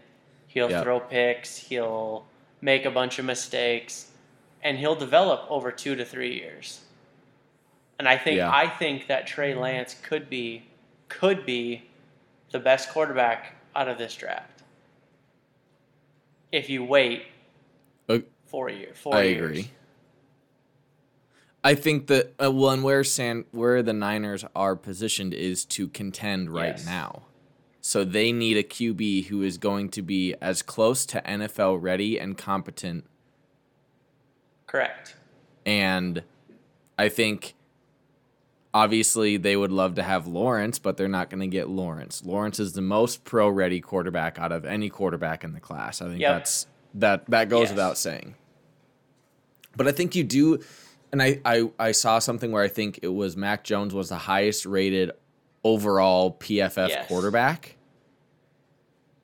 he'll 0.48 0.70
Yep. 0.70 0.82
throw 0.82 1.00
picks, 1.00 1.56
he'll 1.56 2.26
make 2.60 2.84
a 2.84 2.90
bunch 2.90 3.18
of 3.18 3.24
mistakes, 3.24 4.10
and 4.62 4.78
he'll 4.78 4.96
develop 4.96 5.48
over 5.50 5.70
two 5.70 5.94
to 5.94 6.04
three 6.04 6.34
years. 6.34 6.80
And 7.98 8.08
I 8.08 8.16
think 8.16 8.38
Yeah. 8.38 8.50
I 8.52 8.66
think 8.68 9.06
that 9.06 9.26
Trey 9.26 9.54
Lance 9.54 9.94
could 10.02 10.28
be 10.28 10.64
could 11.08 11.46
be 11.46 11.82
the 12.50 12.58
best 12.58 12.88
quarterback 12.90 13.54
out 13.76 13.86
of 13.86 13.98
this 13.98 14.16
draft. 14.16 14.62
If 16.50 16.68
you 16.70 16.82
wait 16.82 17.26
Uh, 18.08 18.18
four 18.46 18.68
years, 18.68 18.96
four 18.98 19.14
I 19.14 19.22
years. 19.22 19.50
agree. 19.50 19.70
I 21.66 21.74
think 21.74 22.08
that 22.08 22.34
uh, 22.42 22.50
one 22.52 22.82
where 22.82 23.02
San 23.02 23.44
where 23.50 23.82
the 23.82 23.94
Niners 23.94 24.44
are 24.54 24.76
positioned 24.76 25.32
is 25.32 25.64
to 25.66 25.88
contend 25.88 26.50
right 26.50 26.74
Yes. 26.76 26.84
now. 26.86 27.22
So 27.80 28.04
they 28.04 28.32
need 28.32 28.56
a 28.58 28.62
QB 28.62 29.26
who 29.26 29.42
is 29.42 29.58
going 29.58 29.88
to 29.90 30.02
be 30.02 30.34
as 30.40 30.62
close 30.62 31.04
to 31.06 31.20
NFL 31.22 31.78
ready 31.82 32.18
and 32.18 32.36
competent 32.36 33.04
Correct. 34.66 35.14
and 35.66 36.22
I 36.98 37.08
think 37.08 37.54
obviously 38.72 39.36
they 39.36 39.56
would 39.56 39.70
love 39.72 39.94
to 39.96 40.02
have 40.02 40.26
Lawrence, 40.26 40.78
but 40.78 40.96
they're 40.96 41.08
not 41.08 41.30
going 41.30 41.40
to 41.40 41.46
get 41.46 41.68
Lawrence. 41.68 42.24
Lawrence 42.24 42.58
is 42.58 42.72
the 42.72 42.82
most 42.82 43.24
pro 43.24 43.48
ready 43.48 43.80
quarterback 43.80 44.38
out 44.38 44.52
of 44.52 44.64
any 44.64 44.88
quarterback 44.88 45.44
in 45.44 45.52
the 45.52 45.60
class. 45.60 46.00
I 46.02 46.06
think 46.08 46.20
Yep. 46.20 46.32
that's 46.38 46.66
that 46.94 47.26
that 47.30 47.48
goes 47.48 47.64
Yes. 47.64 47.70
without 47.70 47.98
saying. 47.98 48.34
But 49.76 49.88
I 49.88 49.92
think 49.92 50.14
you 50.14 50.24
do 50.24 50.60
and 51.14 51.22
I, 51.22 51.40
I 51.44 51.70
I 51.78 51.92
saw 51.92 52.18
something 52.18 52.50
where 52.50 52.62
I 52.62 52.68
think 52.68 52.98
it 53.02 53.08
was 53.14 53.36
Mac 53.36 53.62
Jones 53.62 53.94
was 53.94 54.08
the 54.08 54.16
highest 54.18 54.66
rated 54.66 55.12
overall 55.62 56.32
PFF 56.40 56.88
Yes. 56.88 57.06
quarterback. 57.08 57.76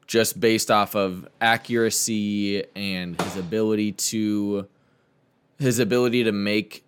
Just 0.06 0.38
based 0.38 0.70
off 0.70 0.94
of 0.94 1.28
accuracy 1.40 2.64
and 2.76 3.20
his 3.20 3.36
ability 3.36 3.90
to 3.92 4.68
his 5.58 5.78
ability 5.80 6.22
to 6.24 6.32
make 6.32 6.84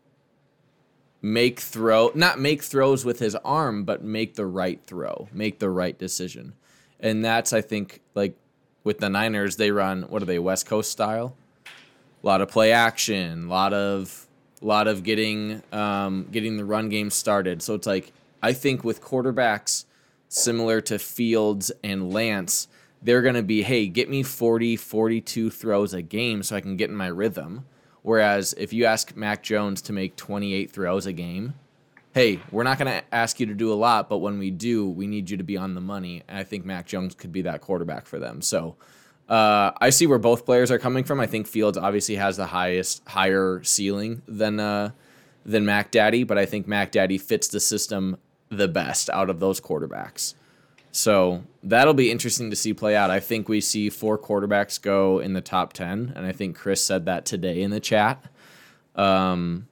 make 1.20 1.58
throw 1.58 2.10
not 2.14 2.38
make 2.40 2.62
throws 2.62 3.04
with 3.04 3.18
his 3.18 3.34
arm 3.44 3.84
but 3.84 4.02
make 4.02 4.34
the 4.34 4.46
right 4.46 4.80
throw 4.84 5.28
make 5.32 5.58
the 5.60 5.70
right 5.70 5.96
decision 5.98 6.52
and 6.98 7.24
that's 7.24 7.52
i 7.52 7.60
think 7.60 8.00
like 8.16 8.34
with 8.82 8.98
the 8.98 9.08
niners 9.08 9.56
they 9.56 9.70
run 9.70 10.02
what 10.08 10.20
are 10.20 10.24
they 10.26 10.38
west 10.40 10.66
coast 10.66 10.90
style 10.90 11.36
a 11.66 12.26
lot 12.26 12.40
of 12.40 12.48
play 12.48 12.72
action 12.72 13.44
a 13.44 13.48
lot 13.48 13.72
of 13.72 14.26
lot 14.66 14.88
of 14.88 15.02
getting 15.02 15.62
um, 15.72 16.28
getting 16.30 16.56
the 16.56 16.64
run 16.64 16.88
game 16.88 17.10
started 17.10 17.62
so 17.62 17.74
it's 17.74 17.86
like 17.86 18.12
i 18.42 18.52
think 18.52 18.84
with 18.84 19.02
quarterbacks 19.02 19.84
similar 20.32 20.80
to 20.80 20.98
Fields 20.98 21.70
and 21.84 22.12
Lance, 22.12 22.66
they're 23.02 23.22
going 23.22 23.34
to 23.34 23.42
be, 23.42 23.62
hey, 23.62 23.86
get 23.86 24.08
me 24.08 24.22
40, 24.22 24.76
42 24.76 25.50
throws 25.50 25.92
a 25.92 26.02
game 26.02 26.42
so 26.42 26.56
I 26.56 26.60
can 26.60 26.76
get 26.76 26.90
in 26.90 26.96
my 26.96 27.08
rhythm. 27.08 27.66
Whereas 28.02 28.54
if 28.56 28.72
you 28.72 28.84
ask 28.86 29.14
Mac 29.14 29.42
Jones 29.42 29.82
to 29.82 29.92
make 29.92 30.16
28 30.16 30.70
throws 30.70 31.06
a 31.06 31.12
game, 31.12 31.54
hey, 32.14 32.40
we're 32.50 32.62
not 32.62 32.78
going 32.78 32.90
to 32.90 33.14
ask 33.14 33.40
you 33.40 33.46
to 33.46 33.54
do 33.54 33.72
a 33.72 33.74
lot, 33.74 34.08
but 34.08 34.18
when 34.18 34.38
we 34.38 34.50
do, 34.50 34.88
we 34.88 35.06
need 35.06 35.30
you 35.30 35.36
to 35.36 35.44
be 35.44 35.56
on 35.56 35.74
the 35.74 35.80
money. 35.80 36.22
And 36.28 36.38
I 36.38 36.44
think 36.44 36.64
Mac 36.64 36.86
Jones 36.86 37.14
could 37.14 37.32
be 37.32 37.42
that 37.42 37.60
quarterback 37.60 38.06
for 38.06 38.18
them. 38.18 38.42
So 38.42 38.76
uh, 39.32 39.72
I 39.80 39.88
see 39.88 40.06
where 40.06 40.18
both 40.18 40.44
players 40.44 40.70
are 40.70 40.78
coming 40.78 41.04
from. 41.04 41.18
I 41.18 41.26
think 41.26 41.46
Fields 41.46 41.78
obviously 41.78 42.16
has 42.16 42.36
the 42.36 42.44
highest, 42.44 43.02
higher 43.08 43.62
ceiling 43.64 44.20
than 44.28 44.60
uh, 44.60 44.90
than 45.46 45.64
Mac 45.64 45.90
Daddy, 45.90 46.22
but 46.22 46.36
I 46.36 46.44
think 46.44 46.68
Mac 46.68 46.92
Daddy 46.92 47.16
fits 47.16 47.48
the 47.48 47.58
system 47.58 48.18
the 48.50 48.68
best 48.68 49.08
out 49.08 49.30
of 49.30 49.40
those 49.40 49.58
quarterbacks. 49.58 50.34
So 50.90 51.44
that'll 51.62 51.94
be 51.94 52.10
interesting 52.10 52.50
to 52.50 52.56
see 52.56 52.74
play 52.74 52.94
out. 52.94 53.10
I 53.10 53.20
think 53.20 53.48
we 53.48 53.62
see 53.62 53.88
four 53.88 54.18
quarterbacks 54.18 54.80
go 54.80 55.18
in 55.18 55.32
the 55.32 55.40
top 55.40 55.72
10, 55.72 56.12
and 56.14 56.26
I 56.26 56.32
think 56.32 56.54
Chris 56.54 56.84
said 56.84 57.06
that 57.06 57.24
today 57.24 57.62
in 57.62 57.70
the 57.70 57.80
chat. 57.80 58.22
Um, 58.94 59.66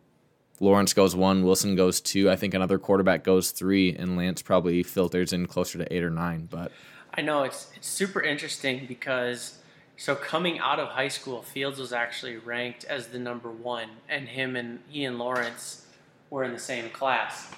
Lawrence 0.58 0.94
goes 0.94 1.14
one, 1.14 1.44
Wilson 1.44 1.76
goes 1.76 2.00
two. 2.00 2.30
I 2.30 2.36
think 2.36 2.54
another 2.54 2.78
quarterback 2.78 3.24
goes 3.24 3.50
three, 3.50 3.94
and 3.94 4.16
Lance 4.16 4.40
probably 4.40 4.82
filters 4.82 5.34
in 5.34 5.44
closer 5.44 5.76
to 5.76 5.94
eight 5.94 6.02
or 6.02 6.08
nine. 6.08 6.48
But 6.50 6.72
I 7.14 7.22
know 7.22 7.42
it's 7.42 7.68
it's 7.76 7.88
super 7.88 8.20
interesting 8.22 8.86
because 8.86 9.58
so 9.96 10.14
coming 10.14 10.58
out 10.58 10.78
of 10.78 10.88
high 10.88 11.08
school, 11.08 11.42
Fields 11.42 11.78
was 11.78 11.92
actually 11.92 12.36
ranked 12.36 12.84
as 12.84 13.08
the 13.08 13.18
number 13.18 13.50
one, 13.50 13.88
and 14.08 14.28
him 14.28 14.56
and 14.56 14.80
he 14.88 15.04
and 15.04 15.18
Lawrence 15.18 15.86
were 16.30 16.44
in 16.44 16.52
the 16.52 16.58
same 16.58 16.88
class. 16.90 17.50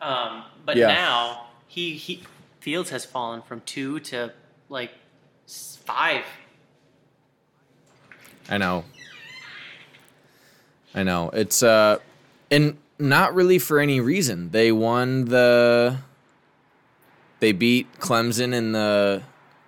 Um, 0.00 0.44
but 0.64 0.76
Yeah. 0.76 0.88
now 0.88 1.46
he 1.68 1.94
he 1.94 2.22
Fields 2.60 2.90
has 2.90 3.04
fallen 3.04 3.42
from 3.42 3.60
two 3.62 4.00
to 4.00 4.32
like 4.68 4.90
five. 5.46 6.24
I 8.48 8.58
know. 8.58 8.84
I 10.94 11.02
know. 11.04 11.30
It's 11.30 11.62
uh 11.62 11.98
and 12.50 12.76
not 12.98 13.34
really 13.34 13.58
for 13.58 13.78
any 13.78 14.00
reason. 14.00 14.50
They 14.50 14.72
won 14.72 15.26
the 15.26 15.98
they 17.40 17.52
beat 17.52 17.98
Clemson 17.98 18.54
in 18.54 18.72
the 18.72 19.22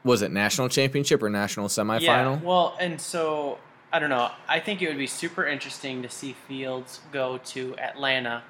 was 0.05 0.23
it 0.23 0.31
national 0.33 0.69
championship 0.69 1.23
or 1.23 1.31
national 1.31 1.69
semifinal? 1.69 2.01
Yeah. 2.03 2.37
Well, 2.43 2.77
and 2.81 3.01
so 3.01 3.59
I 3.93 3.99
don't 3.99 4.11
know. 4.11 4.31
I 4.49 4.59
think 4.61 4.83
it 4.83 4.89
would 4.89 4.99
be 4.99 5.07
super 5.07 5.47
interesting 5.47 6.03
to 6.03 6.09
see 6.09 6.35
Fields 6.49 7.01
go 7.13 7.39
to 7.47 7.77
Atlanta 7.79 8.43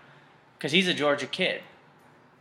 because 0.58 0.72
he's 0.72 0.88
a 0.88 0.94
Georgia 0.94 1.26
kid. 1.26 1.62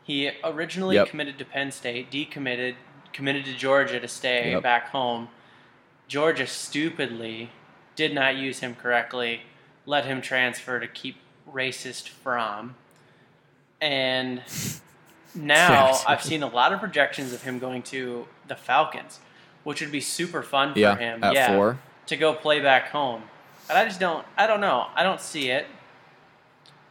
He 0.03 0.31
originally 0.43 0.95
Yep. 0.95 1.07
committed 1.09 1.37
to 1.39 1.45
Penn 1.45 1.71
State, 1.71 2.09
decommitted, 2.11 2.75
committed 3.13 3.45
to 3.45 3.53
Georgia 3.53 3.99
to 3.99 4.07
stay 4.07 4.51
Yep. 4.51 4.63
back 4.63 4.89
home. 4.89 5.29
Georgia 6.07 6.47
stupidly 6.47 7.49
did 7.95 8.13
not 8.13 8.35
use 8.35 8.59
him 8.59 8.75
correctly, 8.75 9.41
let 9.85 10.05
him 10.05 10.21
transfer 10.21 10.79
to 10.79 10.87
keep 10.87 11.17
racist 11.51 12.07
from. 12.09 12.75
And 13.81 14.41
now. 15.35 15.97
I've 16.07 16.23
seen 16.23 16.43
a 16.43 16.47
lot 16.47 16.73
of 16.73 16.79
projections 16.79 17.33
of 17.33 17.43
him 17.43 17.59
going 17.59 17.83
to 17.83 18.27
the 18.47 18.55
Falcons, 18.55 19.19
which 19.63 19.81
would 19.81 19.91
be 19.91 20.01
super 20.01 20.41
fun 20.43 20.73
for 20.73 20.79
Yeah, 20.79 20.95
him. 20.97 21.23
at 21.23 21.33
yeah, 21.33 21.55
four. 21.55 21.79
to 22.07 22.17
go 22.17 22.33
play 22.33 22.59
back 22.59 22.89
home. 22.89 23.23
But 23.67 23.77
I 23.77 23.85
just 23.85 23.99
don't. 23.99 24.25
I 24.37 24.47
don't 24.47 24.59
know. 24.61 24.87
I 24.95 25.03
don't 25.03 25.21
see 25.21 25.49
it. 25.49 25.65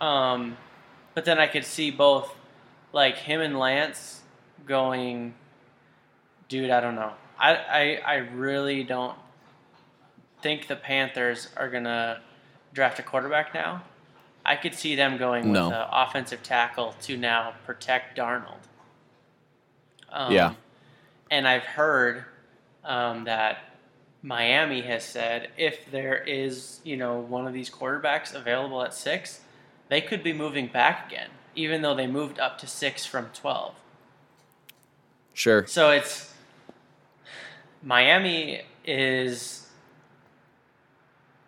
Um, 0.01 0.57
but 1.15 1.25
then 1.25 1.39
I 1.39 1.47
could 1.47 1.65
see 1.65 1.91
both, 1.91 2.35
like 2.93 3.17
him 3.17 3.41
and 3.41 3.59
Lance 3.59 4.21
going. 4.67 5.35
Dude, 6.49 6.71
I 6.71 6.81
don't 6.81 6.95
know. 6.95 7.13
I 7.39 7.55
I, 7.55 8.01
I 8.05 8.15
really 8.17 8.83
don't 8.83 9.17
think 10.43 10.69
the 10.69 10.77
Panthers 10.77 11.49
are 11.57 11.69
gonna 11.69 12.21
draft 12.73 12.99
a 12.99 13.03
quarterback 13.03 13.53
now. 13.53 13.83
I 14.51 14.57
could 14.57 14.75
see 14.75 14.97
them 14.97 15.17
going 15.17 15.53
No. 15.53 15.69
with 15.69 15.77
an 15.77 15.87
offensive 15.93 16.43
tackle 16.43 16.97
to 17.03 17.17
now 17.17 17.55
protect 17.65 18.19
Darnold. 18.19 18.59
Um, 20.09 20.33
Yeah. 20.33 20.55
And 21.31 21.47
I've 21.47 21.63
heard 21.63 22.25
um, 22.83 23.25
that 23.25 23.59
Miami 24.23 24.81
has 24.81 25.05
said 25.05 25.51
if 25.57 25.89
there 25.93 26.17
is, 26.17 26.81
you 26.83 26.97
know, 26.97 27.21
one 27.21 27.47
of 27.47 27.53
these 27.53 27.71
quarterbacks 27.71 28.35
available 28.35 28.83
at 28.83 28.93
six, 28.93 29.41
they 29.89 30.01
could 30.01 30.25
be 30.25 30.33
moving 30.33 30.67
back 30.67 31.07
again, 31.07 31.31
even 31.55 31.83
though 31.83 31.95
they 31.95 32.09
moved 32.09 32.41
up 32.41 32.59
to 32.59 32.67
six 32.67 33.07
from 33.07 33.27
12. 33.33 33.77
Sure. 35.33 35.65
So 35.69 35.91
it's 35.91 36.35
Miami 37.85 38.63
is 38.85 39.69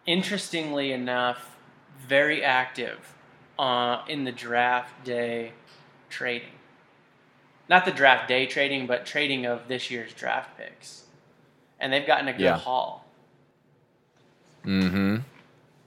interestingly 0.07 0.93
enough 0.93 1.52
very 2.07 2.43
active 2.45 3.15
uh, 3.59 4.03
in 4.09 4.25
the 4.25 4.33
draft 4.33 5.05
day 5.05 5.53
trading. 6.11 6.49
Not 7.69 7.85
the 7.85 7.91
draft 7.91 8.29
day 8.29 8.47
trading, 8.47 8.87
but 8.87 9.07
trading 9.07 9.47
of 9.47 9.69
this 9.69 9.91
year's 9.91 10.13
draft 10.13 10.59
picks. 10.59 11.05
And 11.81 11.93
they've 11.93 12.07
gotten 12.07 12.29
a 12.29 12.33
good 12.33 12.43
Yeah. 12.43 12.59
haul. 12.59 13.05
Mm-hmm. 14.65 15.17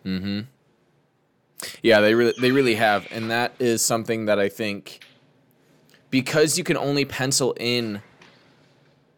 Mm-hmm. 0.05 0.39
Yeah, 1.81 2.01
they 2.01 2.13
really 2.13 2.33
they 2.39 2.51
really 2.51 2.75
have, 2.75 3.07
and 3.11 3.31
that 3.31 3.53
is 3.59 3.81
something 3.83 4.25
that 4.25 4.39
I 4.39 4.49
think 4.49 4.99
because 6.09 6.57
you 6.57 6.63
can 6.63 6.77
only 6.77 7.05
pencil 7.05 7.55
in 7.59 8.01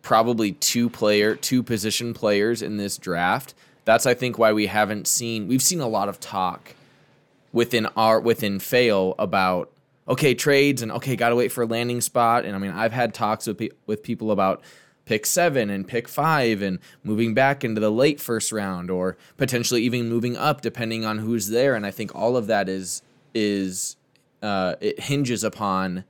probably 0.01 0.53
two 0.53 0.89
player, 0.89 1.35
two 1.35 1.63
position 1.63 2.13
players 2.13 2.61
in 2.61 2.77
this 2.77 2.97
draft. 2.97 3.53
That's 3.85 4.05
I 4.05 4.13
think 4.13 4.37
why 4.37 4.53
we 4.53 4.67
haven't 4.67 5.07
seen 5.07 5.47
we've 5.47 5.61
seen 5.61 5.79
a 5.81 5.87
lot 5.87 6.09
of 6.09 6.19
talk 6.19 6.73
within 7.57 7.87
our 7.97 8.19
within 8.19 8.59
fail 8.59 9.15
about 9.17 9.71
okay 10.07 10.35
trades 10.35 10.83
and 10.83 10.91
okay 10.91 11.15
got 11.15 11.29
to 11.29 11.35
wait 11.35 11.51
for 11.51 11.63
a 11.63 11.65
landing 11.65 11.99
spot. 12.01 12.45
And 12.45 12.55
I 12.55 12.59
mean 12.59 12.69
I've 12.69 12.93
had 12.93 13.15
talks 13.15 13.47
with 13.47 13.57
pe- 13.57 13.69
with 13.87 14.03
people 14.03 14.29
about 14.29 14.61
pick 15.05 15.25
7 15.25 15.69
and 15.71 15.87
pick 15.87 16.07
5 16.07 16.61
and 16.61 16.77
moving 17.03 17.33
back 17.33 17.63
into 17.63 17.81
the 17.81 17.89
late 17.89 18.19
first 18.21 18.51
round 18.51 18.91
or 18.91 19.17
potentially 19.37 19.81
even 19.81 20.07
moving 20.07 20.37
up 20.37 20.61
depending 20.61 21.03
on 21.03 21.17
who's 21.17 21.49
there. 21.49 21.73
And 21.73 21.83
I 21.83 21.91
think 21.91 22.13
all 22.13 22.37
of 22.37 22.45
that 22.45 22.69
is 22.69 23.01
is 23.33 23.95
uh, 24.43 24.75
it 24.79 24.99
hinges 24.99 25.43
upon 25.43 26.05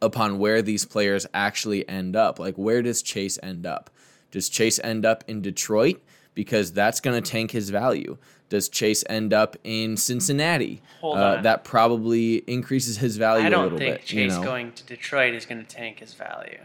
upon 0.00 0.40
where 0.40 0.62
these 0.62 0.84
players 0.84 1.26
actually 1.32 1.88
end 1.88 2.16
up. 2.16 2.40
Like 2.40 2.56
where 2.56 2.82
does 2.82 3.02
Chase 3.02 3.38
end 3.40 3.66
up? 3.66 3.88
Does 4.32 4.48
Chase 4.48 4.80
end 4.82 5.06
up 5.06 5.22
in 5.28 5.42
Detroit? 5.42 6.02
Because 6.34 6.72
that's 6.72 6.98
going 6.98 7.22
to 7.22 7.30
tank 7.30 7.52
his 7.52 7.68
value 7.70 8.16
does 8.52 8.68
Chase 8.68 9.02
end 9.08 9.32
up 9.32 9.56
in 9.64 9.96
Cincinnati 9.96 10.82
Hold 11.00 11.16
uh, 11.16 11.22
on. 11.22 11.42
that 11.44 11.64
probably 11.64 12.36
increases 12.46 12.98
his 12.98 13.16
value 13.16 13.46
I 13.46 13.48
don't 13.48 13.78
think 13.78 14.00
Chase 14.00 14.12
you 14.12 14.28
know? 14.28 14.42
going 14.42 14.72
to 14.72 14.84
Detroit 14.84 15.32
is 15.32 15.46
going 15.46 15.64
to 15.64 15.66
tank 15.66 16.00
his 16.00 16.12
value. 16.12 16.58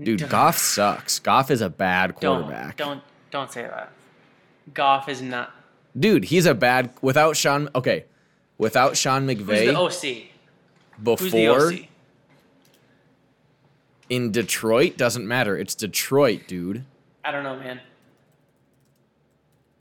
Dude, 0.00 0.20
Don't- 0.20 0.30
Goff 0.30 0.58
sucks. 0.58 1.18
Goff 1.18 1.50
is 1.50 1.60
a 1.60 1.68
bad 1.68 2.14
quarterback. 2.14 2.76
Don't 2.76 2.88
don't 2.88 3.02
don't 3.32 3.52
say 3.52 3.62
that. 3.62 3.90
Goff 4.72 5.08
is 5.08 5.20
not. 5.20 5.52
Dude, 5.98 6.26
he's 6.26 6.46
a 6.46 6.54
bad 6.54 6.90
without 7.02 7.36
Sean. 7.36 7.68
Okay, 7.74 8.04
without 8.56 8.96
Sean 8.96 9.26
McVay. 9.26 9.74
Who's 9.74 10.00
the 10.00 10.08
OC? 10.10 11.18
Who's 11.18 11.32
the 11.32 11.46
before 11.46 11.72
OC? 11.72 11.88
in 14.08 14.30
Detroit 14.30 14.96
doesn't 14.96 15.26
matter. 15.26 15.56
It's 15.56 15.74
Detroit, 15.74 16.42
dude. 16.46 16.84
I 17.24 17.32
don't 17.32 17.42
know, 17.42 17.56
man. 17.56 17.80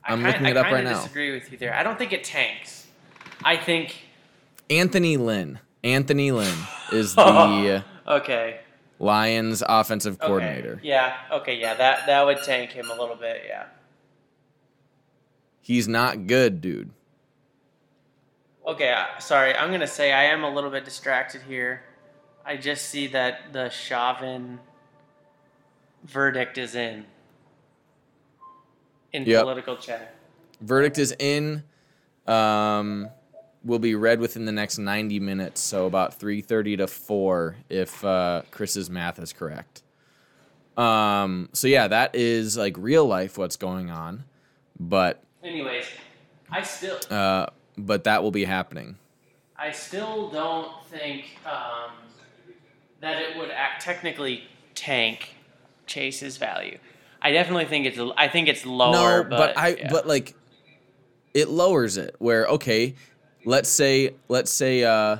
I'm 0.05 0.25
I 0.25 0.29
looking 0.29 0.45
it 0.47 0.57
I 0.57 0.59
up 0.59 0.65
right 0.65 0.75
kinda 0.77 0.91
now. 0.91 0.97
disagree 1.01 1.31
with 1.33 1.51
you 1.51 1.57
there. 1.57 1.73
I 1.73 1.83
don't 1.83 1.97
think 1.97 2.13
it 2.13 2.23
tanks. 2.23 2.87
I 3.43 3.55
think 3.57 3.95
Anthony 4.69 5.17
Lynn. 5.17 5.59
Anthony 5.83 6.31
Lynn 6.31 6.57
is 6.91 7.15
the 7.15 7.83
okay. 8.07 8.59
Lions 8.99 9.63
offensive 9.67 10.15
Okay. 10.15 10.27
coordinator. 10.27 10.79
Yeah. 10.83 11.15
Okay. 11.31 11.55
Yeah. 11.59 11.73
That 11.73 12.05
that 12.07 12.25
would 12.25 12.43
tank 12.43 12.71
him 12.71 12.89
a 12.89 12.95
little 12.95 13.15
bit. 13.15 13.43
Yeah. 13.47 13.65
He's 15.61 15.87
not 15.87 16.27
good, 16.27 16.61
dude. 16.61 16.91
Okay. 18.65 18.91
uh, 18.91 19.19
Sorry. 19.19 19.53
I'm 19.55 19.71
gonna 19.71 19.87
say 19.87 20.11
I 20.13 20.23
am 20.25 20.43
a 20.43 20.49
little 20.53 20.69
bit 20.69 20.85
distracted 20.85 21.41
here. 21.43 21.83
I 22.45 22.57
just 22.57 22.87
see 22.89 23.07
that 23.07 23.53
the 23.53 23.69
Chauvin 23.69 24.59
verdict 26.03 26.57
is 26.57 26.75
in. 26.75 27.05
In 29.13 29.25
Yep. 29.25 29.43
political 29.43 29.77
chat. 29.77 30.15
Verdict 30.61 30.97
is 30.97 31.15
in. 31.19 31.63
Um, 32.27 33.09
will 33.63 33.79
be 33.79 33.95
read 33.95 34.19
within 34.19 34.45
the 34.45 34.51
next 34.51 34.77
90 34.77 35.19
minutes, 35.19 35.61
so 35.61 35.85
about 35.85 36.19
3:30 36.19 36.77
to 36.77 36.87
4 36.87 37.55
if 37.69 38.03
uh, 38.03 38.41
Chris's 38.51 38.89
math 38.89 39.19
is 39.19 39.31
correct. 39.33 39.83
Um, 40.77 41.49
so 41.53 41.67
yeah, 41.67 41.87
that 41.87 42.15
is 42.15 42.57
like 42.57 42.75
real 42.77 43.05
life 43.05 43.37
what's 43.37 43.55
going 43.57 43.89
on, 43.91 44.25
but 44.79 45.23
Anyways, 45.43 45.85
I 46.49 46.61
still 46.63 46.99
uh, 47.09 47.47
but 47.77 48.05
that 48.05 48.23
will 48.23 48.31
be 48.31 48.45
happening. 48.45 48.97
I 49.57 49.67
I 49.67 49.71
still 49.71 50.29
don't 50.29 50.71
think 50.85 51.25
um, 51.45 51.91
that 53.01 53.21
it 53.21 53.37
would 53.37 53.51
act 53.51 53.81
technically 53.83 54.43
tank 54.75 55.35
Chase's 55.85 56.37
value. 56.37 56.79
I 57.23 57.31
definitely 57.31 57.65
think 57.65 57.85
it's 57.85 57.99
I 58.17 58.27
think 58.27 58.49
it's 58.49 58.65
lower. 58.65 59.23
no, 59.23 59.29
but, 59.29 59.57
I 59.57 59.69
yeah. 59.69 59.87
but 59.89 60.05
like 60.05 60.35
it 61.33 61.47
lowers 61.49 61.95
it 61.95 62.15
where 62.19 62.45
okay, 62.47 62.95
let's 63.45 63.69
say 63.69 64.15
let's 64.27 64.51
say 64.51 64.83
uh 64.83 65.17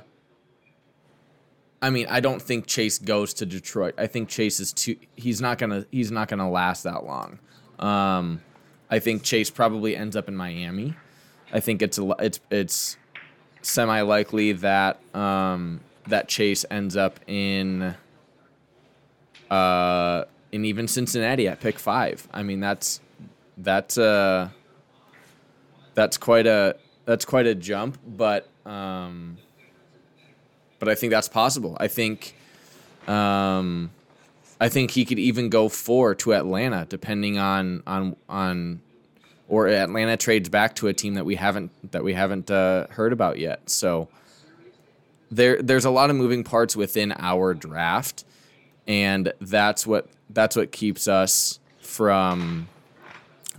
I 1.81 1.89
mean, 1.89 2.07
I 2.09 2.21
don't 2.21 2.41
think 2.41 2.65
Chase 2.65 2.97
goes 2.97 3.33
to 3.35 3.45
Detroit. 3.45 3.95
I 3.97 4.07
think 4.07 4.29
Chase 4.29 4.59
is 4.59 4.73
too 4.73 4.97
he's 5.15 5.39
not 5.39 5.57
going 5.57 5.69
to 5.69 5.87
he's 5.91 6.11
not 6.11 6.27
going 6.27 6.39
to 6.39 6.47
last 6.47 6.83
that 6.83 7.05
long. 7.05 7.39
Um 7.79 8.41
I 8.91 8.99
think 8.99 9.23
Chase 9.23 9.49
probably 9.49 9.95
ends 9.95 10.17
up 10.17 10.27
in 10.27 10.35
Miami. 10.35 10.95
I 11.53 11.61
think 11.61 11.81
it's 11.81 11.97
a, 11.97 12.15
it's 12.19 12.41
it's 12.51 12.97
semi 13.61 14.01
likely 14.01 14.51
that 14.51 14.99
um 15.15 15.79
that 16.07 16.27
Chase 16.27 16.65
ends 16.69 16.97
up 16.97 17.21
in 17.27 17.95
uh 19.49 20.25
in 20.53 20.63
even 20.65 20.87
Cincinnati 20.87 21.47
at 21.47 21.59
pick 21.59 21.79
5. 21.79 22.29
I 22.31 22.43
mean, 22.43 22.59
that's 22.59 23.01
that's 23.57 23.97
uh 23.97 24.49
that's 25.95 26.17
quite 26.17 26.47
a 26.47 26.77
that's 27.05 27.25
quite 27.25 27.47
a 27.47 27.55
jump, 27.55 27.97
but 28.05 28.47
um, 28.65 29.37
but 30.79 30.87
I 30.87 30.95
think 30.95 31.11
that's 31.11 31.27
possible. 31.27 31.75
I 31.79 31.87
think 31.87 32.35
um, 33.07 33.91
I 34.61 34.69
think 34.69 34.91
he 34.91 35.05
could 35.05 35.19
even 35.19 35.49
go 35.49 35.69
four 35.69 36.15
to 36.15 36.33
Atlanta, 36.33 36.85
depending 36.87 37.37
on 37.37 37.83
on 37.85 38.15
on 38.29 38.81
or 39.47 39.67
Atlanta 39.67 40.17
trades 40.17 40.49
back 40.49 40.75
to 40.75 40.87
a 40.87 40.93
team 40.93 41.15
that 41.15 41.25
we 41.25 41.35
haven't 41.35 41.71
that 41.91 42.03
we 42.03 42.13
haven't 42.13 42.49
uh, 42.49 42.87
heard 42.91 43.11
about 43.11 43.39
yet. 43.39 43.69
So 43.69 44.07
there 45.31 45.61
there's 45.61 45.85
a 45.85 45.91
lot 45.91 46.09
of 46.09 46.15
moving 46.15 46.43
parts 46.43 46.75
within 46.75 47.11
our 47.17 47.53
draft, 47.53 48.23
and 48.87 49.33
that's 49.39 49.87
what 49.87 50.07
that's 50.29 50.55
what 50.55 50.71
keeps 50.71 51.07
us 51.07 51.59
from 51.79 52.67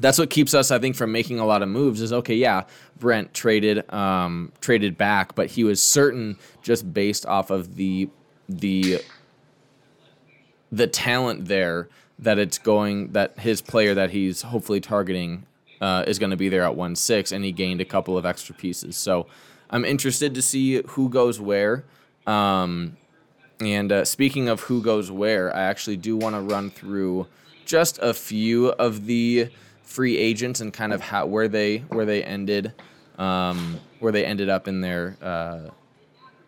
that's 0.01 0.19
what 0.19 0.31
keeps 0.31 0.55
us, 0.55 0.71
I 0.71 0.79
think, 0.79 0.97
from 0.97 1.13
making 1.13 1.39
a 1.39 1.47
lot 1.47 1.63
of 1.63 1.69
moves. 1.69 2.01
Is 2.01 2.13
okay, 2.13 2.35
yeah, 2.35 2.65
Brent 2.99 3.33
traded 3.33 3.91
um, 3.93 4.53
traded 4.61 4.99
back, 4.99 5.35
but 5.35 5.49
he 5.49 5.65
was 5.65 5.83
certain 5.83 6.37
just 6.63 6.93
based 6.93 7.27
off 7.27 7.51
of 7.51 7.77
the 7.77 8.09
the 8.49 9.01
the 10.73 10.87
talent 10.87 11.47
there 11.47 11.89
that 12.19 12.39
it's 12.39 12.59
going 12.59 13.13
that 13.13 13.39
his 13.39 13.61
player 13.61 13.95
that 13.95 14.11
he's 14.11 14.43
hopefully 14.43 14.81
targeting 14.81 15.47
uh, 15.81 16.05
is 16.07 16.19
going 16.19 16.31
to 16.31 16.37
be 16.37 16.49
there 16.49 16.65
at 16.65 16.75
one 16.75 16.97
six, 16.97 17.31
and 17.33 17.45
he 17.45 17.53
gained 17.53 17.81
a 17.81 17.85
couple 17.85 18.19
of 18.19 18.27
extra 18.27 18.55
pieces. 18.55 18.97
So 18.97 19.27
I'm 19.71 19.85
interested 19.85 20.35
to 20.35 20.43
see 20.43 20.83
who 20.89 21.09
goes 21.09 21.41
where. 21.41 21.85
Um, 22.27 22.97
and 23.61 23.93
uh, 23.93 24.05
speaking 24.05 24.49
of 24.49 24.61
who 24.61 24.83
goes 24.83 25.11
where, 25.11 25.55
I 25.55 25.63
actually 25.63 25.97
do 25.97 26.17
want 26.17 26.35
to 26.35 26.41
run 26.41 26.71
through 26.71 27.27
just 27.65 27.99
a 27.99 28.13
few 28.13 28.69
of 28.71 29.07
the 29.07 29.49
free 29.83 30.17
agents 30.17 30.61
and 30.61 30.73
kind 30.73 30.93
of 30.93 31.01
how 31.01 31.27
where 31.27 31.49
they 31.49 31.79
where 31.79 32.05
they 32.05 32.23
ended, 32.23 32.73
um, 33.19 33.79
where 34.01 34.13
they 34.13 34.25
ended 34.25 34.49
up 34.49 34.67
in 34.67 34.81
their 34.81 35.17
uh, 35.23 35.71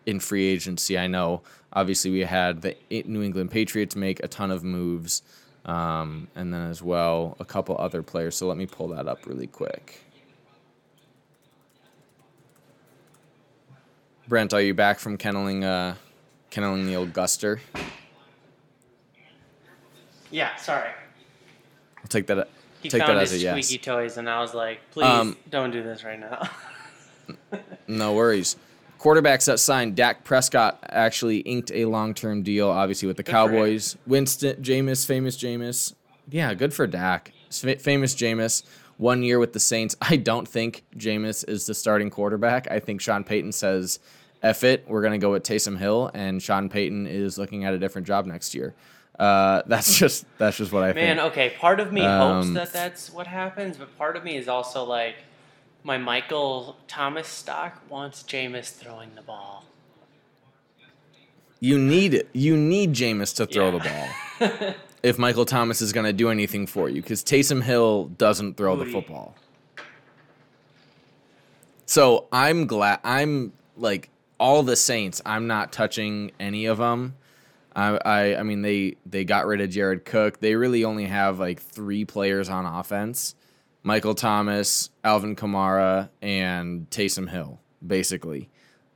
in 0.05 0.19
free 0.19 0.45
agency. 0.47 0.97
I 0.97 1.07
know 1.07 1.41
obviously 1.73 2.11
we 2.11 2.21
had 2.21 2.61
the 2.61 2.75
New 2.89 3.21
England 3.21 3.51
Patriots 3.51 3.95
make 3.95 4.23
a 4.23 4.27
ton 4.27 4.51
of 4.51 4.63
moves, 4.63 5.21
um, 5.65 6.27
and 6.35 6.53
then 6.53 6.69
as 6.69 6.81
well 6.81 7.37
a 7.39 7.45
couple 7.45 7.77
other 7.79 8.03
players. 8.03 8.35
So 8.35 8.47
let 8.47 8.57
me 8.57 8.65
pull 8.65 8.89
that 8.89 9.07
up 9.07 9.25
really 9.25 9.47
quick. 9.47 10.01
Brent, 14.27 14.53
are 14.53 14.61
you 14.61 14.73
back 14.73 14.99
from 14.99 15.17
kenneling? 15.17 15.63
Uh, 15.63 15.95
kenneling 16.49 16.85
the 16.85 16.95
old 16.95 17.13
Guster. 17.13 17.59
yeah, 20.31 20.55
sorry. 20.57 20.89
I'll 21.97 22.07
take 22.07 22.27
that. 22.27 22.49
He 22.81 22.89
take 22.89 23.01
found 23.01 23.17
that 23.17 23.21
his 23.21 23.33
as 23.33 23.39
a 23.39 23.43
yes. 23.43 23.65
squeaky 23.65 23.83
toys, 23.83 24.17
and 24.17 24.29
I 24.29 24.39
was 24.39 24.53
like, 24.53 24.79
please 24.91 25.05
Um, 25.05 25.37
don't 25.49 25.71
do 25.71 25.81
this 25.83 26.03
right 26.03 26.19
now. 26.19 26.49
No 27.89 28.13
worries. 28.13 28.55
Quarterbacks 28.99 29.45
that 29.45 29.59
signed 29.59 29.95
Dak 29.95 30.23
Prescott 30.23 30.79
actually 30.89 31.37
inked 31.39 31.71
a 31.71 31.85
long-term 31.85 32.43
deal, 32.43 32.69
obviously 32.69 33.07
with 33.07 33.15
the 33.17 33.23
Good. 33.23 33.31
Cowboys. 33.31 33.97
Winston 34.05 34.61
Jameis, 34.61 35.05
famous 35.05 35.37
Jameis. 35.37 35.93
Yeah, 36.29 36.53
good 36.53 36.73
for 36.73 36.87
Dak. 36.87 37.31
Famous 37.49 38.15
Jameis. 38.15 38.63
One 38.97 39.23
year 39.23 39.39
with 39.39 39.53
the 39.53 39.59
Saints. 39.59 39.95
I 40.01 40.15
don't 40.17 40.47
think 40.47 40.83
Jameis 40.97 41.47
is 41.47 41.65
the 41.65 41.73
starting 41.73 42.09
quarterback. 42.09 42.69
I 42.71 42.79
think 42.79 42.99
Sean 43.01 43.23
Payton 43.23 43.51
says, 43.53 43.99
"F 44.41 44.63
it, 44.63 44.85
we're 44.87 45.01
gonna 45.01 45.17
go 45.17 45.31
with 45.31 45.43
Taysom 45.43 45.77
Hill," 45.77 46.11
and 46.13 46.41
Sean 46.41 46.69
Payton 46.69 47.07
is 47.07 47.37
looking 47.37 47.65
at 47.65 47.73
a 47.73 47.79
different 47.79 48.07
job 48.07 48.25
next 48.25 48.53
year. 48.55 48.73
Uh, 49.17 49.63
that's 49.67 49.97
just 49.97 50.25
that's 50.37 50.57
just 50.57 50.71
what 50.71 50.83
I 50.83 50.93
think. 50.93 51.07
Man, 51.07 51.17
think. 51.17 51.31
okay, 51.31 51.49
part 51.57 51.79
of 51.79 51.91
me 51.91 52.01
hopes 52.01 52.47
Um, 52.47 52.53
that 52.53 52.73
that's 52.73 53.11
what 53.11 53.27
happens, 53.27 53.77
but 53.77 53.97
part 53.97 54.15
of 54.15 54.23
me 54.23 54.37
is 54.37 54.47
also 54.47 54.83
like, 54.83 55.15
my 55.83 55.97
Michael 55.97 56.77
Thomas 56.87 57.27
stock 57.27 57.81
wants 57.89 58.23
Jameis 58.23 58.71
throwing 58.71 59.15
the 59.15 59.21
ball. 59.21 59.65
You 61.59 61.77
need 61.79 62.13
it. 62.13 62.29
You 62.33 62.55
need 62.55 62.93
Jameis 62.93 63.35
to 63.37 63.47
throw 63.47 63.71
the 63.71 63.79
ball. 63.79 64.73
if 65.03 65.17
Michael 65.17 65.45
Thomas 65.45 65.81
is 65.81 65.93
going 65.93 66.05
to 66.05 66.13
do 66.13 66.29
anything 66.29 66.67
for 66.67 66.89
you 66.89 67.01
because 67.01 67.23
Taysom 67.23 67.63
Hill 67.63 68.05
doesn't 68.17 68.57
throw 68.57 68.75
the 68.75 68.85
football. 68.85 69.35
So 71.85 72.27
I'm 72.31 72.67
glad 72.67 72.99
I'm 73.03 73.53
like 73.77 74.09
all 74.39 74.63
the 74.63 74.75
Saints. 74.75 75.21
I'm 75.25 75.47
not 75.47 75.71
touching 75.71 76.31
any 76.39 76.65
of 76.65 76.77
them. 76.77 77.15
I, 77.75 77.99
I 78.03 78.39
I 78.39 78.43
mean 78.43 78.61
they 78.61 78.97
they 79.05 79.23
got 79.23 79.45
rid 79.45 79.61
of 79.61 79.69
Jared 79.69 80.03
Cook. 80.03 80.39
They 80.39 80.55
really 80.55 80.83
only 80.83 81.05
have 81.05 81.39
like 81.39 81.61
three 81.61 82.05
players 82.05 82.49
on 82.49 82.65
offense: 82.65 83.35
Michael 83.83 84.15
Thomas, 84.15 84.89
Alvin 85.03 85.35
Kamara, 85.35 86.09
and 86.21 86.89
Taysom 86.89 87.29
Hill. 87.29 87.59
Basically, 87.85 88.49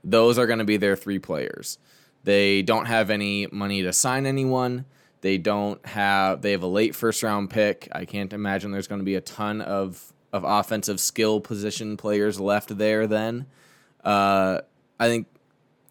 those 0.04 0.40
are 0.40 0.48
going 0.48 0.60
to 0.60 0.66
be 0.66 0.78
their 0.78 0.96
three 0.96 1.20
players. 1.20 1.78
They 2.24 2.62
don't 2.62 2.86
have 2.86 3.10
any 3.10 3.48
money 3.52 3.84
to 3.84 3.94
sign 3.94 4.26
anyone. 4.26 4.86
They 5.22 5.38
don't 5.38 5.84
have. 5.86 6.42
They 6.42 6.52
have 6.52 6.64
a 6.64 6.68
late 6.68 6.96
first 6.96 7.22
round 7.22 7.52
pick. 7.52 7.88
I 7.92 8.06
can't 8.06 8.34
imagine 8.34 8.72
there's 8.72 8.88
going 8.88 9.02
to 9.02 9.06
be 9.06 9.16
a 9.16 9.22
ton 9.22 9.62
of 9.62 10.12
of 10.34 10.44
offensive 10.44 11.00
skill 11.00 11.40
position 11.40 11.98
players 11.98 12.40
left 12.40 12.78
there. 12.78 13.06
Then, 13.06 13.46
uh, 14.04 14.62
I 15.02 15.08
think 15.08 15.26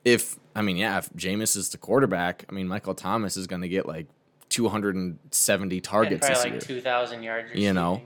if 0.04 0.38
I 0.54 0.62
mean 0.62 0.76
yeah, 0.76 0.98
if 0.98 1.10
Jameis 1.14 1.56
is 1.56 1.70
the 1.70 1.78
quarterback, 1.78 2.44
I 2.48 2.52
mean 2.52 2.68
Michael 2.68 2.94
Thomas 2.94 3.36
is 3.36 3.48
going 3.48 3.62
to 3.62 3.68
get 3.68 3.84
like 3.86 4.06
270 4.50 5.76
And 5.76 5.84
targets 5.84 6.26
this 6.26 6.38
probably 6.38 6.50
year. 6.52 6.60
like 6.60 6.66
2,000 6.68 7.22
yards 7.24 7.54
You 7.54 7.72
know. 7.72 8.02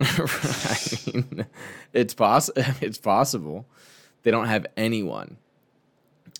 I 0.00 0.76
mean, 1.12 1.46
it's 1.92 2.14
poss- 2.14 2.50
It's 2.80 2.96
possible. 2.98 3.66
They 4.22 4.30
don't 4.30 4.46
have 4.46 4.66
anyone. 4.76 5.36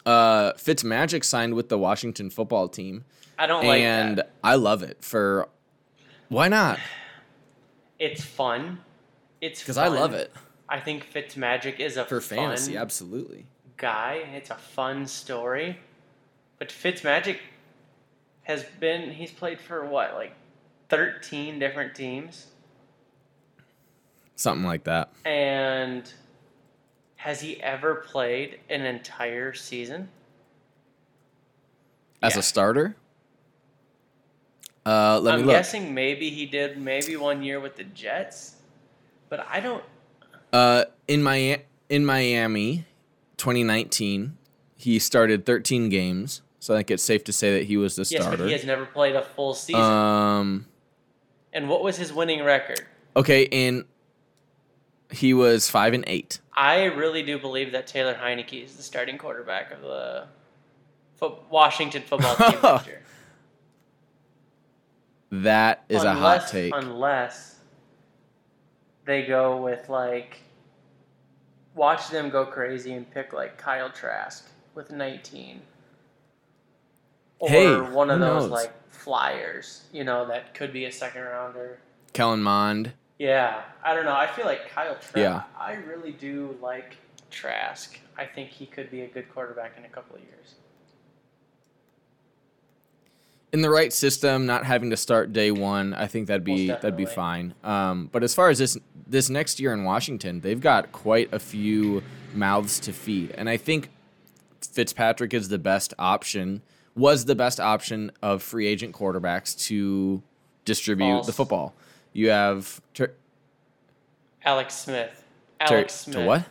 Uh, 0.06 0.52
Fitzmagic 0.52 1.24
signed 1.24 1.54
with 1.54 1.68
the 1.68 1.78
Washington 1.78 2.30
football 2.30 2.68
team, 2.68 3.04
I 3.38 3.46
don't 3.46 3.66
like 3.66 3.82
and 3.82 4.18
that. 4.18 4.30
I 4.42 4.54
love 4.54 4.82
it. 4.84 5.04
For 5.04 5.48
why 6.28 6.46
not? 6.46 6.78
It's 7.98 8.24
fun. 8.24 8.78
It's 9.40 9.60
Because 9.60 9.78
I 9.78 9.88
love 9.88 10.14
it 10.14 10.32
I 10.70 10.78
think 10.80 11.04
Fitzmagic 11.12 11.80
is 11.80 11.96
a 11.96 12.04
for 12.04 12.20
fun 12.20 12.38
fantasy. 12.38 12.76
Absolutely. 12.76 13.44
guy. 13.76 14.22
It's 14.35 14.50
a 14.50 14.54
fun 14.54 15.06
story. 15.06 15.78
But 16.59 16.68
Fitzmagic 16.68 17.38
has 18.44 18.64
been, 18.78 19.11
he's 19.11 19.33
played 19.33 19.59
for 19.61 19.85
what, 19.85 20.14
like 20.14 20.33
13 20.88 21.59
different 21.59 21.94
teams? 21.94 22.46
Something 24.37 24.64
like 24.66 24.85
that. 24.85 25.11
And 25.24 26.11
has 27.16 27.40
he 27.40 27.61
ever 27.62 27.96
played 27.96 28.61
an 28.70 28.83
entire 28.83 29.52
season? 29.52 30.09
As 32.22 32.35
Yeah. 32.35 32.40
a 32.40 32.42
starter. 32.42 32.96
Uh, 34.87 35.20
let 35.20 35.35
I'm 35.35 35.40
me 35.40 35.46
look. 35.46 35.54
guessing 35.56 35.92
maybe 35.94 36.30
he 36.30 36.46
did 36.46 36.78
maybe 36.78 37.16
one 37.16 37.42
year 37.42 37.61
with 37.61 37.76
the 37.76 37.85
Jets, 37.85 38.56
but 39.28 39.40
I 39.48 39.61
don't. 39.61 39.85
Uh, 40.52 40.84
in 41.08 41.22
my 41.22 41.62
in 41.88 42.04
Miami, 42.06 42.84
2019, 43.36 44.36
he 44.76 44.98
started 44.98 45.44
13 45.46 45.88
games. 45.88 46.42
So 46.58 46.74
I 46.74 46.78
think 46.78 46.90
it's 46.90 47.02
safe 47.02 47.24
to 47.24 47.32
say 47.32 47.58
that 47.58 47.64
he 47.66 47.76
was 47.76 47.96
the 47.96 48.02
Yes, 48.02 48.20
starter. 48.22 48.36
but 48.36 48.46
he 48.46 48.52
has 48.52 48.64
never 48.64 48.84
played 48.84 49.16
a 49.16 49.22
full 49.22 49.54
season. 49.54 49.80
um. 49.82 50.66
and 51.52 51.68
what 51.68 51.82
was 51.82 51.96
his 51.96 52.12
winning 52.12 52.44
record? 52.44 52.82
Okay, 53.16 53.46
and 53.50 53.84
he 55.10 55.32
was 55.34 55.68
five 55.70 55.94
and 55.94 56.04
eight. 56.06 56.40
I 56.54 56.84
really 56.84 57.22
do 57.22 57.38
believe 57.38 57.72
that 57.72 57.86
Taylor 57.86 58.14
Heinicke 58.14 58.62
is 58.64 58.76
the 58.76 58.82
starting 58.82 59.16
quarterback 59.18 59.72
of 59.72 59.80
the 59.80 60.26
fo- 61.16 61.38
Washington 61.50 62.02
football 62.02 62.36
team 62.36 62.58
next 62.62 62.86
year. 62.86 63.02
That 65.30 65.84
is 65.88 66.02
a 66.04 66.12
hot 66.14 66.48
take. 66.48 66.72
Unless 66.74 67.56
they 69.10 69.22
go 69.26 69.56
with 69.56 69.88
like 69.88 70.38
watch 71.74 72.08
them 72.10 72.30
go 72.30 72.46
crazy 72.46 72.92
and 72.92 73.10
pick 73.10 73.32
like 73.32 73.58
Kyle 73.58 73.90
Trask 73.90 74.48
with 74.74 74.90
19. 74.92 75.60
Or 77.40 77.48
Hey, 77.48 77.74
one 77.74 78.10
of 78.10 78.20
those 78.20 78.44
knows? 78.44 78.50
like 78.50 78.72
flyers, 78.88 79.82
you 79.92 80.04
know, 80.04 80.26
that 80.28 80.54
could 80.54 80.72
be 80.72 80.84
a 80.84 80.92
second 80.92 81.22
rounder. 81.22 81.80
Kellen 82.12 82.42
Mond. 82.42 82.92
Yeah, 83.18 83.62
I 83.82 83.94
don't 83.94 84.04
know. 84.04 84.14
I 84.14 84.26
feel 84.28 84.46
like 84.46 84.68
Kyle 84.70 84.94
Trask. 84.94 85.16
Yeah. 85.16 85.42
I 85.58 85.74
really 85.74 86.12
do 86.12 86.56
like 86.62 86.96
Trask. 87.30 87.98
I 88.16 88.26
think 88.26 88.50
he 88.50 88.66
could 88.66 88.90
be 88.90 89.02
a 89.02 89.08
good 89.08 89.32
quarterback 89.32 89.76
in 89.76 89.84
a 89.84 89.88
couple 89.88 90.16
of 90.16 90.22
years. 90.22 90.54
In 93.52 93.62
the 93.62 93.70
right 93.70 93.92
system, 93.92 94.46
not 94.46 94.64
having 94.64 94.90
to 94.90 94.96
start 94.96 95.32
day 95.32 95.50
one, 95.50 95.92
I 95.94 96.06
think 96.06 96.28
that'd 96.28 96.44
be 96.44 96.68
that'd 96.68 96.96
be 96.96 97.06
fine. 97.06 97.54
Um, 97.64 98.08
but 98.12 98.22
as 98.22 98.34
far 98.34 98.48
as 98.48 98.58
this 98.58 98.76
this 99.06 99.28
next 99.28 99.58
year 99.60 99.72
in 99.72 99.84
Washington, 99.84 100.40
they've 100.40 100.60
got 100.60 100.92
quite 100.92 101.32
a 101.32 101.38
few 101.38 102.02
mouths 102.34 102.78
to 102.80 102.92
feed, 102.92 103.32
and 103.32 103.48
I 103.48 103.56
think 103.56 103.90
Fitzpatrick 104.60 105.34
is 105.34 105.48
the 105.48 105.58
best 105.58 105.94
option. 105.98 106.62
Was 106.96 107.24
the 107.24 107.34
best 107.36 107.60
option 107.60 108.10
of 108.20 108.42
free 108.42 108.66
agent 108.66 108.94
quarterbacks 108.94 109.58
to 109.66 110.22
distribute 110.64 111.24
the 111.24 111.32
football. 111.32 111.72
You 112.12 112.30
have 112.30 112.80
Ter- 112.94 113.12
Alex 114.44 114.74
Smith. 114.74 115.24
Ter- 115.66 115.76
Alex 115.76 115.94
Smith. 115.94 116.16
to 116.16 116.24
what? 116.26 116.44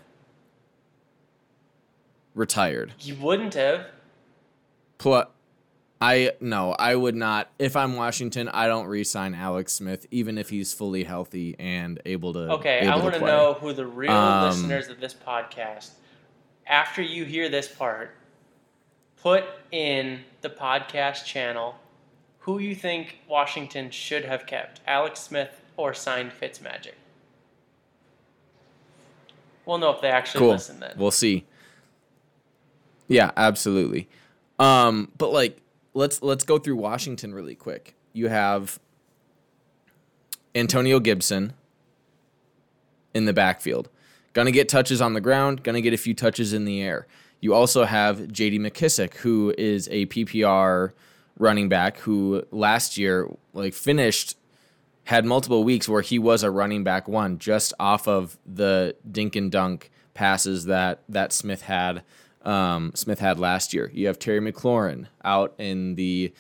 Retired. 2.36 2.94
You 3.02 3.16
wouldn't 3.16 3.54
have. 3.56 3.88
Plus, 4.98 5.28
I 6.02 6.32
no, 6.40 6.74
I 6.74 6.96
would 6.96 7.16
not. 7.16 7.50
If 7.60 7.76
I'm 7.76 7.96
Washington, 7.96 8.48
I 8.48 8.68
don't 8.68 8.88
re-sign 8.88 9.34
Alex 9.34 9.74
Smith, 9.74 10.06
even 10.12 10.38
if 10.38 10.50
he's 10.50 10.74
fully 10.74 11.04
healthy 11.04 11.56
and 11.60 12.00
able 12.06 12.32
to. 12.34 12.40
Okay, 12.54 12.80
able 12.80 12.94
I 12.94 12.96
want 13.04 13.16
to 13.16 13.22
know 13.22 13.58
who 13.60 13.74
the 13.74 13.86
real 13.86 14.12
Um, 14.12 14.50
listeners 14.50 14.88
of 14.88 15.02
this 15.02 15.14
podcast, 15.14 15.92
after 16.66 17.02
you 17.02 17.26
hear 17.26 17.50
this 17.50 17.68
part, 17.68 18.16
put 19.22 19.44
in 19.72 20.22
the 20.42 20.50
podcast 20.50 21.26
channel 21.26 21.76
who 22.40 22.60
you 22.60 22.74
think 22.74 23.20
Washington 23.28 23.92
should 23.92 24.24
have 24.24 24.46
kept, 24.48 24.80
Alex 24.88 25.20
Smith 25.20 25.62
or 25.76 25.94
signed 25.94 26.32
Fitzmagic. 26.32 26.94
We'll 29.66 29.78
know 29.78 29.92
if 29.92 30.02
they 30.02 30.10
actually 30.10 30.40
Cool. 30.40 30.52
listen 30.52 30.80
then. 30.80 30.94
We'll 30.98 31.12
see. 31.12 31.46
Yeah, 33.08 33.32
absolutely. 33.36 34.08
Um, 34.58 35.12
but 35.18 35.32
like, 35.32 35.58
let's 36.00 36.24
let's 36.24 36.46
go 36.46 36.58
through 36.58 36.78
Washington 36.78 37.34
really 37.34 37.56
quick. 37.56 37.94
You 38.14 38.30
have 38.30 38.80
Antonio 40.56 41.00
Gibson 41.00 41.54
in 43.14 43.26
the 43.26 43.34
backfield, 43.34 43.90
gonna 44.34 44.52
get 44.52 44.70
touches 44.70 45.02
on 45.02 45.14
the 45.14 45.22
ground, 45.22 45.62
gonna 45.62 45.82
get 45.82 45.94
a 45.94 45.98
few 45.98 46.14
touches 46.14 46.54
in 46.54 46.66
the 46.66 46.82
air. 46.82 47.06
You 47.42 47.54
also 47.54 47.86
have 47.86 48.32
J.D. 48.32 48.60
McKissic, 48.60 49.16
who 49.16 49.54
is 49.58 49.88
a 49.92 50.08
PPR 50.08 50.92
running 51.38 51.70
back 51.70 51.98
who 52.00 52.44
last 52.52 52.98
year 52.98 53.30
like 53.54 53.74
finished 53.74 54.36
had 55.06 55.26
multiple 55.26 55.64
weeks 55.64 55.88
where 55.88 56.02
he 56.02 56.20
was 56.20 56.44
a 56.44 56.52
running 56.52 56.84
back 56.84 57.08
one 57.08 57.40
just 57.40 57.74
off 57.80 58.08
of 58.08 58.38
the 58.46 58.96
dink 59.10 59.36
and 59.36 59.52
dunk 59.52 59.92
passes 60.14 60.66
that 60.66 61.02
that 61.10 61.34
Smith 61.34 61.64
had 61.64 62.04
um, 62.50 62.92
Smith 62.96 63.20
had 63.20 63.40
last 63.40 63.74
year. 63.74 63.92
You 63.94 64.08
have 64.08 64.18
Terry 64.18 64.40
McLaurin 64.40 65.06
out 65.24 65.54
in 65.60 65.96
the 65.96 66.34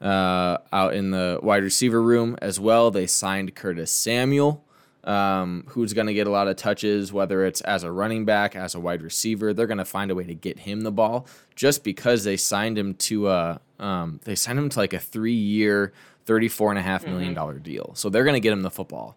uh, 0.00 0.58
out 0.72 0.92
in 0.92 1.10
the 1.10 1.38
wide 1.42 1.62
receiver 1.62 2.02
room 2.02 2.36
as 2.42 2.60
well. 2.60 2.90
They 2.90 3.06
signed 3.06 3.54
Curtis 3.54 3.90
Samuel, 3.90 4.62
um, 5.04 5.64
who's 5.68 5.94
going 5.94 6.08
to 6.08 6.12
get 6.12 6.26
a 6.26 6.30
lot 6.30 6.48
of 6.48 6.56
touches, 6.56 7.12
whether 7.12 7.46
it's 7.46 7.62
as 7.62 7.82
a 7.82 7.90
running 7.90 8.26
back, 8.26 8.54
as 8.54 8.74
a 8.74 8.80
wide 8.80 9.00
receiver. 9.00 9.54
They're 9.54 9.66
going 9.66 9.78
to 9.78 9.86
find 9.86 10.10
a 10.10 10.14
way 10.14 10.24
to 10.24 10.34
get 10.34 10.60
him 10.60 10.82
the 10.82 10.92
ball 10.92 11.26
just 11.54 11.82
because 11.82 12.24
they 12.24 12.36
signed 12.36 12.76
him 12.76 12.92
to 12.94 13.30
a 13.30 13.60
um, 13.78 14.20
they 14.24 14.34
signed 14.34 14.58
him 14.58 14.68
to 14.68 14.78
like 14.78 14.92
a 14.92 14.98
three 15.00 15.32
year, 15.32 15.94
thirty 16.26 16.48
four 16.48 16.70
and 16.70 16.78
a 16.78 16.82
half 16.82 17.06
million 17.06 17.32
dollar 17.32 17.58
deal. 17.58 17.92
So 17.94 18.10
they're 18.10 18.24
going 18.24 18.34
to 18.34 18.40
get 18.40 18.52
him 18.52 18.62
the 18.62 18.70
football. 18.70 19.16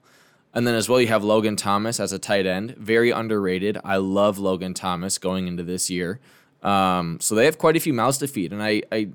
And 0.54 0.66
then 0.66 0.76
as 0.76 0.90
well, 0.90 1.00
you 1.00 1.08
have 1.08 1.24
Logan 1.24 1.56
Thomas 1.56 2.00
as 2.00 2.12
a 2.12 2.20
tight 2.20 2.46
end, 2.46 2.76
very 2.78 3.12
underrated. 3.12 3.78
I 3.84 3.98
love 3.98 4.40
Logan 4.40 4.74
Thomas 4.74 5.18
going 5.18 5.48
into 5.48 5.64
this 5.64 5.90
year. 5.90 6.20
Um, 6.64 7.20
so 7.20 7.36
they 7.36 7.46
have 7.46 7.58
quite 7.58 7.76
a 7.76 7.80
few 7.80 7.94
mouths 7.94 8.18
to 8.20 8.28
feed, 8.28 8.52
and 8.52 8.64
I, 8.64 8.82
I 8.92 9.10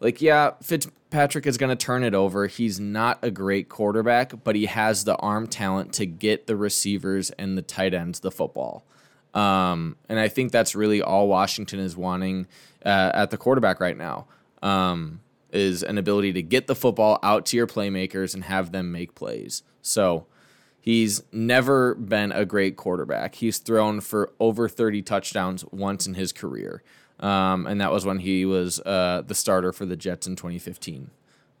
like, 0.00 0.20
yeah, 0.20 0.52
Fitzpatrick 0.62 1.46
is 1.46 1.58
going 1.58 1.70
to 1.70 1.76
turn 1.76 2.02
it 2.02 2.14
over. 2.14 2.46
He's 2.46 2.80
not 2.80 3.18
a 3.22 3.30
great 3.30 3.68
quarterback, 3.68 4.42
but 4.42 4.56
he 4.56 4.66
has 4.66 5.04
the 5.04 5.16
arm 5.16 5.46
talent 5.46 5.92
to 5.94 6.06
get 6.06 6.46
the 6.46 6.56
receivers 6.56 7.30
and 7.32 7.56
the 7.56 7.62
tight 7.62 7.94
ends 7.94 8.20
the 8.20 8.30
football. 8.30 8.84
Um, 9.34 9.96
and 10.08 10.18
I 10.18 10.28
think 10.28 10.50
that's 10.50 10.74
really 10.74 11.02
all 11.02 11.28
Washington 11.28 11.78
is 11.78 11.96
wanting 11.96 12.46
uh, 12.84 13.12
at 13.14 13.30
the 13.30 13.36
quarterback 13.36 13.78
right 13.78 13.96
now. 13.96 14.26
Um, 14.62 15.20
is 15.52 15.82
an 15.82 15.98
ability 15.98 16.32
to 16.32 16.42
get 16.42 16.66
the 16.66 16.74
football 16.74 17.18
out 17.22 17.44
to 17.46 17.56
your 17.56 17.66
playmakers 17.66 18.34
and 18.34 18.44
have 18.44 18.72
them 18.72 18.92
make 18.92 19.14
plays. 19.14 19.62
So 19.82 20.26
he's 20.80 21.22
never 21.32 21.94
been 21.94 22.32
a 22.32 22.44
great 22.44 22.76
quarterback. 22.76 23.36
He's 23.36 23.58
thrown 23.58 24.00
for 24.00 24.32
over 24.40 24.68
30 24.68 25.02
touchdowns 25.02 25.64
once 25.70 26.06
in 26.06 26.14
his 26.14 26.32
career. 26.32 26.82
Um, 27.20 27.66
and 27.66 27.80
that 27.80 27.92
was 27.92 28.06
when 28.06 28.20
he 28.20 28.46
was 28.46 28.80
uh, 28.80 29.22
the 29.26 29.34
starter 29.34 29.72
for 29.72 29.84
the 29.84 29.96
Jets 29.96 30.26
in 30.26 30.36
2015. 30.36 31.10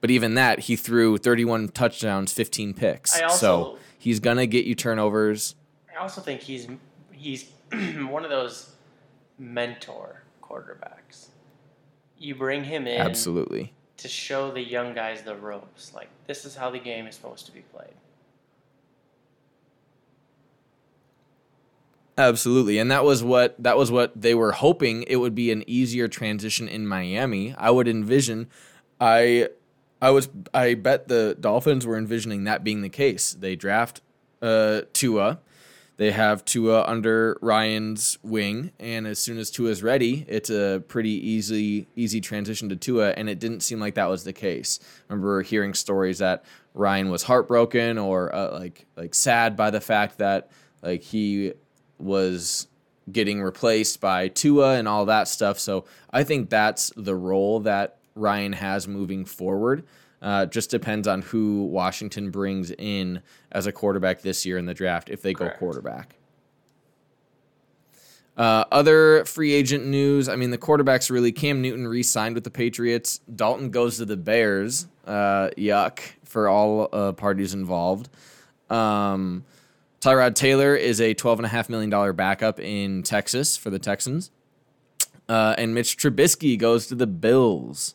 But 0.00 0.10
even 0.10 0.34
that, 0.34 0.60
he 0.60 0.76
threw 0.76 1.18
31 1.18 1.68
touchdowns, 1.68 2.32
15 2.32 2.72
picks. 2.74 3.20
Also- 3.20 3.36
so 3.36 3.78
he's 3.98 4.20
going 4.20 4.38
to 4.38 4.46
get 4.46 4.64
you 4.64 4.74
turnovers. 4.74 5.54
I 5.94 6.00
also 6.02 6.22
think 6.22 6.40
he's 6.40 6.66
he's 7.12 7.50
one 7.72 8.24
of 8.24 8.30
those 8.30 8.72
mentor 9.38 10.22
quarterbacks. 10.42 11.26
You 12.18 12.34
bring 12.34 12.64
him 12.64 12.86
in 12.86 13.00
Absolutely. 13.00 13.74
to 13.98 14.08
show 14.08 14.50
the 14.50 14.62
young 14.62 14.94
guys 14.94 15.22
the 15.22 15.34
ropes. 15.36 15.92
Like 15.94 16.08
this 16.26 16.46
is 16.46 16.56
how 16.56 16.70
the 16.70 16.78
game 16.78 17.06
is 17.06 17.14
supposed 17.14 17.44
to 17.46 17.52
be 17.52 17.60
played. 17.60 17.92
Absolutely. 22.20 22.78
And 22.78 22.90
that 22.90 23.02
was 23.02 23.24
what 23.24 23.54
that 23.62 23.78
was 23.78 23.90
what 23.90 24.20
they 24.20 24.34
were 24.34 24.52
hoping 24.52 25.04
it 25.04 25.16
would 25.16 25.34
be 25.34 25.50
an 25.50 25.64
easier 25.66 26.06
transition 26.06 26.68
in 26.68 26.86
Miami. 26.86 27.54
I 27.56 27.70
would 27.70 27.88
envision 27.88 28.48
I 29.00 29.48
I 30.02 30.10
was 30.10 30.28
I 30.52 30.74
bet 30.74 31.08
the 31.08 31.34
Dolphins 31.40 31.86
were 31.86 31.96
envisioning 31.96 32.44
that 32.44 32.62
being 32.62 32.82
the 32.82 32.90
case. 32.90 33.32
They 33.32 33.56
draft 33.56 34.02
uh 34.42 34.82
Tua. 34.92 35.40
They 35.96 36.10
have 36.12 36.44
Tua 36.44 36.84
under 36.86 37.38
Ryan's 37.42 38.18
wing, 38.22 38.72
and 38.78 39.06
as 39.06 39.18
soon 39.18 39.36
as 39.36 39.50
Tua's 39.50 39.82
ready, 39.82 40.24
it's 40.28 40.48
a 40.50 40.82
pretty 40.88 41.10
easy 41.10 41.88
easy 41.96 42.20
transition 42.20 42.68
to 42.68 42.76
Tua, 42.76 43.12
and 43.12 43.30
it 43.30 43.38
didn't 43.38 43.60
seem 43.60 43.80
like 43.80 43.94
that 43.94 44.10
was 44.10 44.24
the 44.24 44.32
case. 44.34 44.78
I 44.82 45.12
remember 45.14 45.40
hearing 45.40 45.72
stories 45.72 46.18
that 46.18 46.44
Ryan 46.74 47.08
was 47.08 47.22
heartbroken 47.22 47.96
or 47.96 48.34
uh, 48.34 48.58
like 48.58 48.86
like 48.96 49.14
sad 49.14 49.56
by 49.56 49.70
the 49.70 49.80
fact 49.80 50.18
that 50.18 50.50
like 50.82 51.02
he 51.02 51.52
was 52.00 52.66
getting 53.10 53.42
replaced 53.42 54.00
by 54.00 54.28
Tua 54.28 54.76
and 54.76 54.86
all 54.86 55.06
that 55.06 55.28
stuff. 55.28 55.58
So 55.58 55.84
I 56.12 56.24
think 56.24 56.50
that's 56.50 56.92
the 56.96 57.14
role 57.14 57.60
that 57.60 57.96
Ryan 58.14 58.52
has 58.52 58.86
moving 58.86 59.24
forward. 59.24 59.84
Uh, 60.22 60.46
just 60.46 60.70
depends 60.70 61.08
on 61.08 61.22
who 61.22 61.64
Washington 61.64 62.30
brings 62.30 62.70
in 62.70 63.22
as 63.52 63.66
a 63.66 63.72
quarterback 63.72 64.20
this 64.20 64.44
year 64.44 64.58
in 64.58 64.66
the 64.66 64.74
draft 64.74 65.08
if 65.08 65.22
they 65.22 65.32
go 65.32 65.48
quarterback. 65.50 66.16
Uh, 68.36 68.64
other 68.70 69.24
free 69.24 69.52
agent 69.52 69.86
news. 69.86 70.28
I 70.28 70.36
mean, 70.36 70.50
the 70.50 70.58
quarterbacks 70.58 71.10
really. 71.10 71.32
Cam 71.32 71.60
Newton 71.60 71.86
re-signed 71.86 72.34
with 72.34 72.44
the 72.44 72.50
Patriots. 72.50 73.20
Dalton 73.34 73.70
goes 73.70 73.96
to 73.98 74.04
the 74.04 74.16
Bears. 74.16 74.86
Uh, 75.06 75.50
yuck 75.56 76.00
for 76.24 76.48
all 76.48 76.88
uh, 76.92 77.12
parties 77.12 77.54
involved. 77.54 78.08
Um, 78.70 79.44
Tyrod 80.00 80.34
Taylor 80.34 80.74
is 80.74 81.00
a 81.00 81.14
twelve 81.14 81.38
and 81.38 81.46
a 81.46 81.48
half 81.48 81.68
million 81.68 81.90
dollar 81.90 82.12
backup 82.12 82.58
in 82.58 83.02
Texas 83.02 83.56
for 83.56 83.70
the 83.70 83.78
Texans. 83.78 84.30
Uh, 85.28 85.54
and 85.58 85.74
Mitch 85.74 85.96
Trubisky 85.96 86.58
goes 86.58 86.86
to 86.88 86.94
the 86.94 87.06
Bills. 87.06 87.94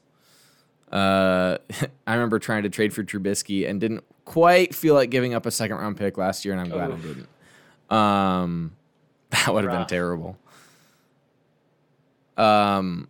Uh, 0.91 1.57
I 2.07 2.13
remember 2.13 2.39
trying 2.39 2.63
to 2.63 2.69
trade 2.69 2.93
for 2.93 3.03
Trubisky 3.03 3.67
and 3.67 3.81
didn't 3.81 4.03
quite 4.23 4.73
feel 4.73 4.93
like 4.93 5.09
giving 5.09 5.33
up 5.33 5.45
a 5.45 5.51
second 5.51 5.77
round 5.77 5.97
pick 5.97 6.17
last 6.17 6.45
year, 6.45 6.53
and 6.53 6.61
I'm 6.61 6.69
glad 6.69 6.91
I 6.91 6.95
didn't. 6.95 7.27
Um, 7.89 8.75
that 9.31 9.53
would 9.53 9.63
have 9.63 9.73
been 9.73 9.87
terrible. 9.87 10.37
Um, 12.37 13.07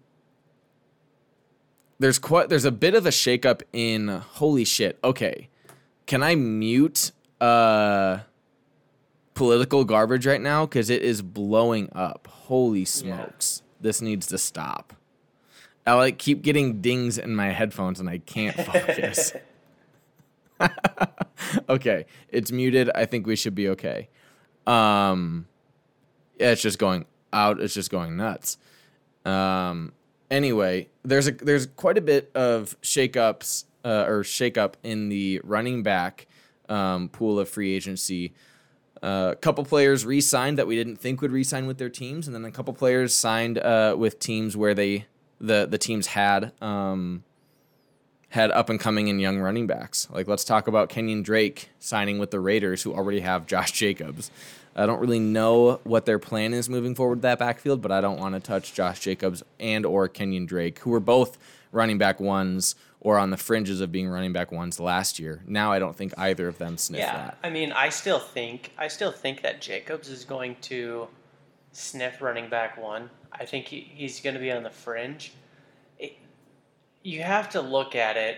there's 1.99 2.19
quite 2.19 2.47
there's 2.47 2.65
a 2.65 2.71
bit 2.71 2.95
of 2.95 3.05
a 3.05 3.09
shakeup 3.09 3.61
in 3.73 4.07
holy 4.07 4.63
shit. 4.63 4.97
Okay, 5.03 5.49
can 6.05 6.23
I 6.23 6.35
mute 6.35 7.11
uh 7.41 8.19
political 9.35 9.85
garbage 9.85 10.25
right 10.25 10.41
now 10.41 10.65
because 10.65 10.89
it 10.89 11.03
is 11.03 11.21
blowing 11.21 11.89
up. 11.93 12.27
Holy 12.27 12.85
smokes, 12.85 13.61
this 13.79 14.01
needs 14.01 14.25
to 14.27 14.37
stop. 14.39 14.93
I 15.85 15.93
like 15.93 16.17
keep 16.17 16.41
getting 16.41 16.81
dings 16.81 17.19
in 17.19 17.35
my 17.35 17.49
headphones 17.51 17.99
and 17.99 18.09
I 18.09 18.17
can't 18.17 18.55
focus. 18.65 19.33
okay, 21.69 22.05
it's 22.29 22.51
muted. 22.51 22.89
I 22.95 23.05
think 23.05 23.27
we 23.27 23.35
should 23.35 23.53
be 23.53 23.69
okay. 23.69 24.09
Um, 24.65 25.45
Yeah, 26.39 26.51
it's 26.51 26.61
just 26.61 26.79
going 26.79 27.05
out. 27.31 27.59
It's 27.59 27.73
just 27.73 27.91
going 27.91 28.17
nuts. 28.17 28.57
Um, 29.25 29.93
anyway, 30.31 30.89
there's 31.03 31.27
a 31.27 31.31
there's 31.31 31.67
quite 31.67 31.97
a 31.97 32.01
bit 32.01 32.31
of 32.33 32.75
shakeups 32.81 33.65
uh, 33.83 34.05
or 34.07 34.23
shakeup 34.23 34.73
in 34.83 35.09
the 35.09 35.41
running 35.43 35.83
back 35.83 36.27
um, 36.69 37.09
pool 37.09 37.39
of 37.39 37.49
free 37.49 37.75
agency. 37.75 38.33
A 39.01 39.05
uh, 39.05 39.35
couple 39.35 39.63
players 39.65 40.05
re-signed 40.05 40.57
that 40.57 40.67
we 40.67 40.75
didn't 40.75 40.95
think 40.95 41.21
would 41.21 41.31
re-sign 41.31 41.67
with 41.67 41.77
their 41.77 41.89
teams, 41.89 42.27
and 42.27 42.35
then 42.35 42.45
a 42.45 42.51
couple 42.51 42.73
players 42.73 43.13
signed 43.13 43.57
uh, 43.57 43.95
with 43.97 44.19
teams 44.19 44.55
where 44.55 44.73
they 44.73 45.05
the 45.39 45.67
the 45.69 45.77
teams 45.77 46.07
had 46.07 46.51
um, 46.61 47.23
had 48.29 48.51
up 48.51 48.69
and 48.69 48.79
coming 48.79 49.09
and 49.09 49.21
young 49.21 49.39
running 49.39 49.67
backs. 49.67 50.07
Like 50.11 50.27
let's 50.27 50.43
talk 50.43 50.67
about 50.67 50.89
Kenyon 50.89 51.23
Drake 51.23 51.69
signing 51.79 52.19
with 52.19 52.31
the 52.31 52.39
Raiders, 52.39 52.83
who 52.83 52.93
already 52.93 53.19
have 53.19 53.45
Josh 53.47 53.71
Jacobs. 53.71 54.31
I 54.75 54.85
don't 54.85 54.99
really 54.99 55.19
know 55.19 55.79
what 55.83 56.05
their 56.05 56.19
plan 56.19 56.53
is 56.53 56.69
moving 56.69 56.95
forward 56.95 57.21
that 57.21 57.39
backfield, 57.39 57.81
but 57.81 57.93
I 57.93 58.01
don't 58.01 58.19
want 58.19 58.35
to 58.35 58.41
touch 58.41 58.73
Josh 58.73 58.99
Jacobs 58.99 59.41
and 59.57 59.85
or 59.85 60.09
Kenyon 60.09 60.45
Drake, 60.45 60.79
who 60.79 60.89
were 60.89 60.99
both 60.99 61.37
running 61.71 61.97
back 61.97 62.19
ones 62.19 62.75
or 62.99 63.17
on 63.17 63.29
the 63.29 63.37
fringes 63.37 63.81
of 63.81 63.91
being 63.91 64.07
running 64.07 64.33
back 64.33 64.51
ones 64.51 64.79
last 64.79 65.19
year. 65.19 65.41
Now 65.47 65.71
I 65.71 65.79
don't 65.79 65.95
think 65.95 66.13
either 66.17 66.47
of 66.47 66.57
them 66.57 66.77
sniff 66.77 66.99
yeah, 66.99 67.13
that. 67.13 67.37
I 67.43 67.49
mean, 67.49 67.71
I 67.71 67.89
still 67.89 68.19
think 68.19 68.71
I 68.77 68.87
still 68.87 69.11
think 69.11 69.41
that 69.43 69.61
Jacobs 69.61 70.09
is 70.09 70.25
going 70.25 70.55
to 70.61 71.07
sniff 71.71 72.21
running 72.21 72.49
back 72.49 72.81
one. 72.81 73.09
I 73.31 73.45
think 73.45 73.65
he, 73.65 73.91
he's 73.93 74.21
going 74.21 74.33
to 74.33 74.39
be 74.39 74.51
on 74.51 74.63
the 74.63 74.69
fringe. 74.69 75.33
It, 75.99 76.17
you 77.03 77.21
have 77.21 77.49
to 77.51 77.61
look 77.61 77.95
at 77.95 78.17
it 78.17 78.37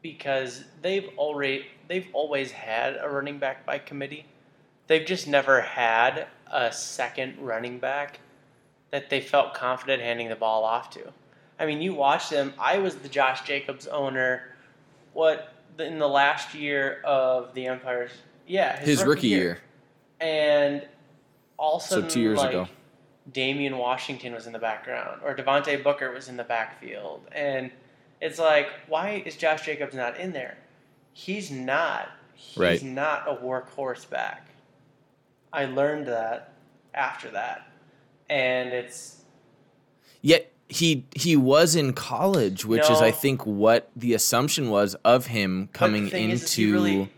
because 0.00 0.64
they've 0.80 1.08
already 1.16 1.66
they've 1.88 2.08
always 2.12 2.50
had 2.50 2.98
a 3.00 3.08
running 3.08 3.38
back 3.38 3.66
by 3.66 3.78
committee. 3.78 4.26
They've 4.86 5.06
just 5.06 5.28
never 5.28 5.60
had 5.60 6.26
a 6.50 6.72
second 6.72 7.38
running 7.38 7.78
back 7.78 8.20
that 8.90 9.10
they 9.10 9.20
felt 9.20 9.54
confident 9.54 10.02
handing 10.02 10.28
the 10.28 10.36
ball 10.36 10.64
off 10.64 10.90
to. 10.90 11.12
I 11.62 11.66
mean, 11.66 11.80
you 11.80 11.94
watch 11.94 12.28
them. 12.28 12.52
I 12.58 12.78
was 12.78 12.96
the 12.96 13.08
Josh 13.08 13.42
Jacobs 13.42 13.86
owner. 13.86 14.42
What 15.12 15.54
in 15.78 16.00
the 16.00 16.08
last 16.08 16.54
year 16.54 17.00
of 17.04 17.54
the 17.54 17.68
Empire's? 17.68 18.10
Yeah, 18.48 18.76
his, 18.80 18.98
his 18.98 19.04
rookie, 19.04 19.28
year. 19.28 19.40
year. 19.40 19.60
and 20.20 20.88
all 21.56 21.76
of 21.76 21.82
a 21.82 21.86
sudden, 21.86 22.10
so 22.10 22.14
two 22.14 22.20
years 22.20 22.38
like, 22.38 22.50
ago, 22.50 22.66
Damien 23.32 23.78
Washington 23.78 24.34
was 24.34 24.48
in 24.48 24.52
the 24.52 24.58
background, 24.58 25.20
or 25.24 25.36
Devontae 25.36 25.84
Booker 25.84 26.10
was 26.10 26.28
in 26.28 26.36
the 26.36 26.42
backfield, 26.42 27.20
and 27.30 27.70
it's 28.20 28.40
like, 28.40 28.66
why 28.88 29.22
is 29.24 29.36
Josh 29.36 29.64
Jacobs 29.64 29.94
not 29.94 30.18
in 30.18 30.32
there? 30.32 30.58
He's 31.12 31.52
not. 31.52 32.08
He's 32.34 32.58
right. 32.58 32.82
not 32.82 33.28
a 33.28 33.36
workhorse 33.36 34.10
back. 34.10 34.48
I 35.52 35.66
learned 35.66 36.08
that 36.08 36.54
after 36.92 37.30
that, 37.30 37.70
and 38.28 38.70
it's 38.70 39.22
yet 40.22 40.51
he 40.72 41.04
he 41.14 41.36
was 41.36 41.76
in 41.76 41.92
college, 41.92 42.64
which 42.64 42.88
no. 42.88 42.94
is 42.94 43.02
I 43.02 43.10
think 43.10 43.44
what 43.44 43.90
the 43.94 44.14
assumption 44.14 44.70
was 44.70 44.94
of 45.04 45.26
him 45.26 45.68
coming 45.74 46.04
into 46.04 46.16
is, 46.16 46.58
is 46.58 46.58
really, 46.58 47.12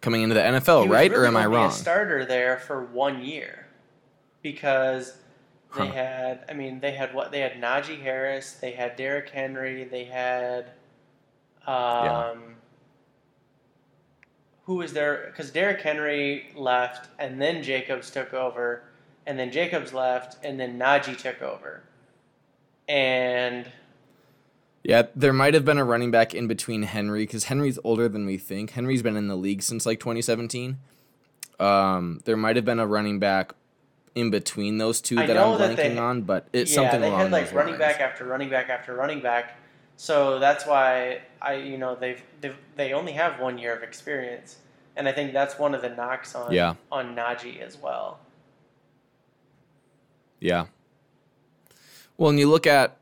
coming 0.00 0.22
into 0.22 0.34
the 0.34 0.40
NFL, 0.40 0.88
right? 0.88 1.10
Really 1.10 1.22
or 1.22 1.26
am 1.26 1.36
I 1.36 1.46
wrong? 1.46 1.70
starter 1.70 2.24
there 2.24 2.58
for 2.58 2.84
one 2.84 3.24
year 3.24 3.68
because 4.42 5.18
they 5.76 5.86
huh. 5.86 5.92
had. 5.92 6.44
I 6.48 6.54
mean, 6.54 6.80
they 6.80 6.92
had 6.92 7.14
what? 7.14 7.30
They 7.30 7.40
had 7.40 7.52
Najee 7.52 8.02
Harris. 8.02 8.54
They 8.54 8.72
had 8.72 8.96
Derrick 8.96 9.30
Henry. 9.30 9.84
They 9.84 10.04
had. 10.04 10.72
Um, 11.64 11.74
yeah. 11.74 12.34
Who 14.64 14.74
was 14.74 14.92
there? 14.92 15.28
Because 15.30 15.52
Derrick 15.52 15.80
Henry 15.80 16.48
left, 16.56 17.08
and 17.20 17.40
then 17.40 17.62
Jacobs 17.62 18.10
took 18.10 18.34
over, 18.34 18.82
and 19.24 19.38
then 19.38 19.52
Jacobs 19.52 19.92
left, 19.92 20.44
and 20.44 20.58
then 20.58 20.76
Najee 20.76 21.16
took 21.16 21.40
over 21.40 21.84
and 22.88 23.70
yeah, 24.82 25.02
there 25.16 25.32
might 25.32 25.54
have 25.54 25.64
been 25.64 25.78
a 25.78 25.84
running 25.84 26.10
back 26.10 26.34
in 26.34 26.46
between 26.46 26.84
Henry 26.84 27.24
because 27.24 27.44
Henry's 27.44 27.78
older 27.82 28.08
than 28.08 28.24
we 28.24 28.38
think. 28.38 28.70
Henry's 28.70 29.02
been 29.02 29.16
in 29.16 29.26
the 29.26 29.36
league 29.36 29.62
since 29.62 29.84
like 29.84 29.98
2017. 29.98 30.78
Um, 31.58 32.20
there 32.24 32.36
might 32.36 32.56
have 32.56 32.64
been 32.64 32.78
a 32.78 32.86
running 32.86 33.18
back 33.18 33.52
in 34.14 34.30
between 34.30 34.78
those 34.78 35.00
two 35.00 35.16
that 35.16 35.30
I'm 35.30 35.58
blanking 35.58 35.76
they, 35.76 35.98
on, 35.98 36.22
but 36.22 36.48
it's 36.52 36.70
yeah, 36.70 36.76
something 36.76 37.00
they 37.00 37.08
along 37.08 37.20
had 37.20 37.32
like 37.32 37.52
running 37.52 37.72
lines. 37.74 37.80
back 37.80 38.00
after 38.00 38.24
running 38.24 38.48
back 38.48 38.68
after 38.68 38.94
running 38.94 39.20
back. 39.20 39.58
So 39.96 40.38
that's 40.38 40.66
why 40.66 41.22
I, 41.42 41.54
you 41.54 41.78
know, 41.78 41.96
they've, 41.96 42.22
they've 42.40 42.56
they 42.76 42.92
only 42.92 43.12
have 43.12 43.40
one 43.40 43.58
year 43.58 43.74
of 43.74 43.82
experience, 43.82 44.58
and 44.94 45.08
I 45.08 45.12
think 45.12 45.32
that's 45.32 45.58
one 45.58 45.74
of 45.74 45.82
the 45.82 45.88
knocks 45.88 46.34
on 46.34 46.52
yeah. 46.52 46.74
on 46.92 47.16
Najee 47.16 47.60
as 47.60 47.76
well. 47.76 48.20
Yeah. 50.40 50.66
Well, 52.16 52.30
and 52.30 52.38
you 52.38 52.48
look 52.48 52.66
at 52.66 52.96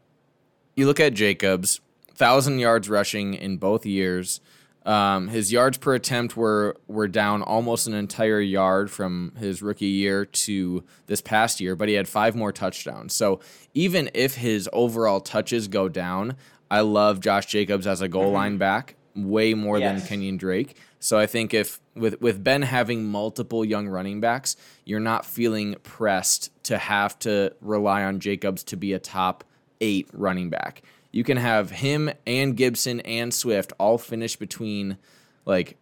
you 0.76 0.86
look 0.86 1.00
at 1.00 1.14
Jacobs, 1.14 1.80
thousand 2.14 2.58
yards 2.58 2.88
rushing 2.88 3.34
in 3.34 3.56
both 3.58 3.86
years. 3.86 4.40
Um, 4.84 5.28
his 5.28 5.50
yards 5.50 5.78
per 5.78 5.94
attempt 5.94 6.36
were 6.36 6.76
were 6.88 7.08
down 7.08 7.42
almost 7.42 7.86
an 7.86 7.94
entire 7.94 8.40
yard 8.40 8.90
from 8.90 9.32
his 9.38 9.62
rookie 9.62 9.86
year 9.86 10.26
to 10.26 10.84
this 11.06 11.22
past 11.22 11.60
year, 11.60 11.74
but 11.74 11.88
he 11.88 11.94
had 11.94 12.08
five 12.08 12.36
more 12.36 12.52
touchdowns. 12.52 13.14
So 13.14 13.40
even 13.72 14.10
if 14.12 14.34
his 14.34 14.68
overall 14.72 15.20
touches 15.20 15.68
go 15.68 15.88
down, 15.88 16.36
I 16.70 16.80
love 16.80 17.20
Josh 17.20 17.46
Jacobs 17.46 17.86
as 17.86 18.02
a 18.02 18.08
goal 18.08 18.24
mm-hmm. 18.24 18.34
line 18.34 18.58
back 18.58 18.96
way 19.14 19.54
more 19.54 19.78
yes. 19.78 20.00
than 20.00 20.08
Kenyon 20.08 20.36
Drake. 20.36 20.76
So 21.04 21.18
I 21.18 21.26
think 21.26 21.52
if 21.52 21.80
with 21.94 22.18
with 22.22 22.42
Ben 22.42 22.62
having 22.62 23.04
multiple 23.04 23.62
young 23.62 23.88
running 23.88 24.22
backs, 24.22 24.56
you're 24.86 25.00
not 25.00 25.26
feeling 25.26 25.76
pressed 25.82 26.50
to 26.64 26.78
have 26.78 27.18
to 27.18 27.52
rely 27.60 28.04
on 28.04 28.20
Jacobs 28.20 28.64
to 28.64 28.76
be 28.78 28.94
a 28.94 28.98
top 28.98 29.44
eight 29.82 30.08
running 30.14 30.48
back. 30.48 30.80
You 31.12 31.22
can 31.22 31.36
have 31.36 31.70
him 31.70 32.10
and 32.26 32.56
Gibson 32.56 33.00
and 33.00 33.34
Swift 33.34 33.74
all 33.78 33.98
finish 33.98 34.36
between 34.36 34.96
like 35.44 35.76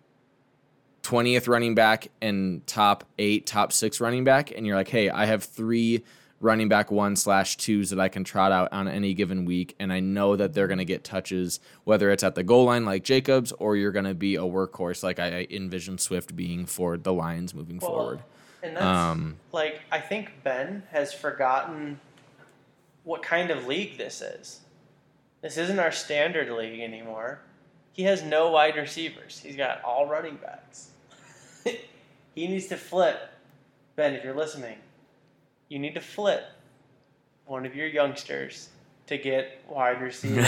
20th 1.05 1.47
running 1.47 1.77
back 1.77 2.09
and 2.21 2.67
top 2.67 3.05
eight, 3.17 3.47
top 3.47 3.73
six 3.73 4.01
running 4.01 4.25
back. 4.25 4.51
And 4.51 4.67
you're 4.67 4.75
like, 4.75 4.89
hey, 4.89 5.09
I 5.09 5.27
have 5.27 5.45
three 5.45 6.03
running 6.43 6.69
back 6.69 6.91
one 6.91 7.15
slash 7.15 7.57
twos 7.57 7.91
that 7.91 8.01
I 8.01 8.09
can 8.09 8.25
trot 8.25 8.53
out 8.53 8.71
on 8.73 8.89
any 8.89 9.15
given 9.15 9.45
week. 9.45 9.75
And 9.79 9.93
I 9.93 10.01
know 10.01 10.37
that 10.37 10.53
they're 10.53 10.67
going 10.67 10.79
to 10.79 10.85
get 10.85 11.05
touches, 11.05 11.61
whether 11.85 12.11
it's 12.11 12.25
at 12.25 12.35
the 12.35 12.43
goal 12.43 12.65
line 12.65 12.85
like 12.85 13.05
Jacobs 13.05 13.53
or 13.53 13.77
you're 13.77 13.93
going 13.93 14.05
to 14.05 14.15
be 14.15 14.35
a 14.35 14.41
workhorse 14.41 15.03
like 15.03 15.19
I 15.19 15.47
envision 15.49 15.99
Swift 15.99 16.35
being 16.35 16.67
for 16.67 16.99
the 16.99 17.13
Lions 17.13 17.55
moving 17.55 17.79
well, 17.79 17.91
forward. 17.91 18.23
And 18.63 18.77
that's 18.77 18.85
um, 18.85 19.37
like, 19.53 19.81
I 19.91 20.01
think 20.01 20.33
Ben 20.43 20.83
has 20.91 21.13
forgotten 21.13 22.01
what 23.05 23.23
kind 23.23 23.51
of 23.51 23.67
league 23.67 23.97
this 23.97 24.21
is. 24.21 24.61
This 25.43 25.57
isn't 25.57 25.79
our 25.79 25.93
standard 25.93 26.51
league 26.51 26.81
anymore. 26.81 27.41
He 27.93 28.03
has 28.05 28.23
no 28.23 28.51
wide 28.51 28.77
receivers. 28.77 29.39
He's 29.39 29.57
got 29.57 29.83
all 29.85 30.07
running 30.07 30.37
backs. 30.37 30.91
he 32.35 32.49
needs 32.49 32.67
to 32.67 32.77
flip. 32.77 33.21
Ben, 33.95 34.15
if 34.15 34.25
you're 34.25 34.35
listening, 34.35 34.79
you 35.73 35.79
need 35.79 35.95
to 35.95 36.01
flip 36.01 36.45
one 37.47 37.65
of 37.65 37.75
your 37.75 37.87
youngsters 37.87 38.69
to 39.07 39.17
get 39.17 39.65
wide 39.67 40.03
receivers. 40.03 40.47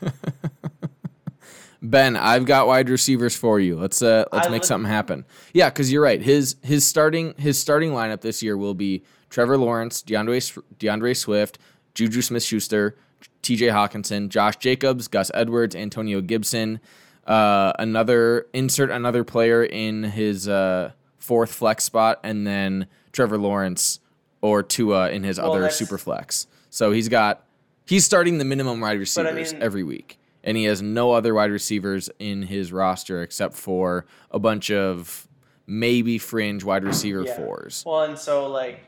ben, 1.82 2.14
I've 2.16 2.46
got 2.46 2.68
wide 2.68 2.88
receivers 2.88 3.34
for 3.34 3.58
you. 3.58 3.76
Let's 3.76 4.00
uh 4.02 4.24
let's 4.32 4.46
I 4.46 4.50
make 4.50 4.62
something 4.62 4.88
happen. 4.88 5.24
Yeah, 5.52 5.68
because 5.68 5.90
you're 5.90 6.02
right. 6.02 6.22
His 6.22 6.54
his 6.62 6.86
starting 6.86 7.34
his 7.38 7.58
starting 7.58 7.90
lineup 7.90 8.20
this 8.20 8.40
year 8.40 8.56
will 8.56 8.74
be 8.74 9.02
Trevor 9.30 9.58
Lawrence, 9.58 10.00
DeAndre 10.00 10.62
DeAndre 10.78 11.16
Swift, 11.16 11.58
Juju 11.94 12.22
Smith 12.22 12.44
Schuster, 12.44 12.96
TJ 13.42 13.72
Hockenson, 13.72 14.28
Josh 14.28 14.56
Jacobs, 14.58 15.08
Gus 15.08 15.32
Edwards, 15.34 15.74
Antonio 15.74 16.20
Gibson. 16.20 16.78
Uh, 17.26 17.72
another 17.80 18.46
insert 18.52 18.90
another 18.90 19.24
player 19.24 19.64
in 19.64 20.04
his 20.04 20.48
uh, 20.48 20.92
fourth 21.18 21.52
flex 21.52 21.82
spot, 21.82 22.20
and 22.22 22.46
then 22.46 22.86
Trevor 23.12 23.38
Lawrence 23.38 23.98
or 24.42 24.62
Tua 24.62 25.10
in 25.10 25.24
his 25.24 25.38
well, 25.38 25.52
other 25.52 25.70
super 25.70 25.96
flex. 25.96 26.46
So 26.68 26.92
he's 26.92 27.08
got 27.08 27.44
he's 27.86 28.04
starting 28.04 28.38
the 28.38 28.44
minimum 28.44 28.80
wide 28.80 28.98
receivers 28.98 29.52
I 29.52 29.54
mean, 29.54 29.62
every 29.62 29.82
week, 29.82 30.18
and 30.44 30.56
he 30.56 30.64
has 30.64 30.82
no 30.82 31.12
other 31.12 31.32
wide 31.32 31.50
receivers 31.50 32.10
in 32.18 32.42
his 32.42 32.72
roster 32.72 33.22
except 33.22 33.54
for 33.54 34.04
a 34.30 34.38
bunch 34.38 34.70
of 34.70 35.26
maybe 35.66 36.18
fringe 36.18 36.64
wide 36.64 36.84
receiver 36.84 37.22
yeah. 37.22 37.36
fours. 37.36 37.82
Well, 37.86 38.02
and 38.02 38.18
so 38.18 38.48
like 38.48 38.84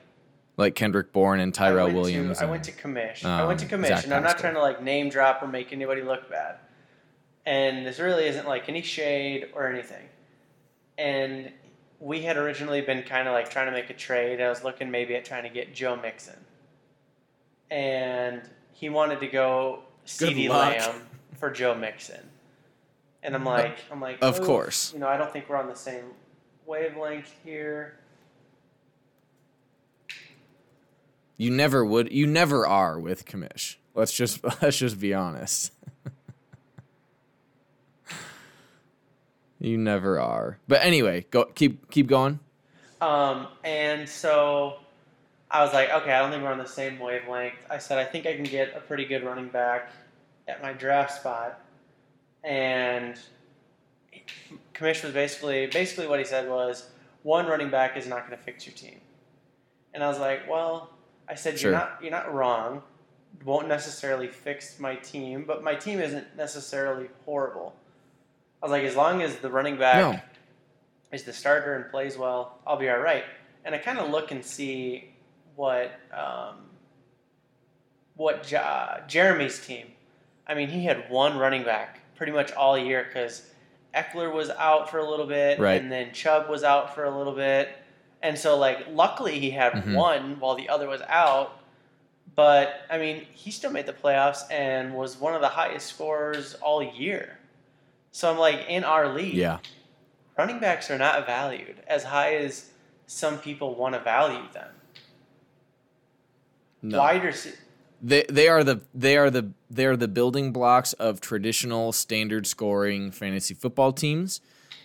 like 0.57 0.75
Kendrick 0.75 1.13
Bourne 1.13 1.41
and 1.41 1.53
Tyrell 1.53 1.89
I 1.89 1.93
Williams. 1.93 2.39
To, 2.39 2.45
I 2.45 2.51
went 2.51 2.65
to 2.65 2.73
commission. 2.73 3.31
Um, 3.31 3.41
I 3.41 3.47
went 3.47 3.61
to 3.61 3.67
commission. 3.67 4.13
I'm 4.13 4.23
not 4.23 4.39
trying 4.39 4.55
to 4.55 4.61
like 4.61 4.83
name 4.83 5.09
drop 5.09 5.43
or 5.43 5.49
make 5.49 5.73
anybody 5.73 6.03
look 6.03 6.31
bad. 6.31 6.59
And 7.47 7.85
this 7.85 7.99
really 7.99 8.25
isn't 8.27 8.47
like 8.47 8.69
any 8.69 8.83
shade 8.83 9.49
or 9.55 9.69
anything. 9.69 10.09
And 10.97 11.53
we 12.05 12.21
had 12.21 12.37
originally 12.37 12.83
been 12.83 13.03
kind 13.03 13.27
of 13.27 13.33
like 13.33 13.49
trying 13.49 13.65
to 13.65 13.73
make 13.73 13.89
a 13.89 13.95
trade. 13.95 14.39
I 14.39 14.51
was 14.51 14.63
looking 14.63 14.91
maybe 14.91 15.17
at 15.17 15.25
trying 15.25 15.45
to 15.45 15.49
get 15.49 15.75
Joe 15.75 15.97
Mixon. 15.97 16.37
And 17.71 18.43
he 18.73 18.91
wanted 18.91 19.21
to 19.21 19.27
go 19.27 19.85
CeeDee 20.07 20.51
Lamb 20.51 21.01
for 21.39 21.51
Joe 21.51 21.75
Mixon. 21.75 22.21
And 23.23 23.35
I'm 23.35 23.43
like, 23.43 23.79
I'm 23.91 24.03
like, 24.03 24.19
of 24.21 24.43
course. 24.43 24.93
You 24.93 24.99
know, 25.01 25.09
I 25.09 25.17
don't 25.17 25.33
think 25.33 25.49
we're 25.49 25.57
on 25.57 25.67
the 25.67 25.75
same 25.75 26.05
wavelength 26.67 27.35
here. 27.43 27.99
You 31.39 31.51
never 31.51 31.87
would. 31.87 32.13
You 32.13 32.27
never 32.27 32.67
are 32.67 33.01
with 33.01 33.25
Kamish. 33.25 33.77
Let's 33.95 34.13
just 34.13 34.45
let's 34.63 34.77
just 34.77 35.01
be 35.01 35.15
honest. 35.15 35.73
You 39.65 39.79
never 39.79 40.21
are. 40.21 40.59
But 40.69 40.85
anyway, 40.85 41.27
go 41.31 41.45
keep 41.47 41.91
keep 41.91 42.07
going. 42.07 42.41
Um, 43.01 43.49
and 43.65 44.09
so 44.09 44.77
I 45.51 45.63
was 45.63 45.73
like, 45.73 45.91
okay, 45.91 46.13
I 46.13 46.21
don't 46.21 46.31
think 46.31 46.43
we're 46.43 46.53
on 46.53 46.59
the 46.59 46.67
same 46.67 46.99
wavelength. 46.99 47.55
I 47.71 47.79
said, 47.79 47.99
I 47.99 48.05
think 48.05 48.27
I 48.27 48.35
can 48.35 48.45
get 48.45 48.75
a 48.77 48.81
pretty 48.81 49.05
good 49.05 49.25
running 49.25 49.49
back 49.49 49.91
at 50.49 50.63
my 50.63 50.73
draft 50.73 51.13
spot. 51.21 51.61
And 52.43 53.19
Kamish 54.75 55.03
was 55.05 55.13
basically 55.13 55.67
basically 55.67 56.07
what 56.07 56.19
he 56.19 56.25
said 56.25 56.49
was 56.49 56.89
one 57.23 57.47
running 57.47 57.71
back 57.71 57.97
is 57.97 58.07
not 58.07 58.27
going 58.27 58.37
to 58.39 58.45
fix 58.45 58.67
your 58.67 58.75
team. 58.75 59.01
And 59.93 60.03
I 60.03 60.09
was 60.09 60.19
like, 60.19 60.49
well, 60.51 60.91
I 61.29 61.35
said 61.37 61.59
Sure. 61.59 61.71
you're 61.71 61.81
not 61.81 61.99
you're 62.03 62.11
not 62.11 62.33
wrong. 62.35 62.83
Won't 63.45 63.69
necessarily 63.69 64.29
fix 64.29 64.79
my 64.79 64.95
team, 64.97 65.45
but 65.47 65.63
my 65.65 65.75
team 65.75 66.01
isn't 66.01 66.37
necessarily 66.37 67.09
horrible. 67.25 67.75
I 68.65 68.67
was 68.67 68.71
like, 68.73 68.85
as 68.85 68.97
long 68.97 69.21
as 69.21 69.37
the 69.37 69.51
running 69.51 69.77
back 69.77 69.97
No. 69.97 70.19
is 71.13 71.25
the 71.25 71.35
starter 71.35 71.75
and 71.75 71.91
plays 71.91 72.17
well, 72.17 72.61
I'll 72.67 72.79
be 72.79 72.89
all 72.89 72.97
right. 72.99 73.25
And 73.63 73.75
I 73.75 73.79
kind 73.79 73.99
of 73.99 74.09
look 74.09 74.31
and 74.31 74.43
see 74.43 75.13
what 75.55 75.93
um, 76.11 76.71
what 78.17 78.51
Ja- 78.51 79.01
Jeremy's 79.07 79.65
team. 79.67 79.89
I 80.47 80.55
mean, 80.55 80.69
he 80.71 80.83
had 80.87 81.11
one 81.11 81.37
running 81.37 81.63
back 81.63 82.01
pretty 82.17 82.33
much 82.33 82.53
all 82.53 82.79
year 82.79 83.05
because 83.07 83.43
Ekeler 83.95 84.33
was 84.33 84.49
out 84.49 84.91
for 84.91 84.99
a 84.99 85.11
little 85.11 85.27
bit, 85.27 85.59
Right. 85.59 85.79
and 85.83 85.93
then 85.93 86.15
Chubb 86.15 86.49
was 86.49 86.65
out 86.65 86.95
for 86.95 87.05
a 87.05 87.15
little 87.15 87.35
bit, 87.35 87.69
and 88.23 88.39
so 88.39 88.57
like 88.57 88.87
luckily 88.89 89.39
he 89.41 89.51
had 89.51 89.75
Mhm. 89.75 89.95
one 89.95 90.41
while 90.41 90.55
the 90.55 90.71
other 90.71 90.89
was 90.89 91.03
out. 91.03 91.59
But 92.35 92.81
I 92.89 92.97
mean, 92.97 93.27
he 93.35 93.51
still 93.51 93.71
made 93.71 93.85
the 93.85 93.93
playoffs 93.93 94.51
and 94.51 94.95
was 94.95 95.19
one 95.19 95.35
of 95.35 95.43
the 95.43 95.49
highest 95.49 95.87
scorers 95.89 96.55
all 96.55 96.83
year. 96.83 97.39
So 98.15 98.31
I'm 98.31 98.39
like, 98.39 98.67
in 98.69 98.85
our 98.85 99.13
league, 99.13 99.35
Yeah. 99.35 99.59
running 100.39 100.61
backs 100.61 100.89
are 100.89 100.97
not 100.97 101.27
valued 101.27 101.83
as 101.89 102.05
high 102.05 102.37
as 102.37 102.71
some 103.09 103.39
people 103.39 103.75
want 103.75 103.97
to 103.97 104.01
value 104.01 104.45
them. 104.53 104.69
No. 106.81 106.99
Wide 106.99 107.23
rece- 107.23 107.57
They 108.01 108.25
they 108.29 108.47
are 108.47 108.63
the 108.63 108.83
they 108.95 109.17
are 109.17 109.31
the 109.31 109.51
they 109.69 109.85
are 109.87 109.97
the 109.97 110.07
building 110.07 110.53
blocks 110.53 110.93
of 110.93 111.21
traditional 111.21 111.91
standard 111.91 112.47
scoring 112.47 113.11
fantasy 113.11 113.53
football 113.53 113.93
teams. 113.93 114.41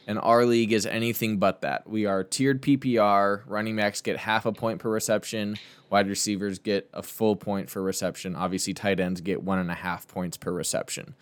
And 0.07 0.17
our 0.23 0.43
league 0.43 0.73
is 0.73 0.87
anything 0.87 1.37
but 1.37 1.61
that. 1.61 1.87
We 1.87 2.07
are 2.07 2.23
tiered 2.23 2.63
PPR. 2.63 3.43
Running 3.45 3.75
backs 3.75 4.01
get 4.01 4.17
half 4.17 4.47
a 4.47 4.51
point 4.51 4.79
per 4.79 4.89
reception. 4.89 5.57
Wide 5.91 6.07
receivers 6.07 6.57
get 6.57 6.89
a 6.95 7.03
full 7.03 7.35
point 7.35 7.69
for 7.69 7.83
reception. 7.83 8.35
Obviously, 8.35 8.73
tight 8.73 8.99
ends 8.99 9.21
get 9.21 9.43
one 9.43 9.59
and 9.59 9.69
a 9.69 9.75
half 9.75 10.07
points 10.07 10.35
per 10.35 10.51
reception. 10.51 11.13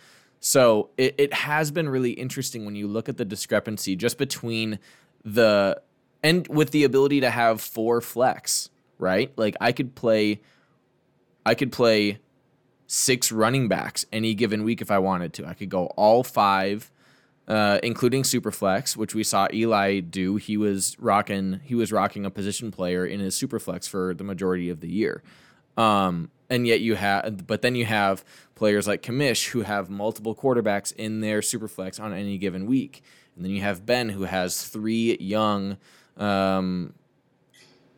So 0.48 0.92
it, 0.96 1.16
it 1.18 1.34
has 1.34 1.72
been 1.72 1.90
really 1.90 2.12
interesting 2.12 2.64
when 2.64 2.74
you 2.74 2.88
look 2.88 3.10
at 3.10 3.18
the 3.18 3.26
discrepancy 3.26 3.98
just 3.98 4.18
between 4.18 4.80
the 5.26 5.82
and 6.24 6.48
with 6.48 6.72
the 6.72 6.86
ability 6.86 7.20
to 7.20 7.30
have 7.30 7.60
four 7.60 8.00
flex, 8.00 8.70
right? 8.98 9.30
Like 9.36 9.58
I 9.60 9.74
could 9.74 9.94
play 9.94 10.40
I 11.46 11.54
could 11.54 11.74
play 11.74 12.20
six 12.86 13.30
running 13.30 13.68
backs 13.68 14.06
any 14.14 14.34
given 14.34 14.64
week 14.64 14.80
if 14.80 14.90
I 14.90 15.00
wanted 15.00 15.34
to. 15.34 15.46
I 15.46 15.54
could 15.54 15.68
go 15.68 15.88
all 15.98 16.24
five, 16.24 16.94
uh, 17.50 17.80
including 17.84 18.24
Superflex, 18.24 18.96
which 18.96 19.14
we 19.14 19.26
saw 19.26 19.50
Eli 19.52 20.00
do. 20.00 20.38
He 20.38 20.56
was 20.56 20.96
rocking 20.98 21.60
he 21.66 21.76
was 21.76 21.92
rocking 21.92 22.26
a 22.26 22.32
position 22.32 22.72
player 22.72 23.06
in 23.06 23.20
his 23.20 23.36
Superflex 23.36 23.90
for 23.90 24.14
the 24.14 24.24
majority 24.24 24.70
of 24.70 24.80
the 24.80 24.90
year. 24.90 25.22
Um, 25.76 26.32
and 26.50 26.66
yet 26.68 26.80
you 26.80 26.96
have, 26.96 27.46
but 27.46 27.62
then 27.62 27.76
you 27.76 27.86
have 27.86 28.24
players 28.56 28.88
like 28.88 29.02
Kamish 29.02 29.50
who 29.50 29.62
have 29.62 29.90
multiple 29.90 30.36
quarterbacks 30.36 30.94
in 30.96 31.22
their 31.22 31.42
Superflex 31.42 32.00
on 32.00 32.14
any 32.14 32.38
given 32.38 32.66
week, 32.66 33.04
and 33.36 33.44
then 33.44 33.52
you 33.52 33.62
have 33.62 33.86
Ben 33.86 34.10
who 34.10 34.24
has 34.24 34.68
three 34.68 35.18
young 35.20 35.78
um, 36.18 36.94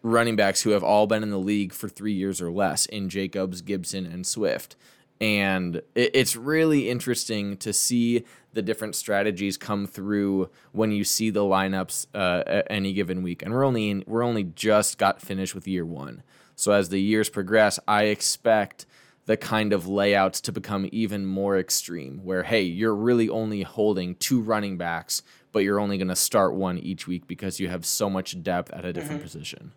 running 0.02 0.36
backs 0.36 0.62
who 0.62 0.72
have 0.72 0.84
all 0.84 1.08
been 1.08 1.24
in 1.24 1.30
the 1.30 1.40
league 1.40 1.74
for 1.74 1.90
three 1.90 2.14
years 2.14 2.42
or 2.42 2.52
less 2.52 2.86
in 2.86 3.10
Jacobs, 3.10 3.62
Gibson, 3.62 4.06
and 4.06 4.26
Swift. 4.26 4.76
And 5.22 5.78
it, 5.96 6.12
it's 6.14 6.36
really 6.36 6.90
interesting 6.90 7.58
to 7.58 7.74
see 7.74 8.24
the 8.54 8.62
different 8.62 8.96
strategies 8.96 9.58
come 9.58 9.86
through 9.86 10.50
when 10.72 10.92
you 10.92 11.04
see 11.04 11.30
the 11.30 11.42
lineups 11.42 12.08
uh, 12.16 12.44
at 12.48 12.68
any 12.70 12.94
given 12.94 13.22
week. 13.22 13.44
And 13.44 13.54
we're 13.54 13.66
only 13.66 13.90
in, 13.90 14.04
we're 14.08 14.24
only 14.24 14.44
just 14.44 14.98
got 14.98 15.22
finished 15.22 15.54
with 15.54 15.68
year 15.68 15.86
one. 15.86 16.24
So 16.60 16.74
as 16.74 16.90
the 16.90 17.00
years 17.00 17.30
progress, 17.30 17.80
I 17.88 18.06
expect 18.06 18.86
the 19.26 19.38
kind 19.38 19.72
of 19.72 19.88
layouts 19.88 20.42
to 20.42 20.52
become 20.52 20.90
even 20.92 21.26
more 21.26 21.58
extreme 21.58 22.20
where 22.24 22.42
hey 22.44 22.64
you're 22.64 22.96
really 22.96 23.30
only 23.30 23.62
holding 23.62 24.16
two 24.16 24.42
running 24.42 24.76
backs 24.76 25.22
but 25.52 25.60
you're 25.60 25.80
only 25.80 26.00
going 26.00 26.08
to 26.08 26.16
start 26.16 26.56
one 26.56 26.80
each 26.80 27.06
week 27.06 27.28
because 27.28 27.60
you 27.60 27.70
have 27.70 27.86
so 27.86 28.10
much 28.10 28.42
depth 28.42 28.72
at 28.72 28.86
a 28.86 28.92
different 28.92 29.18
mm-hmm. 29.18 29.24
position. 29.24 29.72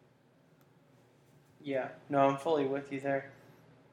Yeah, 1.62 1.88
no, 2.08 2.20
I'm 2.20 2.36
fully 2.38 2.64
with 2.64 2.90
you 2.90 2.98
there. 3.00 3.30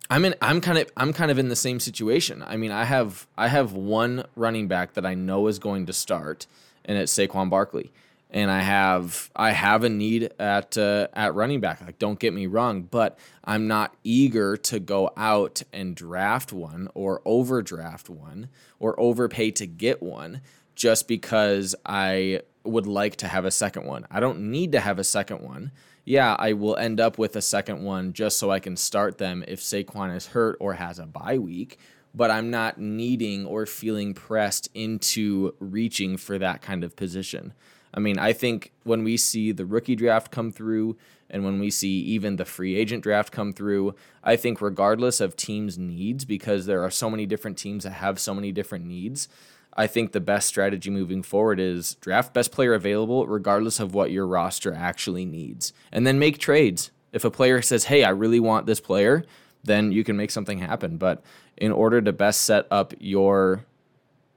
i'm 0.09 0.25
in 0.25 0.33
i'm 0.41 0.59
kind 0.59 0.77
of 0.77 0.89
i'm 0.97 1.13
kind 1.13 1.29
of 1.29 1.37
in 1.37 1.49
the 1.49 1.55
same 1.55 1.79
situation. 1.79 2.43
I 2.47 2.57
mean 2.57 2.71
i 2.71 2.85
have 2.85 3.27
i 3.37 3.49
have 3.49 3.73
one 3.73 4.23
running 4.35 4.67
back 4.67 4.93
that 4.93 5.05
i 5.05 5.13
know 5.13 5.47
is 5.47 5.59
going 5.59 5.85
to 5.85 5.93
start 5.93 6.47
and 6.85 6.97
it's 6.97 7.13
Saquon 7.13 7.49
Barkley 7.51 7.91
and 8.31 8.51
I 8.51 8.59
have 8.59 9.31
I 9.35 9.51
have 9.51 9.83
a 9.83 9.89
need 9.89 10.31
at 10.39 10.77
uh, 10.77 11.07
at 11.13 11.33
running 11.33 11.59
back. 11.59 11.81
Like, 11.81 11.99
don't 11.99 12.19
get 12.19 12.33
me 12.33 12.45
wrong, 12.45 12.83
but 12.83 13.17
I'm 13.43 13.67
not 13.67 13.95
eager 14.03 14.55
to 14.57 14.79
go 14.79 15.11
out 15.17 15.63
and 15.73 15.95
draft 15.95 16.53
one 16.53 16.89
or 16.93 17.21
overdraft 17.25 18.09
one 18.09 18.49
or 18.79 18.99
overpay 18.99 19.51
to 19.51 19.65
get 19.65 20.03
one 20.03 20.41
just 20.75 21.07
because 21.07 21.75
I 21.85 22.41
would 22.63 22.87
like 22.87 23.15
to 23.17 23.27
have 23.27 23.45
a 23.45 23.51
second 23.51 23.85
one. 23.85 24.05
I 24.11 24.19
don't 24.19 24.51
need 24.51 24.73
to 24.73 24.79
have 24.79 24.99
a 24.99 25.03
second 25.03 25.41
one. 25.41 25.71
Yeah, 26.05 26.35
I 26.37 26.53
will 26.53 26.75
end 26.75 26.99
up 26.99 27.17
with 27.17 27.35
a 27.35 27.41
second 27.41 27.83
one 27.83 28.13
just 28.13 28.37
so 28.37 28.51
I 28.51 28.59
can 28.59 28.75
start 28.75 29.17
them 29.17 29.43
if 29.47 29.59
Saquon 29.59 30.15
is 30.15 30.27
hurt 30.27 30.57
or 30.59 30.73
has 30.73 30.99
a 30.99 31.05
bye 31.05 31.37
week. 31.37 31.79
But 32.15 32.31
I'm 32.31 32.49
not 32.49 32.79
needing 32.79 33.45
or 33.45 33.67
feeling 33.67 34.15
pressed 34.15 34.69
into 34.73 35.53
reaching 35.59 36.17
for 36.17 36.39
that 36.39 36.61
kind 36.61 36.83
of 36.83 36.95
position. 36.95 37.53
I 37.93 37.99
mean, 37.99 38.19
I 38.19 38.33
think 38.33 38.71
when 38.83 39.03
we 39.03 39.17
see 39.17 39.51
the 39.51 39.65
rookie 39.65 39.95
draft 39.95 40.31
come 40.31 40.51
through 40.51 40.97
and 41.29 41.43
when 41.43 41.59
we 41.59 41.69
see 41.69 41.99
even 42.01 42.35
the 42.35 42.45
free 42.45 42.75
agent 42.75 43.03
draft 43.03 43.31
come 43.31 43.53
through, 43.53 43.95
I 44.23 44.35
think 44.35 44.61
regardless 44.61 45.21
of 45.21 45.35
teams' 45.35 45.77
needs, 45.77 46.25
because 46.25 46.65
there 46.65 46.83
are 46.83 46.91
so 46.91 47.09
many 47.09 47.25
different 47.25 47.57
teams 47.57 47.83
that 47.83 47.91
have 47.91 48.19
so 48.19 48.33
many 48.33 48.51
different 48.51 48.85
needs, 48.85 49.27
I 49.75 49.87
think 49.87 50.11
the 50.11 50.19
best 50.19 50.47
strategy 50.47 50.89
moving 50.89 51.23
forward 51.23 51.59
is 51.59 51.95
draft 51.95 52.33
best 52.33 52.51
player 52.51 52.73
available, 52.73 53.27
regardless 53.27 53.79
of 53.79 53.93
what 53.93 54.11
your 54.11 54.25
roster 54.25 54.73
actually 54.73 55.25
needs. 55.25 55.71
And 55.91 56.05
then 56.05 56.19
make 56.19 56.39
trades. 56.39 56.91
If 57.13 57.23
a 57.23 57.31
player 57.31 57.61
says, 57.61 57.85
hey, 57.85 58.03
I 58.03 58.09
really 58.09 58.39
want 58.39 58.65
this 58.65 58.79
player, 58.79 59.23
then 59.63 59.91
you 59.91 60.03
can 60.03 60.17
make 60.17 60.31
something 60.31 60.59
happen. 60.59 60.97
But 60.97 61.23
in 61.57 61.71
order 61.71 62.01
to 62.01 62.11
best 62.11 62.43
set 62.43 62.67
up 62.71 62.93
your 62.99 63.65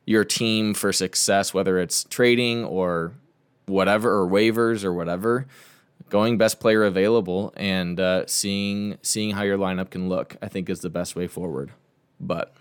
your 0.05 0.25
team 0.25 0.75
for 0.75 0.93
success, 0.93 1.55
whether 1.55 1.79
it's 1.79 2.05
trading 2.05 2.65
or 2.65 3.13
whatever 3.67 4.21
or 4.21 4.27
waivers 4.29 4.85
or 4.85 4.93
whatever, 4.93 5.47
going 6.11 6.37
best 6.39 6.61
player 6.61 6.85
available 6.85 7.53
and 7.57 7.99
uh, 8.01 8.27
seeing 8.27 8.99
seeing 9.03 9.31
how 9.33 9.43
your 9.43 9.59
lineup 9.59 9.91
can 9.91 10.09
look, 10.09 10.37
I 10.43 10.49
think 10.49 10.69
is 10.69 10.81
the 10.81 10.91
best 10.91 11.17
way 11.17 11.27
forward. 11.27 11.71
But 12.21 12.53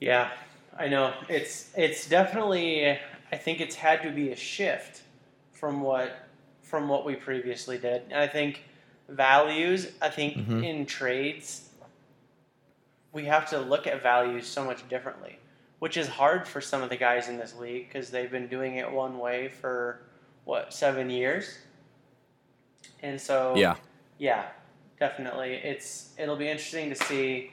Yeah, 0.00 0.30
I 0.78 0.88
know. 0.88 1.14
It's 1.28 1.70
it's 1.76 2.08
definitely 2.08 2.90
I 3.32 3.36
think 3.36 3.60
it's 3.60 3.76
had 3.76 4.02
to 4.02 4.10
be 4.10 4.30
a 4.30 4.36
shift 4.36 5.02
from 5.52 5.80
what 5.80 6.26
from 6.62 6.88
what 6.88 7.04
we 7.04 7.14
previously 7.14 7.78
did. 7.78 8.02
And 8.10 8.14
I 8.18 8.26
think 8.26 8.64
values, 9.08 9.92
I 10.02 10.08
think 10.08 10.36
Mhm. 10.36 10.64
in 10.64 10.86
trades 10.86 11.68
we 13.12 13.26
have 13.26 13.48
to 13.50 13.58
look 13.60 13.86
at 13.86 14.02
values 14.02 14.46
so 14.46 14.64
much 14.64 14.86
differently, 14.88 15.38
which 15.84 15.98
is 15.98 16.08
hard 16.08 16.48
for 16.48 16.62
some 16.62 16.82
of 16.82 16.88
the 16.88 16.96
guys 16.96 17.28
in 17.28 17.36
this 17.36 17.54
league 17.56 17.86
because 17.86 18.08
they've 18.08 18.30
been 18.30 18.46
doing 18.46 18.76
it 18.76 18.90
one 18.90 19.18
way 19.18 19.48
for 19.60 20.00
what, 20.46 20.72
7 20.72 21.10
years. 21.10 21.58
And 23.02 23.20
so 23.20 23.52
yeah, 23.54 23.76
yeah, 24.16 24.46
definitely. 24.98 25.56
It's 25.56 26.14
it'll 26.16 26.36
be 26.36 26.48
interesting 26.48 26.88
to 26.88 26.94
see 26.94 27.50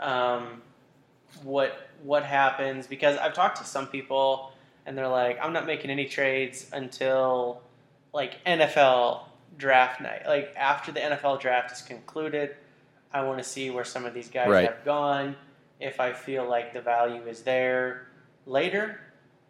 um, 0.00 0.60
what 1.44 1.88
what 2.02 2.24
happens 2.24 2.88
because 2.88 3.16
I've 3.16 3.34
talked 3.34 3.58
to 3.58 3.64
some 3.64 3.86
people 3.86 4.50
and 4.84 4.98
they're 4.98 5.06
like, 5.06 5.38
I'm 5.40 5.52
not 5.52 5.64
making 5.64 5.90
any 5.92 6.06
trades 6.06 6.66
until 6.72 7.62
like 8.12 8.44
NFL 8.44 9.20
draft 9.56 10.00
night. 10.00 10.22
Like 10.26 10.52
after 10.56 10.90
the 10.90 10.98
NFL 10.98 11.40
draft 11.40 11.70
is 11.70 11.82
concluded, 11.82 12.56
I 13.12 13.22
want 13.22 13.38
to 13.38 13.44
see 13.44 13.70
where 13.70 13.84
some 13.84 14.04
of 14.04 14.14
these 14.14 14.28
guys 14.28 14.48
Right. 14.48 14.66
have 14.66 14.84
gone. 14.84 15.36
If 15.80 16.00
I 16.00 16.12
feel 16.12 16.48
like 16.48 16.72
the 16.72 16.80
value 16.80 17.22
is 17.26 17.42
there 17.42 18.08
later, 18.46 19.00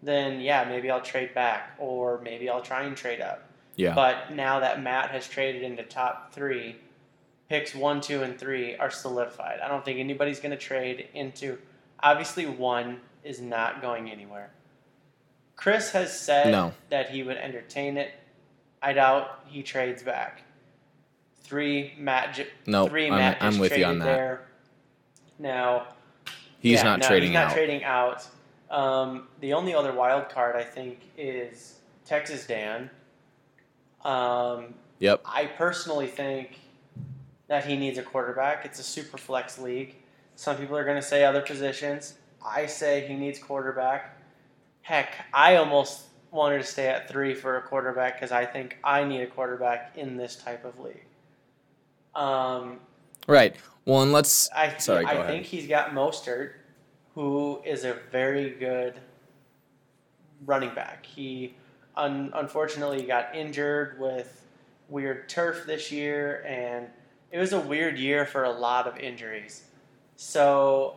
then 0.03 0.41
yeah, 0.41 0.64
maybe 0.64 0.91
I'll 0.91 1.01
trade 1.01 1.35
back 1.35 1.74
or 1.79 2.20
maybe 2.22 2.49
I'll 2.51 2.62
try 2.62 2.83
and 2.83 2.97
trade 2.97 3.20
up. 3.20 3.45
Yeah. 3.76 3.95
But 3.95 4.33
now 4.35 4.61
that 4.61 4.83
Matt 4.83 5.11
has 5.11 5.26
traded 5.29 5.62
into 5.62 5.83
top 5.85 6.33
three, 6.33 6.76
picks 7.49 7.74
one, 7.74 8.01
two, 8.01 8.22
and 8.22 8.39
three 8.39 8.76
are 8.76 8.91
solidified. 8.91 9.61
I 9.61 9.68
don't 9.68 9.85
think 9.85 9.99
anybody's 10.01 10.41
going 10.41 10.51
to 10.51 10.57
trade 10.57 11.09
into. 11.14 11.59
Obviously, 12.01 12.45
one 12.47 13.01
is 13.24 13.41
not 13.41 13.81
going 13.81 14.11
anywhere. 14.11 14.51
Chris 15.57 15.91
has 15.93 16.18
said 16.18 16.53
No. 16.53 16.72
that 16.91 17.11
he 17.11 17.22
would 17.22 17.37
entertain 17.37 17.97
it. 17.97 18.11
I 18.83 18.93
doubt 18.93 19.41
he 19.47 19.62
trades 19.62 20.03
back. 20.03 20.43
Three 21.43 21.95
Matt. 21.99 22.35
j- 22.35 22.47
Nope, 22.66 22.91
three 22.91 23.07
I'm- 23.07 23.14
Matt 23.18 23.39
I'm 23.41 23.59
with 23.59 23.76
you 23.76 23.85
on 23.85 23.99
that. 24.01 24.05
There. 24.05 24.47
Now 25.39 25.89
He's 26.61 26.78
yeah, 26.78 26.82
not 26.84 27.00
no, 27.00 27.06
trading 27.06 27.30
he's 27.30 27.34
not 27.34 27.46
out. 27.48 27.52
trading 27.52 27.84
out. 27.84 28.26
Um, 28.70 29.28
the 29.40 29.52
only 29.54 29.74
other 29.74 29.92
wild 29.92 30.28
card 30.28 30.56
I 30.56 30.64
think 30.64 31.00
is 31.16 31.78
Texas 32.04 32.46
Dan. 32.46 32.90
Um, 34.04 34.74
yep. 34.98 35.22
I 35.24 35.46
personally 35.46 36.06
think 36.06 36.59
that 37.48 37.64
he 37.64 37.76
needs 37.76 37.98
a 37.98 38.02
quarterback. 38.02 38.64
It's 38.64 38.78
a 38.78 38.82
super 38.82 39.18
flex 39.18 39.59
league. 39.59 39.96
Some 40.36 40.56
people 40.56 40.76
are 40.76 40.84
going 40.84 41.00
to 41.00 41.06
say 41.06 41.24
other 41.24 41.40
positions. 41.40 42.14
I 42.44 42.66
say 42.66 43.06
he 43.06 43.14
needs 43.14 43.38
quarterback. 43.38 44.16
Heck, 44.82 45.26
I 45.34 45.56
almost 45.56 46.04
wanted 46.30 46.59
to 46.59 46.64
stay 46.64 46.86
at 46.88 47.09
three 47.09 47.34
for 47.34 47.56
a 47.56 47.62
quarterback 47.62 48.14
because 48.14 48.32
I 48.32 48.44
think 48.44 48.78
I 48.84 49.04
need 49.04 49.22
a 49.22 49.26
quarterback 49.26 49.92
in 49.96 50.16
this 50.16 50.36
type 50.36 50.64
of 50.64 50.78
league. 50.78 51.04
Um, 52.14 52.80
Right. 53.29 53.55
Well, 53.85 54.03
and 54.03 54.12
let's. 54.12 54.51
I, 54.51 54.76
Sorry, 54.79 55.05
go 55.05 55.11
I 55.11 55.14
ahead. 55.14 55.26
think 55.26 55.45
he's 55.47 55.68
got 55.68 55.91
Mostert, 55.93 56.53
who 57.14 57.61
is 57.64 57.85
a 57.85 57.99
very 58.11 58.51
good 58.51 58.95
running 60.45 60.74
back. 60.74 61.07
He 61.07 61.55
un, 61.97 62.31
unfortunately 62.35 63.03
got 63.03 63.35
injured 63.35 63.99
with 64.01 64.45
weird 64.89 65.29
turf 65.29 65.64
this 65.66 65.93
year, 65.93 66.43
and 66.47 66.87
it 67.31 67.39
was 67.39 67.53
a 67.53 67.61
weird 67.61 67.99
year 67.99 68.24
for 68.26 68.45
a 68.45 68.51
lot 68.51 68.87
of 68.87 68.97
injuries. 68.99 69.64
So 70.16 70.97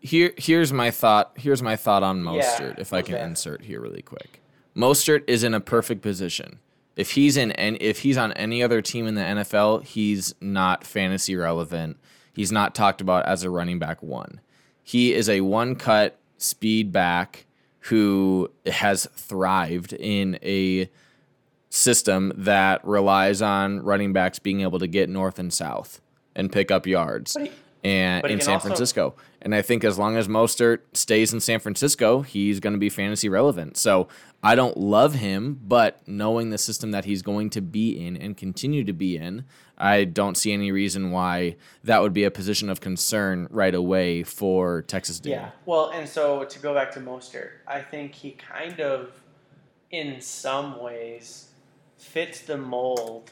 Here, 0.00 0.32
here's 0.36 0.72
my 0.72 0.90
thought. 0.90 1.32
Here's 1.36 1.62
my 1.62 1.76
thought 1.76 2.02
on 2.02 2.18
Yeah, 2.24 2.30
Mostert. 2.42 2.78
if 2.78 2.92
I 2.92 3.02
can 3.02 3.16
insert 3.16 3.62
here 3.62 3.80
really 3.80 4.02
quick, 4.02 4.40
Mostert 4.76 5.22
is 5.26 5.42
in 5.44 5.54
a 5.54 5.60
perfect 5.60 6.02
position. 6.02 6.58
If 6.96 7.12
he's 7.12 7.36
in, 7.36 7.52
an, 7.52 7.76
if 7.80 8.00
he's 8.00 8.16
on 8.16 8.32
any 8.32 8.62
other 8.62 8.80
team 8.82 9.06
in 9.06 9.14
the 9.14 9.20
NFL, 9.20 9.84
he's 9.84 10.34
not 10.40 10.84
fantasy 10.84 11.36
relevant. 11.36 11.98
He's 12.32 12.50
not 12.50 12.74
talked 12.74 13.00
about 13.00 13.26
as 13.26 13.42
a 13.44 13.50
running 13.50 13.78
back 13.78 14.02
one. 14.02 14.40
He 14.82 15.12
is 15.12 15.28
a 15.28 15.42
one 15.42 15.76
cut 15.76 16.18
speed 16.38 16.92
back 16.92 17.44
who 17.80 18.50
has 18.66 19.06
thrived 19.14 19.92
in 19.92 20.38
a 20.42 20.90
system 21.68 22.32
that 22.36 22.84
relies 22.86 23.42
on 23.42 23.80
running 23.80 24.12
backs 24.12 24.38
being 24.38 24.62
able 24.62 24.78
to 24.78 24.86
get 24.86 25.08
north 25.08 25.38
and 25.38 25.52
south 25.52 26.00
and 26.34 26.50
pick 26.50 26.70
up 26.70 26.86
yards 26.86 27.34
But 27.34 27.44
he- 27.46 27.52
and 27.84 28.26
in 28.26 28.40
San 28.40 28.54
also- 28.54 28.68
Francisco. 28.68 29.14
And 29.42 29.54
I 29.54 29.62
think 29.62 29.84
as 29.84 29.96
long 29.96 30.16
as 30.16 30.26
Mostert 30.26 30.80
stays 30.92 31.32
in 31.32 31.38
San 31.38 31.60
Francisco, 31.60 32.22
he's 32.22 32.58
going 32.58 32.72
to 32.72 32.80
be 32.80 32.88
fantasy 32.88 33.28
relevant. 33.28 33.76
So 33.76 34.08
I 34.42 34.56
don't 34.56 34.76
love 34.76 35.14
him, 35.14 35.60
but 35.62 36.00
knowing 36.06 36.50
the 36.50 36.58
system 36.58 36.90
that 36.90 37.04
he's 37.04 37.22
going 37.22 37.50
to 37.50 37.60
be 37.60 38.04
in 38.04 38.16
and 38.16 38.36
continue 38.36 38.82
to 38.82 38.92
be 38.92 39.16
in, 39.16 39.44
I 39.78 40.04
don't 40.04 40.36
see 40.36 40.52
any 40.52 40.72
reason 40.72 41.12
why 41.12 41.56
that 41.84 42.02
would 42.02 42.12
be 42.12 42.24
a 42.24 42.30
position 42.30 42.68
of 42.70 42.80
concern 42.80 43.46
right 43.50 43.74
away 43.74 44.24
for 44.24 44.82
Texas 44.82 45.20
Dan. 45.20 45.32
Yeah. 45.32 45.50
Well, 45.64 45.90
and 45.90 46.08
so 46.08 46.44
to 46.44 46.58
go 46.58 46.74
back 46.74 46.90
to 46.92 47.00
Mostert, 47.00 47.50
I 47.68 47.82
think 47.82 48.14
he 48.14 48.32
kind 48.32 48.80
of, 48.80 49.12
in 49.92 50.20
some 50.20 50.82
ways, 50.82 51.50
fits 51.98 52.40
the 52.40 52.56
mold 52.56 53.30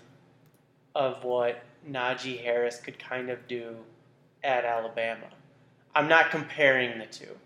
of 0.95 1.25
what 1.25 1.65
Najee 1.91 2.41
Harris 2.41 2.79
could 2.79 2.99
kind 2.99 3.31
of 3.31 3.49
do 3.49 3.77
at 4.45 4.65
Alabama. 4.65 5.27
I'm 5.95 6.09
not 6.09 6.31
comparing 6.31 6.99
the 6.99 7.07
two, 7.07 7.37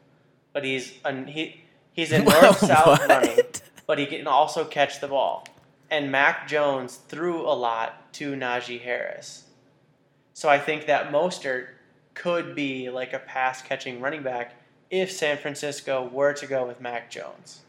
but 0.52 0.64
he's 0.64 0.94
a, 1.04 1.24
he 1.24 1.62
he's 1.92 2.12
a 2.12 2.18
north 2.22 2.58
south 2.58 3.06
running, 3.08 3.38
but 3.86 3.98
he 3.98 4.06
can 4.06 4.26
also 4.26 4.64
catch 4.64 5.00
the 5.00 5.08
ball. 5.08 5.46
And 5.90 6.12
Mac 6.12 6.48
Jones 6.48 6.96
threw 7.08 7.42
a 7.42 7.52
lot 7.54 8.12
to 8.14 8.32
Najee 8.32 8.80
Harris. 8.80 9.44
So 10.34 10.48
I 10.48 10.58
think 10.58 10.86
that 10.86 11.10
Mostert 11.10 11.68
could 12.14 12.54
be 12.54 12.90
like 12.90 13.12
a 13.12 13.18
pass 13.18 13.62
catching 13.62 14.00
running 14.00 14.22
back 14.22 14.54
if 14.90 15.10
San 15.10 15.38
Francisco 15.38 16.08
were 16.12 16.32
to 16.34 16.46
go 16.46 16.66
with 16.66 16.80
Mac 16.80 17.10
Jones. 17.10 17.60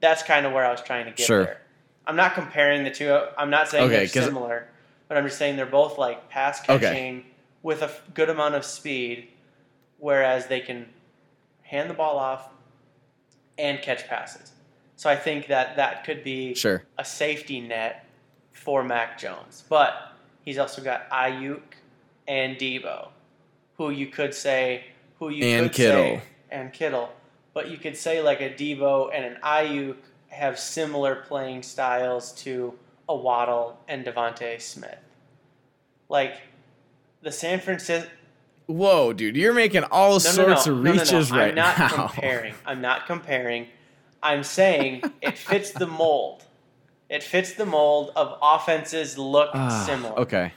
That's 0.00 0.22
kind 0.22 0.46
of 0.46 0.52
where 0.52 0.64
I 0.64 0.70
was 0.70 0.82
trying 0.82 1.06
to 1.06 1.10
get 1.12 1.26
Sure. 1.26 1.44
there. 1.44 1.60
I'm 2.06 2.16
not 2.16 2.34
comparing 2.34 2.84
the 2.84 2.90
two. 2.90 3.18
I'm 3.36 3.50
not 3.50 3.68
saying 3.68 3.84
Okay, 3.86 4.06
they're 4.06 4.22
similar, 4.24 4.68
but 5.08 5.16
I'm 5.16 5.24
just 5.24 5.38
saying 5.38 5.56
they're 5.56 5.66
both 5.66 5.98
like 5.98 6.28
pass 6.28 6.60
Okay. 6.68 7.24
With 7.66 7.82
a 7.82 7.90
good 8.14 8.30
amount 8.30 8.54
of 8.54 8.64
speed, 8.64 9.26
whereas 9.98 10.46
they 10.46 10.60
can 10.60 10.86
hand 11.62 11.90
the 11.90 11.94
ball 11.94 12.16
off 12.16 12.48
and 13.58 13.82
catch 13.82 14.06
passes. 14.06 14.52
So 14.94 15.10
I 15.10 15.16
think 15.16 15.48
that 15.48 15.74
that 15.74 16.04
could 16.04 16.22
be 16.22 16.54
Sure. 16.54 16.84
a 16.96 17.04
safety 17.04 17.60
net 17.60 18.04
for 18.52 18.84
Mac 18.84 19.18
Jones. 19.18 19.64
But 19.68 20.12
he's 20.44 20.58
also 20.58 20.80
got 20.80 21.10
Aiyuk 21.10 21.60
and 22.28 22.56
Deebo, 22.56 23.08
who 23.78 23.90
you 23.90 24.06
could 24.06 24.32
say, 24.32 24.84
who 25.18 25.30
you 25.30 25.44
And 25.44 25.66
could 25.66 25.74
Kittle. 25.74 26.02
say, 26.18 26.22
and 26.52 26.72
Kittle. 26.72 27.12
But 27.52 27.68
you 27.68 27.78
could 27.78 27.96
say 27.96 28.22
like 28.22 28.40
a 28.40 28.50
Deebo 28.50 29.10
and 29.12 29.24
an 29.24 29.38
Aiyuk 29.42 29.96
have 30.28 30.56
similar 30.56 31.16
playing 31.16 31.64
styles 31.64 32.30
to 32.44 32.78
a 33.08 33.16
Waddle 33.16 33.76
and 33.88 34.04
DeVonta 34.06 34.60
Smith. 34.60 35.00
Like 36.08 36.42
the 37.26 37.32
San 37.32 37.58
Francisco. 37.58 38.08
Whoa, 38.66 39.12
dude, 39.12 39.36
you're 39.36 39.52
making 39.52 39.82
all 39.90 40.12
No, 40.12 40.18
sorts 40.18 40.66
no, 40.66 40.72
of 40.74 40.78
no, 40.78 40.84
no, 40.84 40.92
no. 40.94 40.98
reaches 41.00 41.30
right 41.32 41.48
I'm 41.48 41.54
not 41.56 41.78
now. 41.78 41.88
comparing. 42.08 42.54
I'm 42.64 42.80
not 42.80 43.06
comparing. 43.06 43.66
I'm 44.22 44.44
saying 44.44 45.02
it 45.20 45.36
fits 45.36 45.72
the 45.72 45.88
mold. 45.88 46.44
It 47.10 47.24
fits 47.24 47.52
the 47.54 47.66
mold 47.66 48.12
of 48.14 48.38
offenses 48.40 49.18
look 49.18 49.50
Ah, 49.54 49.84
similar. 49.86 50.18
okay. 50.20 50.52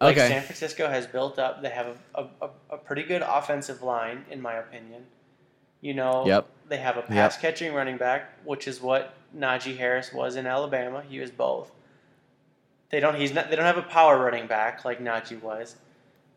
Like 0.00 0.16
okay. 0.16 0.28
San 0.28 0.42
Francisco 0.42 0.88
has 0.88 1.06
built 1.06 1.38
up. 1.38 1.62
They 1.62 1.70
have 1.70 1.96
a, 2.16 2.24
a, 2.42 2.48
a 2.70 2.76
pretty 2.78 3.02
good 3.04 3.22
offensive 3.22 3.82
line, 3.82 4.24
in 4.30 4.40
my 4.42 4.54
opinion. 4.54 5.04
You 5.80 5.94
know, 5.94 6.26
Yep. 6.26 6.46
they 6.68 6.78
have 6.78 6.96
a 6.96 7.02
pass 7.02 7.36
catching 7.36 7.72
running 7.72 7.98
back, 7.98 8.32
which 8.44 8.66
is 8.66 8.80
what 8.80 9.14
Najee 9.36 9.76
Harris 9.76 10.12
was 10.12 10.34
in 10.36 10.46
Alabama. 10.46 11.02
He 11.08 11.20
was 11.20 11.30
both. 11.30 11.70
They 12.90 13.00
don't. 13.00 13.14
He's 13.16 13.32
not. 13.32 13.50
They 13.50 13.56
don't 13.56 13.64
have 13.66 13.78
a 13.78 13.82
power 13.82 14.18
running 14.22 14.46
back 14.46 14.84
like 14.84 15.00
Najee 15.00 15.40
was, 15.40 15.76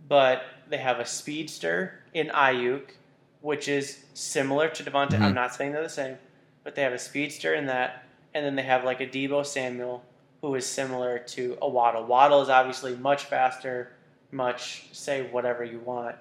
but 0.07 0.43
they 0.69 0.77
have 0.77 0.99
a 0.99 1.05
speedster 1.05 1.99
in 2.13 2.27
Aiyuk, 2.27 2.91
which 3.41 3.67
is 3.67 4.03
similar 4.13 4.69
to 4.69 4.83
DeVonta. 4.83 5.11
Mhm. 5.13 5.21
I'm 5.21 5.33
not 5.33 5.53
saying 5.55 5.71
they're 5.71 5.81
the 5.83 5.89
same, 5.89 6.17
but 6.63 6.75
they 6.75 6.83
have 6.83 6.93
a 6.93 6.99
speedster 6.99 7.53
in 7.55 7.65
that, 7.67 8.03
and 8.33 8.45
then 8.45 8.55
they 8.55 8.61
have 8.63 8.83
like 8.83 9.01
a 9.01 9.07
Deebo 9.07 9.45
Samuel 9.45 10.03
who 10.41 10.53
is 10.55 10.65
similar 10.65 11.17
to 11.19 11.57
a 11.61 11.67
Waddle. 11.67 12.03
Waddle 12.05 12.41
is 12.41 12.49
obviously 12.49 12.95
much 12.97 13.25
faster, 13.25 13.91
much 14.31 14.85
say 14.91 15.23
whatever 15.23 15.63
you 15.63 15.79
want, 15.79 16.15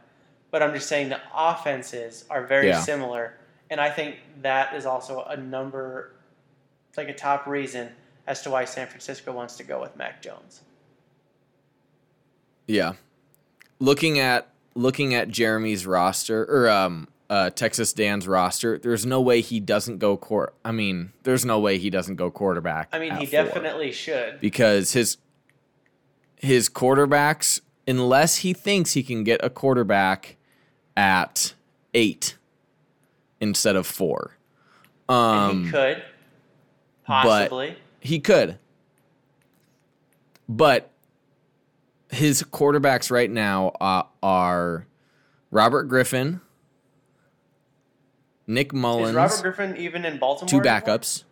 but 0.51 0.63
I'm 0.63 0.73
just 0.73 0.89
saying 0.89 1.09
the 1.11 1.21
offenses 1.35 2.25
are 2.31 2.43
very 2.45 2.69
Yeah. 2.69 2.81
similar, 2.81 3.35
and 3.69 3.81
I 3.81 3.91
think 3.91 4.17
that 4.43 4.75
is 4.75 4.87
also 4.87 5.25
a 5.25 5.37
number, 5.37 6.13
like 6.97 7.09
a 7.09 7.15
top 7.15 7.47
reason 7.47 7.95
as 8.27 8.43
to 8.43 8.51
why 8.51 8.65
San 8.65 8.87
Francisco 8.87 9.33
wants 9.33 9.57
to 9.57 9.65
go 9.65 9.81
with 9.81 9.97
Mac 9.97 10.23
Jones. 10.23 10.63
Yeah. 12.67 12.93
Looking 13.79 14.19
at 14.19 14.49
looking 14.75 15.15
at 15.15 15.29
Jeremy's 15.29 15.87
roster 15.87 16.45
or 16.45 16.69
um 16.71 17.09
uh 17.29 17.51
Texas 17.51 17.93
Dan's 17.93 18.29
roster, 18.29 18.79
there's 18.79 19.05
no 19.05 19.21
way 19.21 19.41
he 19.41 19.61
doesn't 19.61 19.99
go 19.99 20.17
court. 20.17 20.55
I 20.65 20.73
mean, 20.73 21.13
there's 21.25 21.45
no 21.45 21.59
way 21.59 21.79
he 21.79 21.91
doesn't 21.91 22.17
go 22.17 22.31
quarterback. 22.31 22.89
I 22.93 22.99
mean, 22.99 23.17
he 23.17 23.27
four. 23.27 23.45
definitely 23.45 23.93
should. 23.93 24.41
because 24.41 24.93
his 24.93 25.17
his 26.37 26.69
quarterbacks 26.69 27.61
unless 27.87 28.37
he 28.39 28.53
thinks 28.53 28.93
he 28.93 29.03
can 29.03 29.25
get 29.25 29.45
a 29.45 29.51
quarterback 29.51 30.37
at 30.97 31.55
8 31.95 32.37
instead 33.41 33.75
of 33.77 33.87
4. 33.87 34.37
And 35.09 35.17
Um 35.17 35.65
he 35.65 35.71
could 35.71 36.03
possibly. 37.05 37.77
He 38.03 38.19
could. 38.19 38.59
But 40.49 40.91
his 42.11 42.43
quarterbacks 42.43 43.13
right 43.13 43.31
now 43.31 43.69
uh, 43.81 44.03
are 44.23 44.89
Robert 45.53 45.85
Griffin, 45.85 46.41
Nick 48.49 48.75
Mullens, 48.75 49.11
is 49.11 49.15
Robert 49.15 49.43
Griffin 49.43 49.77
even 49.77 50.05
in 50.05 50.19
Baltimore? 50.19 50.49
two 50.49 50.69
anymore? 50.69 50.81
backups. 50.81 51.23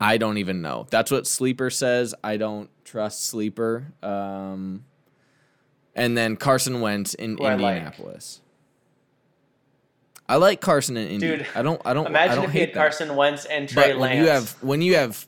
I 0.00 0.16
don't 0.16 0.38
even 0.38 0.60
know. 0.60 0.88
That's 0.90 1.12
what 1.12 1.28
Sleeper 1.28 1.70
says. 1.70 2.12
I 2.24 2.36
don't 2.36 2.68
trust 2.84 3.24
Sleeper. 3.26 3.92
Um, 4.02 4.84
and 5.94 6.18
then 6.18 6.36
Carson 6.36 6.80
Wentz 6.80 7.14
in 7.14 7.38
Who. 7.38 7.46
Indianapolis. 7.46 8.40
I 10.28 10.36
like 10.36 10.60
Carson 10.60 10.96
and 10.96 11.08
Indy. 11.10 11.26
Dude, 11.28 11.46
I 11.54 11.62
don't. 11.62 11.80
I 11.84 11.92
don't. 11.92 12.06
Imagine 12.06 12.32
I 12.32 12.34
don't 12.36 12.44
if 12.46 12.54
you 12.54 12.60
had 12.60 12.70
that. 12.70 12.74
Carson 12.74 13.14
Wentz 13.16 13.44
and 13.44 13.68
Trey 13.68 13.92
But 13.92 14.00
when 14.00 14.10
Lance. 14.10 14.18
you 14.20 14.28
have 14.28 14.62
when 14.62 14.82
you 14.82 14.94
have 14.96 15.26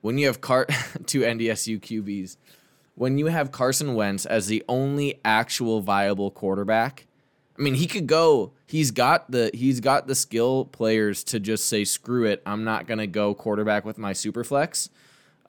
when 0.00 0.18
you 0.18 0.26
have 0.26 0.40
Car 0.40 0.66
two 1.06 1.20
NDSU 1.20 1.80
QBs, 1.80 2.36
when 2.94 3.18
you 3.18 3.26
have 3.26 3.52
Carson 3.52 3.94
Wentz 3.94 4.24
as 4.24 4.46
the 4.46 4.64
only 4.68 5.20
actual 5.24 5.80
viable 5.82 6.30
quarterback, 6.30 7.06
I 7.58 7.62
mean 7.62 7.74
he 7.74 7.86
could 7.86 8.06
go. 8.06 8.52
He's 8.66 8.90
got 8.90 9.30
the 9.30 9.50
he's 9.52 9.80
got 9.80 10.06
the 10.06 10.14
skill 10.14 10.64
players 10.64 11.22
to 11.24 11.38
just 11.38 11.66
say 11.66 11.84
screw 11.84 12.24
it. 12.24 12.42
I'm 12.46 12.64
not 12.64 12.86
gonna 12.86 13.06
go 13.06 13.34
quarterback 13.34 13.84
with 13.84 13.98
my 13.98 14.12
super 14.14 14.42
flex. 14.42 14.88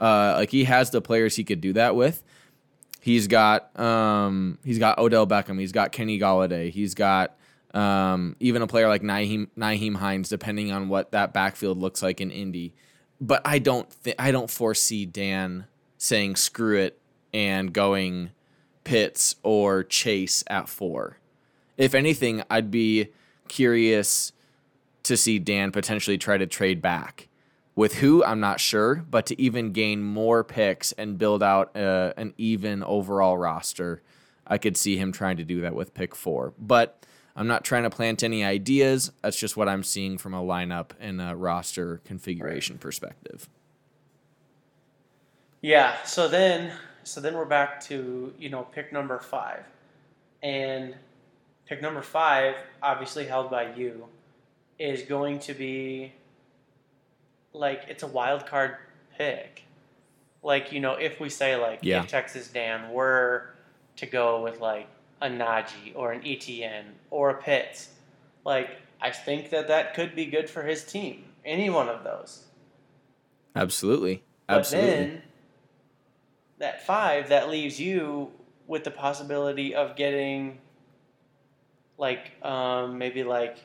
Uh, 0.02 0.34
like 0.38 0.52
he 0.52 0.66
has 0.66 0.92
the 0.92 1.02
players 1.02 1.36
he 1.38 1.44
could 1.44 1.62
do 1.62 1.74
that 1.74 1.96
with. 1.96 2.24
He's 3.00 3.28
got 3.28 3.80
um, 3.80 4.58
he's 4.66 4.80
got 4.80 4.98
Odell 5.00 5.26
Beckham. 5.26 5.58
He's 5.60 5.72
got 5.72 5.92
Kenny 5.94 6.20
Golladay. 6.20 6.70
He's 6.72 6.94
got 6.94 7.36
um, 7.78 8.36
even 8.40 8.64
a 8.64 8.68
player 8.68 8.88
like 8.88 9.04
Nyheim 9.04 9.50
Nyheim 9.56 9.98
Hines, 9.98 10.30
depending 10.30 10.72
on 10.72 10.90
what 10.90 11.12
that 11.12 11.32
backfield 11.32 11.78
looks 11.78 12.02
like 12.02 12.20
in 12.20 12.32
Indy. 12.32 12.74
But 13.22 13.44
I 13.46 13.60
don't 13.60 13.88
thi- 13.92 14.16
I 14.18 14.32
don't 14.32 14.50
foresee 14.50 15.06
Dan 15.06 15.68
saying 15.98 16.38
screw 16.38 16.78
it 16.78 17.00
and 17.34 17.72
going 17.72 18.32
Pitts 18.84 19.36
or 19.44 19.84
Chase 19.84 20.44
at 20.48 20.68
four. 20.68 21.20
If 21.78 21.94
anything, 21.94 22.42
I'd 22.50 22.72
be 22.72 23.10
curious 23.48 24.32
to 25.04 25.16
see 25.16 25.38
Dan 25.38 25.72
potentially 25.72 26.18
try 26.18 26.38
to 26.40 26.48
trade 26.48 26.82
back. 26.82 27.28
With 27.76 27.96
who, 27.96 28.24
I'm 28.24 28.40
not 28.40 28.60
sure, 28.60 29.06
but 29.08 29.28
to 29.28 29.40
even 29.40 29.72
gain 29.72 30.02
more 30.02 30.44
picks 30.44 30.94
and 30.94 31.20
build 31.20 31.44
out 31.44 31.78
uh, 31.78 32.14
an 32.18 32.34
even 32.40 32.82
overall 32.82 33.38
roster, 33.38 34.02
I 34.48 34.58
could 34.58 34.76
see 34.76 34.98
him 34.98 35.12
trying 35.12 35.38
to 35.38 35.44
do 35.44 35.62
that 35.62 35.76
with 35.76 35.94
pick 35.94 36.16
four. 36.16 36.54
But 36.58 37.06
I'm 37.38 37.46
not 37.48 37.64
trying 37.64 37.84
to 37.84 37.90
plant 37.92 38.24
any 38.24 38.44
ideas. 38.44 39.12
That's 39.22 39.38
just 39.38 39.56
what 39.56 39.70
I'm 39.70 39.84
seeing 39.84 40.18
from 40.18 40.34
a 40.34 40.42
lineup 40.42 40.90
and 41.00 41.22
a 41.22 41.36
roster 41.36 42.02
configuration 42.04 42.80
perspective. 42.80 43.48
Yeah. 45.62 46.02
So 46.04 46.28
then, 46.28 46.74
so 47.04 47.22
then 47.22 47.36
we're 47.36 47.46
back 47.46 47.80
to 47.86 48.34
you 48.40 48.50
know 48.50 48.64
pick 48.64 48.92
number 48.92 49.20
five, 49.20 49.64
and 50.42 50.96
pick 51.68 51.82
number 51.82 52.02
five, 52.02 52.56
obviously 52.82 53.26
held 53.26 53.52
by 53.52 53.74
you, 53.76 54.08
is 54.80 55.04
going 55.04 55.40
to 55.40 55.54
be 55.54 56.14
like 57.54 57.84
it's 57.88 58.04
a 58.04 58.08
wild 58.08 58.46
card 58.48 58.78
pick. 59.18 59.64
Like 60.42 60.72
you 60.72 60.80
know, 60.80 60.94
if 60.94 61.20
we 61.20 61.30
say 61.30 61.56
like 61.56 61.80
Yeah. 61.84 62.02
if 62.02 62.08
Texas 62.08 62.48
Dan 62.48 62.92
were 62.92 63.50
to 63.98 64.06
go 64.06 64.42
with 64.44 64.60
like 64.60 64.88
a 65.22 65.28
Najee 65.28 65.94
or 65.96 66.12
an 66.12 66.22
ETN 66.22 66.84
or 67.10 67.30
a 67.32 67.42
Pitts, 67.42 67.90
like 68.46 68.70
I 69.02 69.12
think 69.12 69.50
that 69.52 69.68
that 69.68 69.94
could 69.94 70.16
be 70.16 70.26
good 70.26 70.50
for 70.50 70.64
his 70.64 70.84
team. 70.84 71.26
Any 71.46 71.70
one 71.70 71.90
of 71.90 72.04
those. 72.04 72.46
Absolutely. 73.56 74.24
Absolutely. 74.50 74.90
But 74.90 74.98
then 74.98 75.22
that 76.60 76.86
five 76.86 77.30
that 77.30 77.50
leaves 77.50 77.80
you 77.80 78.32
with 78.68 78.84
the 78.84 78.92
possibility 78.92 79.74
of 79.74 79.96
getting 79.96 80.60
like 81.98 82.32
um, 82.44 82.98
maybe 82.98 83.24
like 83.24 83.58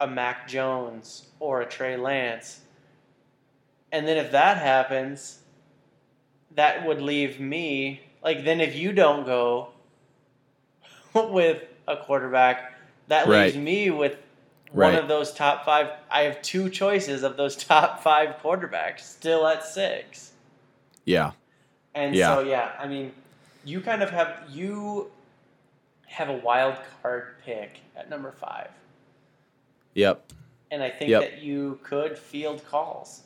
a 0.00 0.06
Mac 0.06 0.48
Jones 0.48 1.26
or 1.38 1.62
a 1.62 1.66
Trey 1.66 1.96
Lance. 1.96 2.60
And 3.90 4.06
then 4.06 4.16
if 4.16 4.32
that 4.32 4.58
happens, 4.58 5.38
that 6.54 6.86
would 6.86 7.00
leave 7.00 7.40
me 7.40 8.00
like 8.22 8.44
then 8.44 8.60
if 8.60 8.74
you 8.74 8.92
don't 8.92 9.24
go 9.24 9.68
with 11.30 11.62
a 11.88 11.96
quarterback, 11.96 12.74
that 13.08 13.28
leaves 13.28 13.54
Right. 13.54 13.62
me 13.62 13.90
with 13.90 14.16
one 14.70 14.92
Right. 14.94 14.98
of 15.02 15.08
those 15.08 15.32
top 15.34 15.64
five. 15.64 15.90
I 16.10 16.22
have 16.22 16.40
two 16.42 16.70
choices 16.70 17.22
of 17.22 17.36
those 17.36 17.56
top 17.64 18.02
five 18.02 18.36
quarterbacks 18.42 19.00
still 19.00 19.46
at 19.46 19.64
six. 19.64 20.32
yeah. 21.04 21.32
And 21.94 22.14
Yeah. 22.14 22.36
so 22.36 22.40
yeah, 22.42 22.72
I 22.78 22.86
mean, 22.88 23.12
you 23.64 23.80
kind 23.82 24.02
of 24.02 24.08
have 24.10 24.44
you 24.48 25.10
have 26.06 26.28
a 26.30 26.32
wild 26.38 26.76
card 27.02 27.34
pick 27.44 27.80
at 27.96 28.08
number 28.08 28.32
five, 28.32 28.70
Yep. 29.94 30.32
and 30.70 30.82
I 30.82 30.88
think 30.88 31.10
Yep. 31.10 31.20
that 31.20 31.42
you 31.42 31.78
could 31.82 32.16
field 32.18 32.64
calls. 32.66 33.22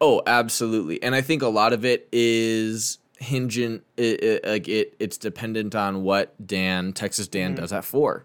Oh, 0.00 0.22
absolutely. 0.26 1.02
And 1.02 1.14
I 1.14 1.20
think 1.22 1.42
a 1.42 1.48
lot 1.48 1.72
of 1.72 1.84
it 1.84 2.08
is 2.12 2.98
hinging 3.18 3.82
it, 3.96 4.22
it, 4.22 4.46
like 4.46 4.68
it 4.68 4.94
it's 4.98 5.18
dependent 5.18 5.74
on 5.74 6.02
what 6.02 6.34
Dan 6.44 6.92
Texas 6.92 7.28
Dan 7.28 7.52
Mhm. 7.52 7.56
does 7.56 7.72
at 7.72 7.84
4. 7.84 8.24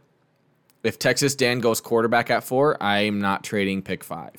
If 0.83 0.99
Texas 0.99 1.33
Dan 1.35 1.59
goes 1.59 1.79
quarterback 1.81 2.29
at 2.29 2.43
4, 2.43 2.81
I'm 2.81 3.19
not 3.19 3.43
trading 3.43 3.81
pick 3.81 4.03
5. 4.03 4.31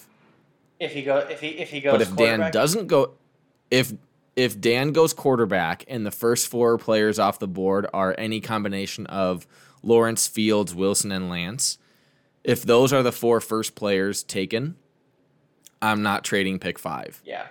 If 0.79 0.93
he 0.93 1.03
go, 1.03 1.19
if 1.19 1.41
he 1.41 1.49
if 1.49 1.71
he 1.71 1.81
goes, 1.81 1.93
But 1.93 2.03
if 2.03 2.17
Dan 2.17 2.51
doesn't 2.53 2.87
go 2.87 3.13
if 3.71 3.93
if 4.37 4.61
Dan 4.61 4.93
goes 4.93 5.13
quarterback 5.13 5.85
and 5.89 6.05
the 6.05 6.11
first 6.11 6.49
four 6.49 6.77
players 6.79 7.19
off 7.19 7.39
the 7.39 7.47
board 7.49 7.87
are 7.95 8.15
any 8.19 8.41
combination 8.41 9.07
of 9.07 9.47
Lawrence, 9.83 10.27
Fields, 10.27 10.75
Wilson, 10.75 11.13
and 11.13 11.29
Lance, 11.29 11.79
if 12.43 12.63
those 12.63 12.93
are 12.93 13.03
the 13.03 13.13
four 13.13 13.41
first 13.41 13.75
players 13.75 14.23
taken, 14.23 14.77
I'm 15.81 16.03
not 16.03 16.25
trading 16.25 16.59
pick 16.59 16.79
five. 16.79 17.21
yeah, 17.25 17.47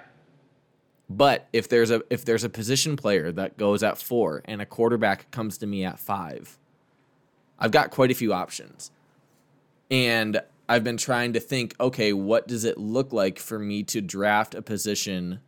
But 1.10 1.48
if 1.54 1.68
there's 1.68 1.92
a 1.92 2.02
if 2.10 2.26
there's 2.26 2.44
a 2.44 2.50
position 2.50 2.96
player 2.96 3.32
that 3.32 3.58
goes 3.58 3.84
at 3.84 3.98
four 3.98 4.42
and 4.46 4.62
a 4.62 4.66
quarterback 4.66 5.30
comes 5.32 5.58
to 5.60 5.68
me 5.68 5.84
at 5.84 6.00
five, 6.00 6.58
I've 7.60 7.72
got 7.72 7.92
quite 7.92 8.12
a 8.12 8.16
few 8.16 8.34
options. 8.34 8.92
And 9.92 10.42
I've 10.68 10.84
been 10.84 10.98
trying 10.98 11.34
to 11.34 11.40
think, 11.40 11.76
okay, 11.80 12.14
what 12.14 12.48
does 12.48 12.64
it 12.64 12.78
look 12.78 13.12
like 13.12 13.38
for 13.38 13.60
me 13.60 13.84
to 13.84 14.02
draft 14.02 14.56
a 14.56 14.62
position 14.62 15.40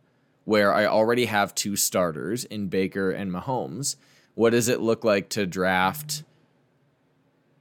where 0.44 0.72
I 0.72 0.86
already 0.86 1.24
have 1.24 1.54
two 1.54 1.74
starters 1.74 2.44
in 2.44 2.68
Baker 2.68 3.10
and 3.10 3.32
Mahomes? 3.32 3.96
What 4.34 4.50
does 4.50 4.68
it 4.68 4.80
look 4.80 5.04
like 5.04 5.30
to 5.30 5.46
draft 5.46 6.22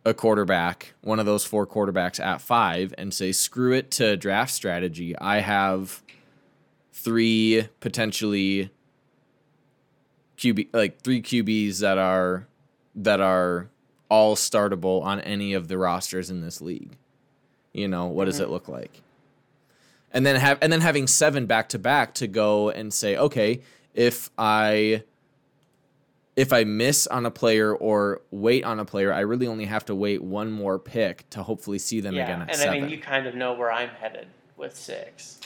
a 0.06 0.14
quarterback, 0.14 0.93
one 1.02 1.20
of 1.20 1.26
those 1.26 1.46
four 1.46 1.66
quarterbacks 1.66 2.24
at 2.24 2.41
five, 2.41 2.93
and 2.98 3.14
say, 3.14 3.32
screw 3.32 3.74
it 3.74 3.89
to 3.91 4.18
draft 4.18 4.52
strategy? 4.52 5.18
I 5.18 5.39
have 5.39 6.04
three 6.96 7.68
potentially 7.82 8.72
QB 10.38 10.70
like 10.74 11.02
three 11.02 11.22
QBs 11.22 11.80
that 11.80 11.98
are 11.98 12.48
that 12.96 13.20
are 13.20 13.70
all 14.10 14.36
startable 14.36 15.04
on 15.04 15.20
any 15.22 15.54
of 15.54 15.68
the 15.68 15.78
rosters 15.78 16.30
in 16.30 16.41
this 16.41 16.62
league. 16.62 16.98
You 17.74 17.88
know, 17.88 18.06
what 18.08 18.26
does 18.26 18.36
mm-hmm. 18.36 18.46
it 18.46 18.50
look 18.50 18.68
like? 18.70 19.02
And 20.12 20.26
then 20.26 20.38
have 20.38 20.58
and 20.62 20.72
then 20.72 20.82
having 20.82 21.08
seven 21.08 21.46
back 21.46 21.70
to 21.70 21.80
back 21.80 22.14
to 22.16 22.28
go 22.28 22.70
and 22.70 22.93
say, 22.93 23.18
okay, 23.18 23.62
if 23.93 24.30
I 24.38 25.04
if 26.38 26.54
I 26.54 26.64
miss 26.64 27.08
on 27.08 27.26
a 27.26 27.32
player 27.32 27.76
or 27.76 28.22
wait 28.32 28.64
on 28.64 28.80
a 28.80 28.86
player, 28.86 29.12
I 29.12 29.22
really 29.22 29.48
only 29.48 29.66
have 29.66 29.86
to 29.86 29.96
wait 29.96 30.24
one 30.24 30.52
more 30.52 30.80
pick 30.80 31.30
to 31.32 31.43
hopefully 31.43 31.80
see 31.80 32.00
them 32.00 32.16
yeah. 32.16 32.24
again 32.24 32.41
at 32.43 32.50
And 32.50 32.58
seven. 32.58 32.74
I 32.74 32.80
mean, 32.82 32.89
you 32.89 33.00
kind 33.00 33.28
of 33.28 33.36
know 33.36 33.54
where 33.54 33.72
I'm 33.72 33.89
headed 33.89 34.28
with 34.56 34.76
six. 34.76 35.39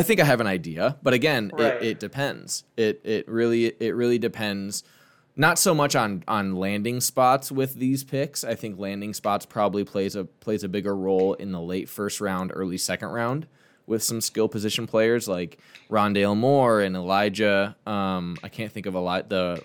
I 0.00 0.02
think 0.02 0.18
I 0.18 0.24
have 0.24 0.40
an 0.40 0.46
idea, 0.46 0.96
but 1.02 1.12
again, 1.12 1.50
Right. 1.54 1.74
it, 1.74 1.82
it 1.82 2.00
depends. 2.00 2.64
It 2.76 3.00
it 3.04 3.28
really 3.28 3.66
it 3.80 3.94
really 3.94 4.18
depends. 4.18 4.82
Not 5.36 5.58
so 5.58 5.74
much 5.74 5.94
on 5.94 6.24
on 6.26 6.56
landing 6.56 7.00
spots 7.00 7.52
with 7.52 7.74
these 7.74 8.02
picks. 8.02 8.42
I 8.44 8.54
think 8.54 8.78
landing 8.78 9.14
spots 9.14 9.44
probably 9.46 9.84
plays 9.84 10.16
a 10.16 10.24
plays 10.24 10.64
a 10.64 10.68
bigger 10.68 10.94
role 10.96 11.34
in 11.34 11.52
the 11.52 11.60
late 11.60 11.88
first 11.88 12.20
round, 12.20 12.50
early 12.54 12.78
second 12.78 13.08
round 13.10 13.46
with 13.86 14.02
some 14.02 14.20
skill 14.20 14.48
position 14.48 14.86
players 14.86 15.26
like 15.28 15.58
Rondale 15.90 16.36
Moore 16.36 16.80
and 16.80 16.94
Elijah. 16.96 17.76
Um, 17.86 18.36
I 18.42 18.48
can't 18.48 18.72
think 18.72 18.86
of 18.86 18.94
a 18.94 19.00
lot 19.00 19.28
the 19.28 19.62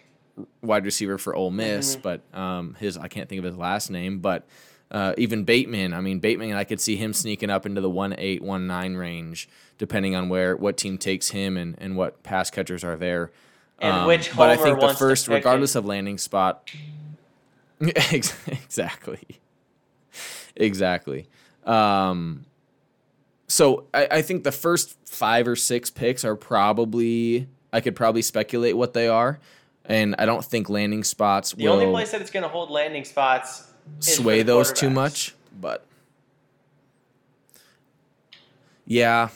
wide 0.61 0.83
receiver 0.85 1.17
for 1.17 1.33
Ole 1.35 1.51
Miss, 1.51 1.95
but 1.95 2.21
um, 2.33 2.75
his 2.79 2.97
I 2.97 3.07
can't 3.07 3.29
think 3.29 3.39
of 3.39 3.45
his 3.45 3.55
last 3.57 3.89
name, 3.89 4.19
but 4.19 4.45
uh, 4.91 5.13
even 5.17 5.43
Bateman. 5.45 5.93
I 5.93 6.01
mean 6.01 6.19
Bateman, 6.19 6.53
I 6.53 6.63
could 6.63 6.79
see 6.81 6.95
him 6.95 7.13
sneaking 7.13 7.49
up 7.49 7.65
into 7.65 7.81
the 7.81 7.89
one 7.89 8.13
eight 8.17 8.41
one 8.41 8.67
nine 8.67 8.95
range, 8.95 9.49
depending 9.77 10.15
on 10.15 10.29
where 10.29 10.55
what 10.55 10.77
team 10.77 10.97
takes 10.97 11.29
him 11.29 11.57
and 11.57 11.75
and 11.79 11.95
what 11.95 12.23
pass 12.23 12.49
catchers 12.49 12.83
are 12.83 12.95
there. 12.95 13.31
And 13.79 14.07
which 14.07 14.35
but 14.35 14.49
I 14.49 14.55
think 14.55 14.79
the 14.79 14.93
first, 14.93 15.27
regardless 15.27 15.75
of 15.75 15.85
landing 15.85 16.17
spot, 16.17 16.69
exactly, 17.79 19.39
exactly. 20.55 21.27
Um, 21.65 22.45
so 23.47 23.85
I, 23.93 24.07
I 24.11 24.21
think 24.21 24.43
the 24.43 24.51
first 24.51 24.97
five 25.05 25.47
or 25.47 25.55
six 25.55 25.89
picks 25.89 26.23
are 26.23 26.35
probably 26.35 27.47
I 27.73 27.81
could 27.81 27.95
probably 27.95 28.21
speculate 28.21 28.77
what 28.77 28.93
they 28.93 29.09
are, 29.09 29.39
and 29.83 30.15
I 30.17 30.25
don't 30.25 30.43
think 30.43 30.69
landing 30.69 31.03
spots 31.03 31.51
The 31.51 31.67
only 31.67 31.87
place 31.87 32.11
that 32.11 32.21
it's 32.21 32.31
going 32.31 32.43
to 32.43 32.49
hold 32.49 32.71
landing 32.71 33.03
spots 33.03 33.69
sway 33.99 34.43
those 34.43 34.71
too 34.71 34.89
much. 34.89 35.35
But 35.59 35.85
yeah, 38.85 39.29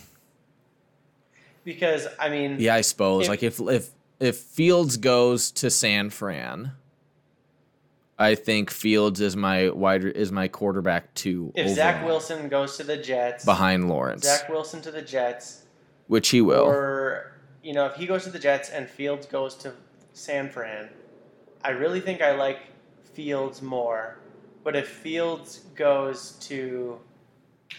because 1.69 2.07
I 2.19 2.29
mean, 2.29 2.57
yeah, 2.59 2.73
I 2.73 2.81
suppose 2.81 3.23
If- 3.25 3.29
like 3.29 3.43
if 3.43 3.59
if 3.59 3.89
if 4.19 4.37
Fields 4.37 4.97
goes 4.97 5.51
to 5.51 5.69
San 5.69 6.09
Fran, 6.09 6.71
I 8.17 8.33
think 8.33 8.71
Fields 8.71 9.21
is 9.21 9.35
my 9.35 9.69
wide 9.69 10.03
is 10.03 10.31
my 10.31 10.47
quarterback 10.47 11.13
two. 11.13 11.53
If 11.55 11.69
Zach 11.69 12.03
Wilson 12.03 12.49
goes 12.49 12.75
to 12.77 12.83
the 12.83 12.97
Jets, 12.97 13.45
behind 13.45 13.87
Lawrence, 13.87 14.23
Zach 14.25 14.49
Wilson 14.49 14.81
to 14.81 14.91
the 14.91 15.03
Jets, 15.03 15.63
which 16.07 16.29
he 16.29 16.41
will, 16.41 16.65
or 16.65 17.33
you 17.61 17.73
know, 17.73 17.85
if 17.85 17.95
he 17.95 18.07
goes 18.07 18.23
to 18.23 18.31
the 18.31 18.39
Jets 18.39 18.69
and 18.69 18.89
Fields 18.89 19.27
goes 19.27 19.53
to 19.57 19.73
San 20.13 20.49
Fran, 20.49 20.89
I 21.63 21.69
really 21.69 22.01
think 22.01 22.21
I 22.21 22.35
like 22.35 22.59
Fields 23.13 23.61
more. 23.61 24.17
But 24.63 24.75
if 24.75 24.87
Fields 24.89 25.59
goes 25.75 26.31
to 26.41 26.99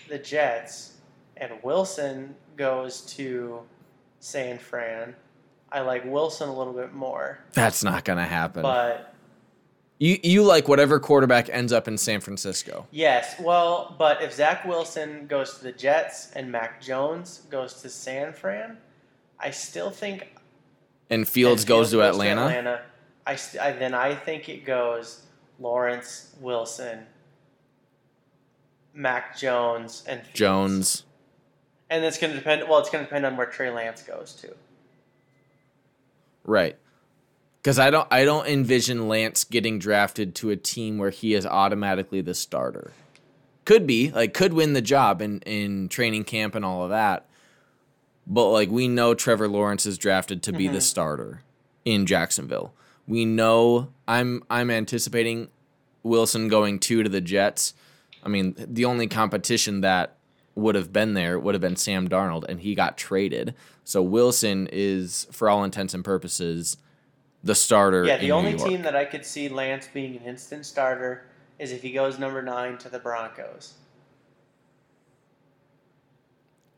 the 0.09 0.19
Jets 0.19 0.93
and 1.37 1.53
Wilson 1.63 2.37
goes 2.57 3.01
to 3.17 3.61
San 4.21 4.59
Fran, 4.59 5.17
I 5.73 5.81
like 5.81 6.05
Wilson 6.05 6.49
a 6.49 6.55
little 6.57 6.73
bit 6.73 6.93
more. 6.93 7.41
That's 7.55 7.83
not 7.83 8.05
going 8.05 8.19
to 8.19 8.25
happen. 8.25 8.63
But 8.63 9.15
you 9.99 10.19
you 10.23 10.43
like 10.43 10.69
whatever 10.69 10.99
quarterback 10.99 11.49
ends 11.51 11.73
up 11.73 11.87
in 11.89 11.99
San 11.99 12.21
Francisco. 12.21 12.87
Yes, 12.91 13.35
well, 13.41 13.95
but 13.99 14.23
if 14.23 14.33
Zach 14.33 14.65
Wilson 14.65 15.27
goes 15.27 15.59
to 15.59 15.65
the 15.65 15.73
Jets 15.73 16.31
and 16.33 16.51
Mac 16.51 16.81
Jones 16.81 17.43
goes 17.51 17.75
to 17.83 17.89
San 17.89 18.33
Fran, 18.33 18.79
I 19.39 19.51
still 19.51 19.91
think. 19.91 20.35
And 21.11 21.29
Fields, 21.29 21.63
and 21.63 21.69
goes, 21.69 21.91
to, 21.91 21.97
goes 21.97 22.15
Atlanta? 22.15 22.41
to 22.43 22.47
Atlanta. 22.47 22.83
I, 23.27 23.39
I 23.61 23.73
then 23.73 23.95
I 23.95 24.15
think 24.15 24.49
it 24.49 24.65
goes 24.65 25.27
Lawrence 25.59 26.35
Wilson, 26.41 27.01
Mac 28.95 29.37
Jones, 29.37 30.05
and 30.07 30.23
Fields. 30.23 30.39
Jones. 30.39 31.05
And 31.91 32.05
it's 32.05 32.19
going 32.19 32.33
to 32.33 32.39
depend. 32.39 32.69
Well, 32.69 32.79
it's 32.79 32.89
going 32.89 33.05
to 33.05 33.09
depend 33.09 33.27
on 33.27 33.37
where 33.37 33.47
Trey 33.47 33.71
Lance 33.71 34.03
goes 34.03 34.33
to. 34.35 34.55
Right. 36.45 36.77
Because 37.61 37.79
I 37.79 37.91
don't, 37.91 38.09
I 38.11 38.25
don't 38.25 38.47
envision 38.47 39.09
Lance 39.09 39.45
getting 39.45 39.79
drafted 39.79 40.35
to 40.37 40.51
a 40.51 40.57
team 40.57 40.97
where 40.97 41.11
he 41.11 41.35
is 41.35 41.45
automatically 41.45 42.23
the 42.23 42.35
starter. 42.35 42.93
Could 43.67 43.87
be 43.87 44.11
like 44.11 44.35
could 44.35 44.53
win 44.53 44.73
the 44.73 44.81
job 44.81 45.21
in 45.21 45.41
in 45.41 45.89
training 45.89 46.25
camp 46.25 46.55
and 46.55 46.65
all 46.65 46.83
of 46.83 46.91
that, 46.91 47.27
but 48.27 48.49
like 48.51 48.71
we 48.71 48.89
know 48.89 49.15
Trevor 49.15 49.47
Lawrence 49.47 49.87
is 49.87 49.99
drafted 49.99 50.43
to 50.45 50.53
be 50.53 50.65
mm-hmm. 50.65 50.75
the 50.75 50.81
starter 50.81 51.43
in 51.85 52.07
Jacksonville. 52.07 52.73
We 53.07 53.27
know 53.27 53.93
I'm 54.09 54.43
I'm 54.51 54.71
anticipating 54.71 55.51
Wilson 56.03 56.49
going 56.49 56.79
two 56.81 57.03
to 57.03 57.09
the 57.09 57.21
Jets. 57.21 57.75
I 58.25 58.29
mean, 58.29 58.57
the 58.57 58.87
only 58.87 59.07
competition 59.07 59.83
that 59.83 60.17
would 60.55 60.75
have 60.75 60.93
been 60.93 61.15
there 61.15 61.39
would 61.39 61.55
have 61.55 61.63
been 61.63 61.77
Sam 61.77 62.09
Darnold, 62.09 62.45
and 62.49 62.61
he 62.61 62.75
got 62.75 62.99
traded. 62.99 63.55
So 63.85 64.03
Wilson 64.03 64.69
is, 64.73 65.27
for 65.31 65.49
all 65.49 65.65
intents 65.65 65.95
and 65.95 66.05
purposes, 66.05 66.77
the 67.43 67.55
starter. 67.55 68.05
Yeah, 68.05 68.19
the 68.19 68.33
only 68.33 68.57
team 68.57 68.83
that 68.83 68.95
I 68.95 69.05
could 69.05 69.25
see 69.25 69.49
Lance 69.49 69.89
being 69.93 70.17
an 70.17 70.23
instant 70.25 70.67
starter 70.67 71.27
is 71.59 71.73
if 71.73 71.83
he 71.83 71.93
goes 71.93 72.19
number 72.19 72.43
nine 72.43 72.79
to 72.79 72.89
the 72.89 72.99
Broncos. 72.99 73.75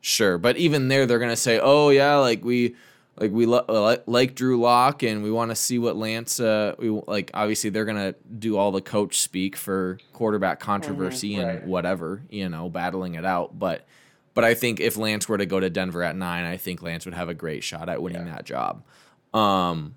Sure, 0.01 0.37
but 0.37 0.57
even 0.57 0.89
there, 0.89 1.05
they're 1.05 1.19
gonna 1.19 1.35
say, 1.35 1.59
"Oh 1.61 1.89
yeah, 1.89 2.15
like 2.15 2.43
we." 2.43 2.75
Like 3.15 3.31
we 3.31 3.45
lo- 3.45 3.97
like 4.07 4.33
Drew 4.33 4.59
Lock, 4.59 5.03
and 5.03 5.23
we 5.23 5.31
want 5.31 5.51
to 5.51 5.55
see 5.55 5.77
what 5.77 5.95
Lance. 5.95 6.39
Uh, 6.39 6.73
we 6.79 6.89
like 6.89 7.29
obviously 7.33 7.69
they're 7.69 7.85
gonna 7.85 8.15
do 8.39 8.57
all 8.57 8.71
the 8.71 8.81
coach 8.81 9.19
speak 9.19 9.55
for 9.55 9.99
quarterback 10.13 10.59
controversy 10.59 11.33
mm-hmm, 11.33 11.45
right. 11.45 11.61
and 11.61 11.67
whatever 11.67 12.23
you 12.29 12.49
know, 12.49 12.69
battling 12.69 13.13
it 13.13 13.23
out. 13.23 13.57
But 13.57 13.85
but 14.33 14.43
I 14.43 14.55
think 14.55 14.79
if 14.79 14.97
Lance 14.97 15.29
were 15.29 15.37
to 15.37 15.45
go 15.45 15.59
to 15.59 15.69
Denver 15.69 16.01
at 16.01 16.15
nine, 16.15 16.45
I 16.45 16.57
think 16.57 16.81
Lance 16.81 17.05
would 17.05 17.13
have 17.13 17.29
a 17.29 17.35
great 17.35 17.63
shot 17.63 17.87
at 17.87 18.01
winning 18.01 18.25
yeah. 18.25 18.33
that 18.33 18.45
job. 18.45 18.83
Um, 19.33 19.95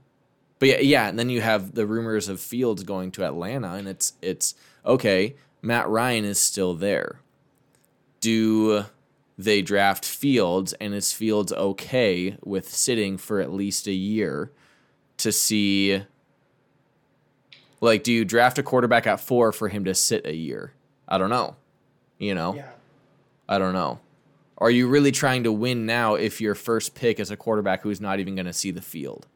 but 0.59 0.69
yeah, 0.69 0.81
yeah, 0.81 1.09
and 1.09 1.19
then 1.19 1.31
you 1.31 1.41
have 1.41 1.75
the 1.75 1.87
rumors 1.87 2.29
of 2.29 2.41
Fields 2.41 2.83
going 2.83 3.13
to 3.13 3.25
Atlanta, 3.25 3.75
and 3.75 3.89
it's 3.89 4.13
it's 4.21 4.55
okay. 4.85 5.37
Matt 5.63 5.89
Ryan 5.89 6.25
is 6.25 6.39
still 6.39 6.75
there. 6.75 7.21
Do 8.21 8.85
they 9.39 9.63
draft 9.63 10.05
Fields, 10.05 10.73
and 10.75 10.95
is 10.95 11.13
Fields 11.13 11.53
okay 11.53 12.37
with 12.45 12.69
sitting 12.69 13.19
for 13.19 13.41
at 13.41 13.53
least 13.53 13.87
a 13.87 13.93
year 13.93 14.51
to 15.19 15.31
see? 15.31 16.03
Like, 17.81 18.03
do 18.03 18.13
you 18.13 18.25
draft 18.25 18.59
a 18.59 18.63
quarterback 18.63 19.07
at 19.07 19.21
four 19.21 19.53
for 19.53 19.69
him 19.69 19.85
to 19.85 19.95
sit 19.95 20.27
a 20.27 20.35
year? 20.35 20.73
I 21.07 21.19
don't 21.19 21.31
know. 21.31 21.57
You 22.19 22.35
know, 22.35 22.55
yeah. 22.55 22.71
I 23.49 23.59
don't 23.59 23.75
know. 23.75 24.01
Are 24.59 24.71
you 24.71 24.89
really 24.89 25.13
trying 25.13 25.45
to 25.45 25.53
win 25.53 25.85
now 25.85 26.15
if 26.15 26.41
your 26.41 26.55
first 26.55 26.95
pick 26.95 27.21
is 27.21 27.31
a 27.31 27.37
quarterback 27.37 27.83
who's 27.83 28.01
not 28.01 28.21
even 28.21 28.35
going 28.35 28.47
to 28.47 28.55
see 28.55 28.71
the 28.71 28.81
field? 28.81 29.27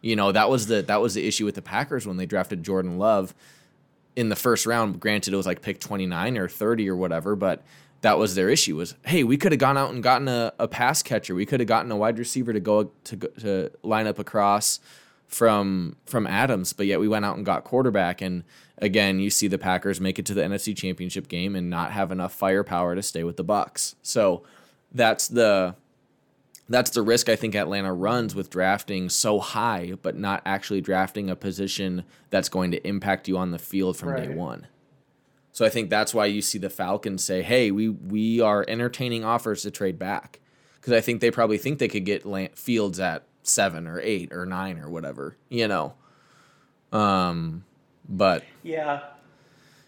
You 0.00 0.14
know, 0.14 0.30
that 0.30 0.48
was 0.48 0.68
the 0.68 0.82
that 0.82 1.00
was 1.00 1.14
the 1.14 1.26
issue 1.26 1.44
with 1.44 1.56
the 1.56 1.62
Packers 1.62 2.06
when 2.06 2.16
they 2.16 2.26
drafted 2.26 2.62
Jordan 2.62 2.98
Love 2.98 3.34
in 4.14 4.28
the 4.28 4.36
first 4.36 4.66
round. 4.66 5.00
Granted, 5.00 5.34
it 5.34 5.36
was 5.36 5.46
like 5.46 5.62
pick 5.62 5.80
29 5.80 6.38
or 6.38 6.48
30 6.48 6.88
or 6.88 6.94
whatever, 6.96 7.34
but 7.34 7.64
that 8.00 8.18
was 8.18 8.34
their 8.34 8.48
issue 8.48 8.76
was, 8.76 8.94
hey, 9.04 9.24
we 9.24 9.36
could 9.36 9.52
have 9.52 9.58
gone 9.58 9.76
out 9.76 9.92
and 9.92 10.02
gotten 10.02 10.28
a, 10.28 10.52
a 10.58 10.68
pass 10.68 11.02
catcher. 11.02 11.34
We 11.34 11.46
could 11.46 11.60
have 11.60 11.66
gotten 11.66 11.90
a 11.90 11.96
wide 11.96 12.18
receiver 12.18 12.52
to 12.52 12.60
go 12.60 12.90
to 13.04 13.16
to 13.16 13.70
line 13.82 14.06
up 14.06 14.18
across 14.18 14.80
from 15.26 15.96
from 16.06 16.26
Adams, 16.26 16.72
but 16.72 16.86
yet 16.86 17.00
we 17.00 17.08
went 17.08 17.24
out 17.24 17.36
and 17.36 17.44
got 17.44 17.64
quarterback 17.64 18.20
and 18.20 18.44
again, 18.80 19.18
you 19.18 19.30
see 19.30 19.48
the 19.48 19.58
Packers 19.58 20.00
make 20.00 20.18
it 20.18 20.26
to 20.26 20.34
the 20.34 20.42
NFC 20.42 20.76
Championship 20.76 21.28
game 21.28 21.56
and 21.56 21.68
not 21.68 21.92
have 21.92 22.12
enough 22.12 22.32
firepower 22.32 22.94
to 22.94 23.02
stay 23.02 23.24
with 23.24 23.36
the 23.36 23.44
Bucs 23.44 23.94
So 24.02 24.42
that's 24.92 25.28
the 25.28 25.74
that's 26.68 26.90
the 26.90 27.02
risk 27.02 27.28
I 27.28 27.36
think 27.36 27.54
Atlanta 27.54 27.92
runs 27.94 28.34
with 28.34 28.50
drafting 28.50 29.08
so 29.08 29.38
high, 29.40 29.94
but 30.02 30.16
not 30.16 30.42
actually 30.44 30.82
drafting 30.82 31.30
a 31.30 31.36
position 31.36 32.04
that's 32.28 32.50
going 32.50 32.72
to 32.72 32.86
impact 32.86 33.26
you 33.26 33.38
on 33.38 33.52
the 33.52 33.58
field 33.58 33.96
from 33.96 34.10
right. 34.10 34.28
day 34.28 34.34
one. 34.34 34.66
So 35.58 35.64
I 35.64 35.70
think 35.70 35.90
that's 35.90 36.14
why 36.14 36.26
you 36.26 36.40
see 36.40 36.58
the 36.58 36.70
Falcons 36.70 37.24
say, 37.24 37.42
"Hey, 37.42 37.72
we 37.72 37.88
we 37.88 38.40
are 38.40 38.64
entertaining 38.68 39.24
offers 39.24 39.62
to 39.62 39.72
trade 39.72 39.98
back," 39.98 40.38
because 40.76 40.92
I 40.92 41.00
think 41.00 41.20
they 41.20 41.32
probably 41.32 41.58
think 41.58 41.80
they 41.80 41.88
could 41.88 42.04
get 42.04 42.22
Fields 42.56 43.00
at 43.00 43.24
seven 43.42 43.88
or 43.88 43.98
eight 43.98 44.32
or 44.32 44.46
nine 44.46 44.78
or 44.78 44.88
whatever, 44.88 45.36
you 45.48 45.66
know. 45.66 45.94
Um, 46.92 47.64
but 48.08 48.44
yeah, 48.62 49.00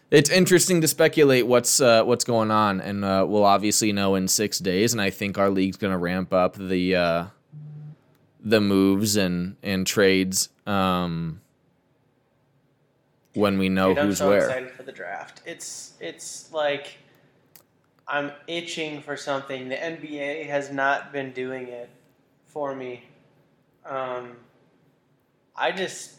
it's 0.09 0.29
interesting 0.29 0.81
to 0.81 0.89
speculate 0.89 1.47
what's 1.47 1.79
uh, 1.79 2.03
what's 2.03 2.25
going 2.25 2.51
on, 2.51 2.81
and 2.81 3.05
uh, 3.05 3.25
we'll 3.25 3.45
obviously 3.45 3.93
know 3.93 4.15
in 4.15 4.27
six 4.27 4.59
days. 4.59 4.91
And 4.91 5.01
I 5.01 5.09
think 5.09 5.37
our 5.37 5.49
league's 5.49 5.77
going 5.77 5.93
to 5.93 5.97
ramp 5.97 6.33
up 6.33 6.57
the 6.57 6.97
uh, 6.97 7.25
the 8.41 8.59
moves 8.59 9.15
and 9.15 9.55
and 9.63 9.87
trades 9.87 10.49
um, 10.67 11.39
when 13.33 13.57
we 13.57 13.69
know 13.69 13.93
Dude, 13.93 14.05
who's 14.05 14.21
I'm 14.21 14.25
so 14.25 14.29
where. 14.29 14.47
Excited 14.47 14.71
for 14.71 14.83
the 14.83 14.91
draft. 14.91 15.41
It's 15.45 15.93
it's 15.99 16.51
like 16.51 16.97
I'm 18.07 18.31
itching 18.47 19.01
for 19.01 19.15
something. 19.15 19.69
The 19.69 19.75
NBA 19.75 20.47
has 20.47 20.71
not 20.71 21.13
been 21.13 21.31
doing 21.31 21.67
it 21.67 21.89
for 22.47 22.75
me. 22.75 23.03
Um, 23.85 24.37
I 25.55 25.71
just 25.71 26.15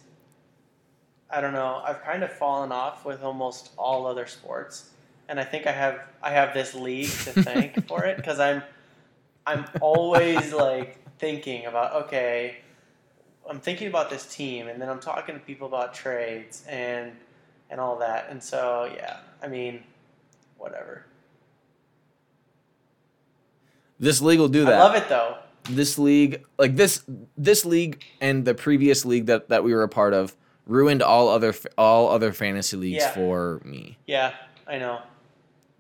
I 1.30 1.40
don't 1.40 1.52
know. 1.54 1.82
I've 1.84 2.02
kind 2.02 2.22
of 2.22 2.32
fallen 2.32 2.72
off 2.72 3.04
with 3.04 3.22
almost 3.22 3.70
all 3.78 4.06
other 4.06 4.26
sports, 4.26 4.90
and 5.28 5.40
I 5.40 5.44
think 5.44 5.66
I 5.66 5.72
have 5.72 6.00
I 6.22 6.30
have 6.30 6.54
this 6.54 6.74
league 6.74 7.10
to 7.10 7.42
thank 7.42 7.86
for 7.88 8.04
it 8.04 8.16
because 8.16 8.38
I'm 8.40 8.62
I'm 9.46 9.66
always 9.80 10.52
like 10.52 10.98
thinking 11.18 11.66
about 11.66 12.06
okay, 12.06 12.56
I'm 13.48 13.60
thinking 13.60 13.88
about 13.88 14.10
this 14.10 14.26
team, 14.26 14.68
and 14.68 14.80
then 14.80 14.88
I'm 14.88 15.00
talking 15.00 15.34
to 15.34 15.40
people 15.40 15.66
about 15.66 15.94
trades 15.94 16.64
and 16.68 17.12
and 17.70 17.80
all 17.80 17.98
that, 17.98 18.28
and 18.30 18.42
so 18.42 18.90
yeah, 18.94 19.18
I 19.42 19.48
mean, 19.48 19.82
whatever. 20.58 21.06
This 23.98 24.20
league 24.20 24.40
will 24.40 24.48
do 24.48 24.64
that. 24.64 24.74
I 24.74 24.78
love 24.78 24.94
it 24.94 25.08
though. 25.08 25.36
This 25.70 25.96
league, 25.96 26.44
like 26.58 26.74
this, 26.74 27.04
this 27.36 27.64
league 27.64 28.02
and 28.20 28.44
the 28.44 28.52
previous 28.52 29.04
league 29.04 29.26
that 29.26 29.48
that 29.48 29.62
we 29.62 29.72
were 29.74 29.84
a 29.84 29.88
part 29.88 30.12
of 30.12 30.36
ruined 30.66 31.02
all 31.02 31.28
other 31.28 31.54
all 31.78 32.08
other 32.08 32.32
fantasy 32.32 32.76
leagues 32.76 33.02
yeah. 33.02 33.10
for 33.12 33.60
me. 33.64 33.98
Yeah, 34.06 34.34
I 34.66 34.78
know. 34.78 35.00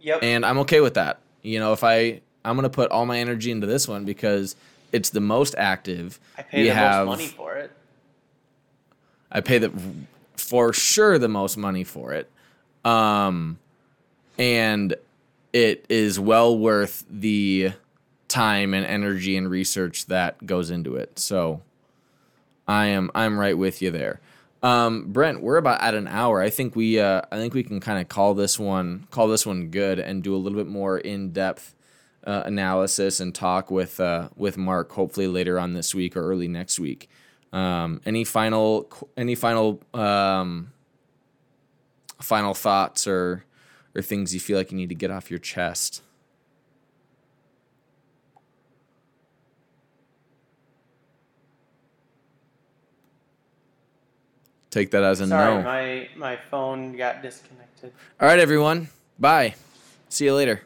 Yep. 0.00 0.22
And 0.22 0.44
I'm 0.44 0.58
okay 0.58 0.80
with 0.80 0.94
that. 0.94 1.20
You 1.42 1.58
know, 1.58 1.72
if 1.72 1.84
I 1.84 2.20
I'm 2.44 2.56
gonna 2.56 2.70
put 2.70 2.90
all 2.90 3.06
my 3.06 3.18
energy 3.18 3.50
into 3.50 3.66
this 3.66 3.88
one 3.88 4.04
because 4.04 4.56
it's 4.92 5.10
the 5.10 5.20
most 5.20 5.54
active. 5.56 6.20
I 6.36 6.42
pay 6.42 6.62
we 6.62 6.68
the 6.68 6.74
have, 6.74 7.06
most 7.06 7.18
money 7.18 7.28
for 7.28 7.56
it. 7.56 7.72
I 9.30 9.40
pay 9.40 9.58
the 9.58 9.72
for 10.36 10.72
sure 10.72 11.18
the 11.18 11.28
most 11.28 11.56
money 11.56 11.84
for 11.84 12.12
it. 12.12 12.30
Um 12.84 13.58
and 14.38 14.94
it 15.52 15.84
is 15.88 16.18
well 16.18 16.56
worth 16.56 17.04
the 17.10 17.72
time 18.28 18.72
and 18.72 18.86
energy 18.86 19.36
and 19.36 19.50
research 19.50 20.06
that 20.06 20.46
goes 20.46 20.70
into 20.70 20.96
it. 20.96 21.18
So 21.18 21.60
I 22.66 22.86
am 22.86 23.10
I'm 23.14 23.38
right 23.38 23.56
with 23.56 23.82
you 23.82 23.90
there. 23.90 24.20
Um, 24.62 25.06
Brent, 25.08 25.42
we're 25.42 25.56
about 25.56 25.82
at 25.82 25.94
an 25.94 26.06
hour. 26.06 26.40
I 26.40 26.48
think 26.48 26.76
we 26.76 27.00
uh, 27.00 27.22
I 27.32 27.36
think 27.36 27.52
we 27.52 27.64
can 27.64 27.80
kind 27.80 28.00
of 28.00 28.08
call 28.08 28.34
this 28.34 28.58
one 28.58 29.06
call 29.10 29.28
this 29.28 29.44
one 29.44 29.68
good 29.68 29.98
and 29.98 30.22
do 30.22 30.34
a 30.34 30.38
little 30.38 30.56
bit 30.58 30.68
more 30.68 30.98
in 30.98 31.32
depth 31.32 31.74
uh, 32.26 32.42
analysis 32.46 33.20
and 33.20 33.34
talk 33.34 33.70
with 33.70 33.98
uh, 34.00 34.28
with 34.36 34.56
Mark 34.56 34.92
hopefully 34.92 35.26
later 35.26 35.58
on 35.58 35.72
this 35.72 35.94
week 35.94 36.16
or 36.16 36.22
early 36.22 36.48
next 36.48 36.78
week. 36.78 37.08
Um, 37.52 38.00
any 38.06 38.24
final 38.24 38.88
any 39.16 39.34
final 39.34 39.80
um, 39.94 40.72
final 42.20 42.54
thoughts 42.54 43.06
or 43.06 43.44
or 43.94 44.02
things 44.02 44.32
you 44.32 44.40
feel 44.40 44.56
like 44.56 44.70
you 44.70 44.76
need 44.76 44.88
to 44.88 44.94
get 44.94 45.10
off 45.10 45.30
your 45.30 45.40
chest. 45.40 46.02
Take 54.70 54.90
that 54.92 55.02
as 55.04 55.20
a 55.20 55.26
Sorry, 55.26 55.56
no. 55.56 55.62
my 55.62 56.08
my 56.16 56.38
phone 56.50 56.96
got 56.96 57.20
disconnected. 57.22 57.92
All 58.18 58.26
right, 58.26 58.38
everyone. 58.38 58.88
Bye. 59.18 59.54
See 60.08 60.24
you 60.24 60.34
later. 60.34 60.62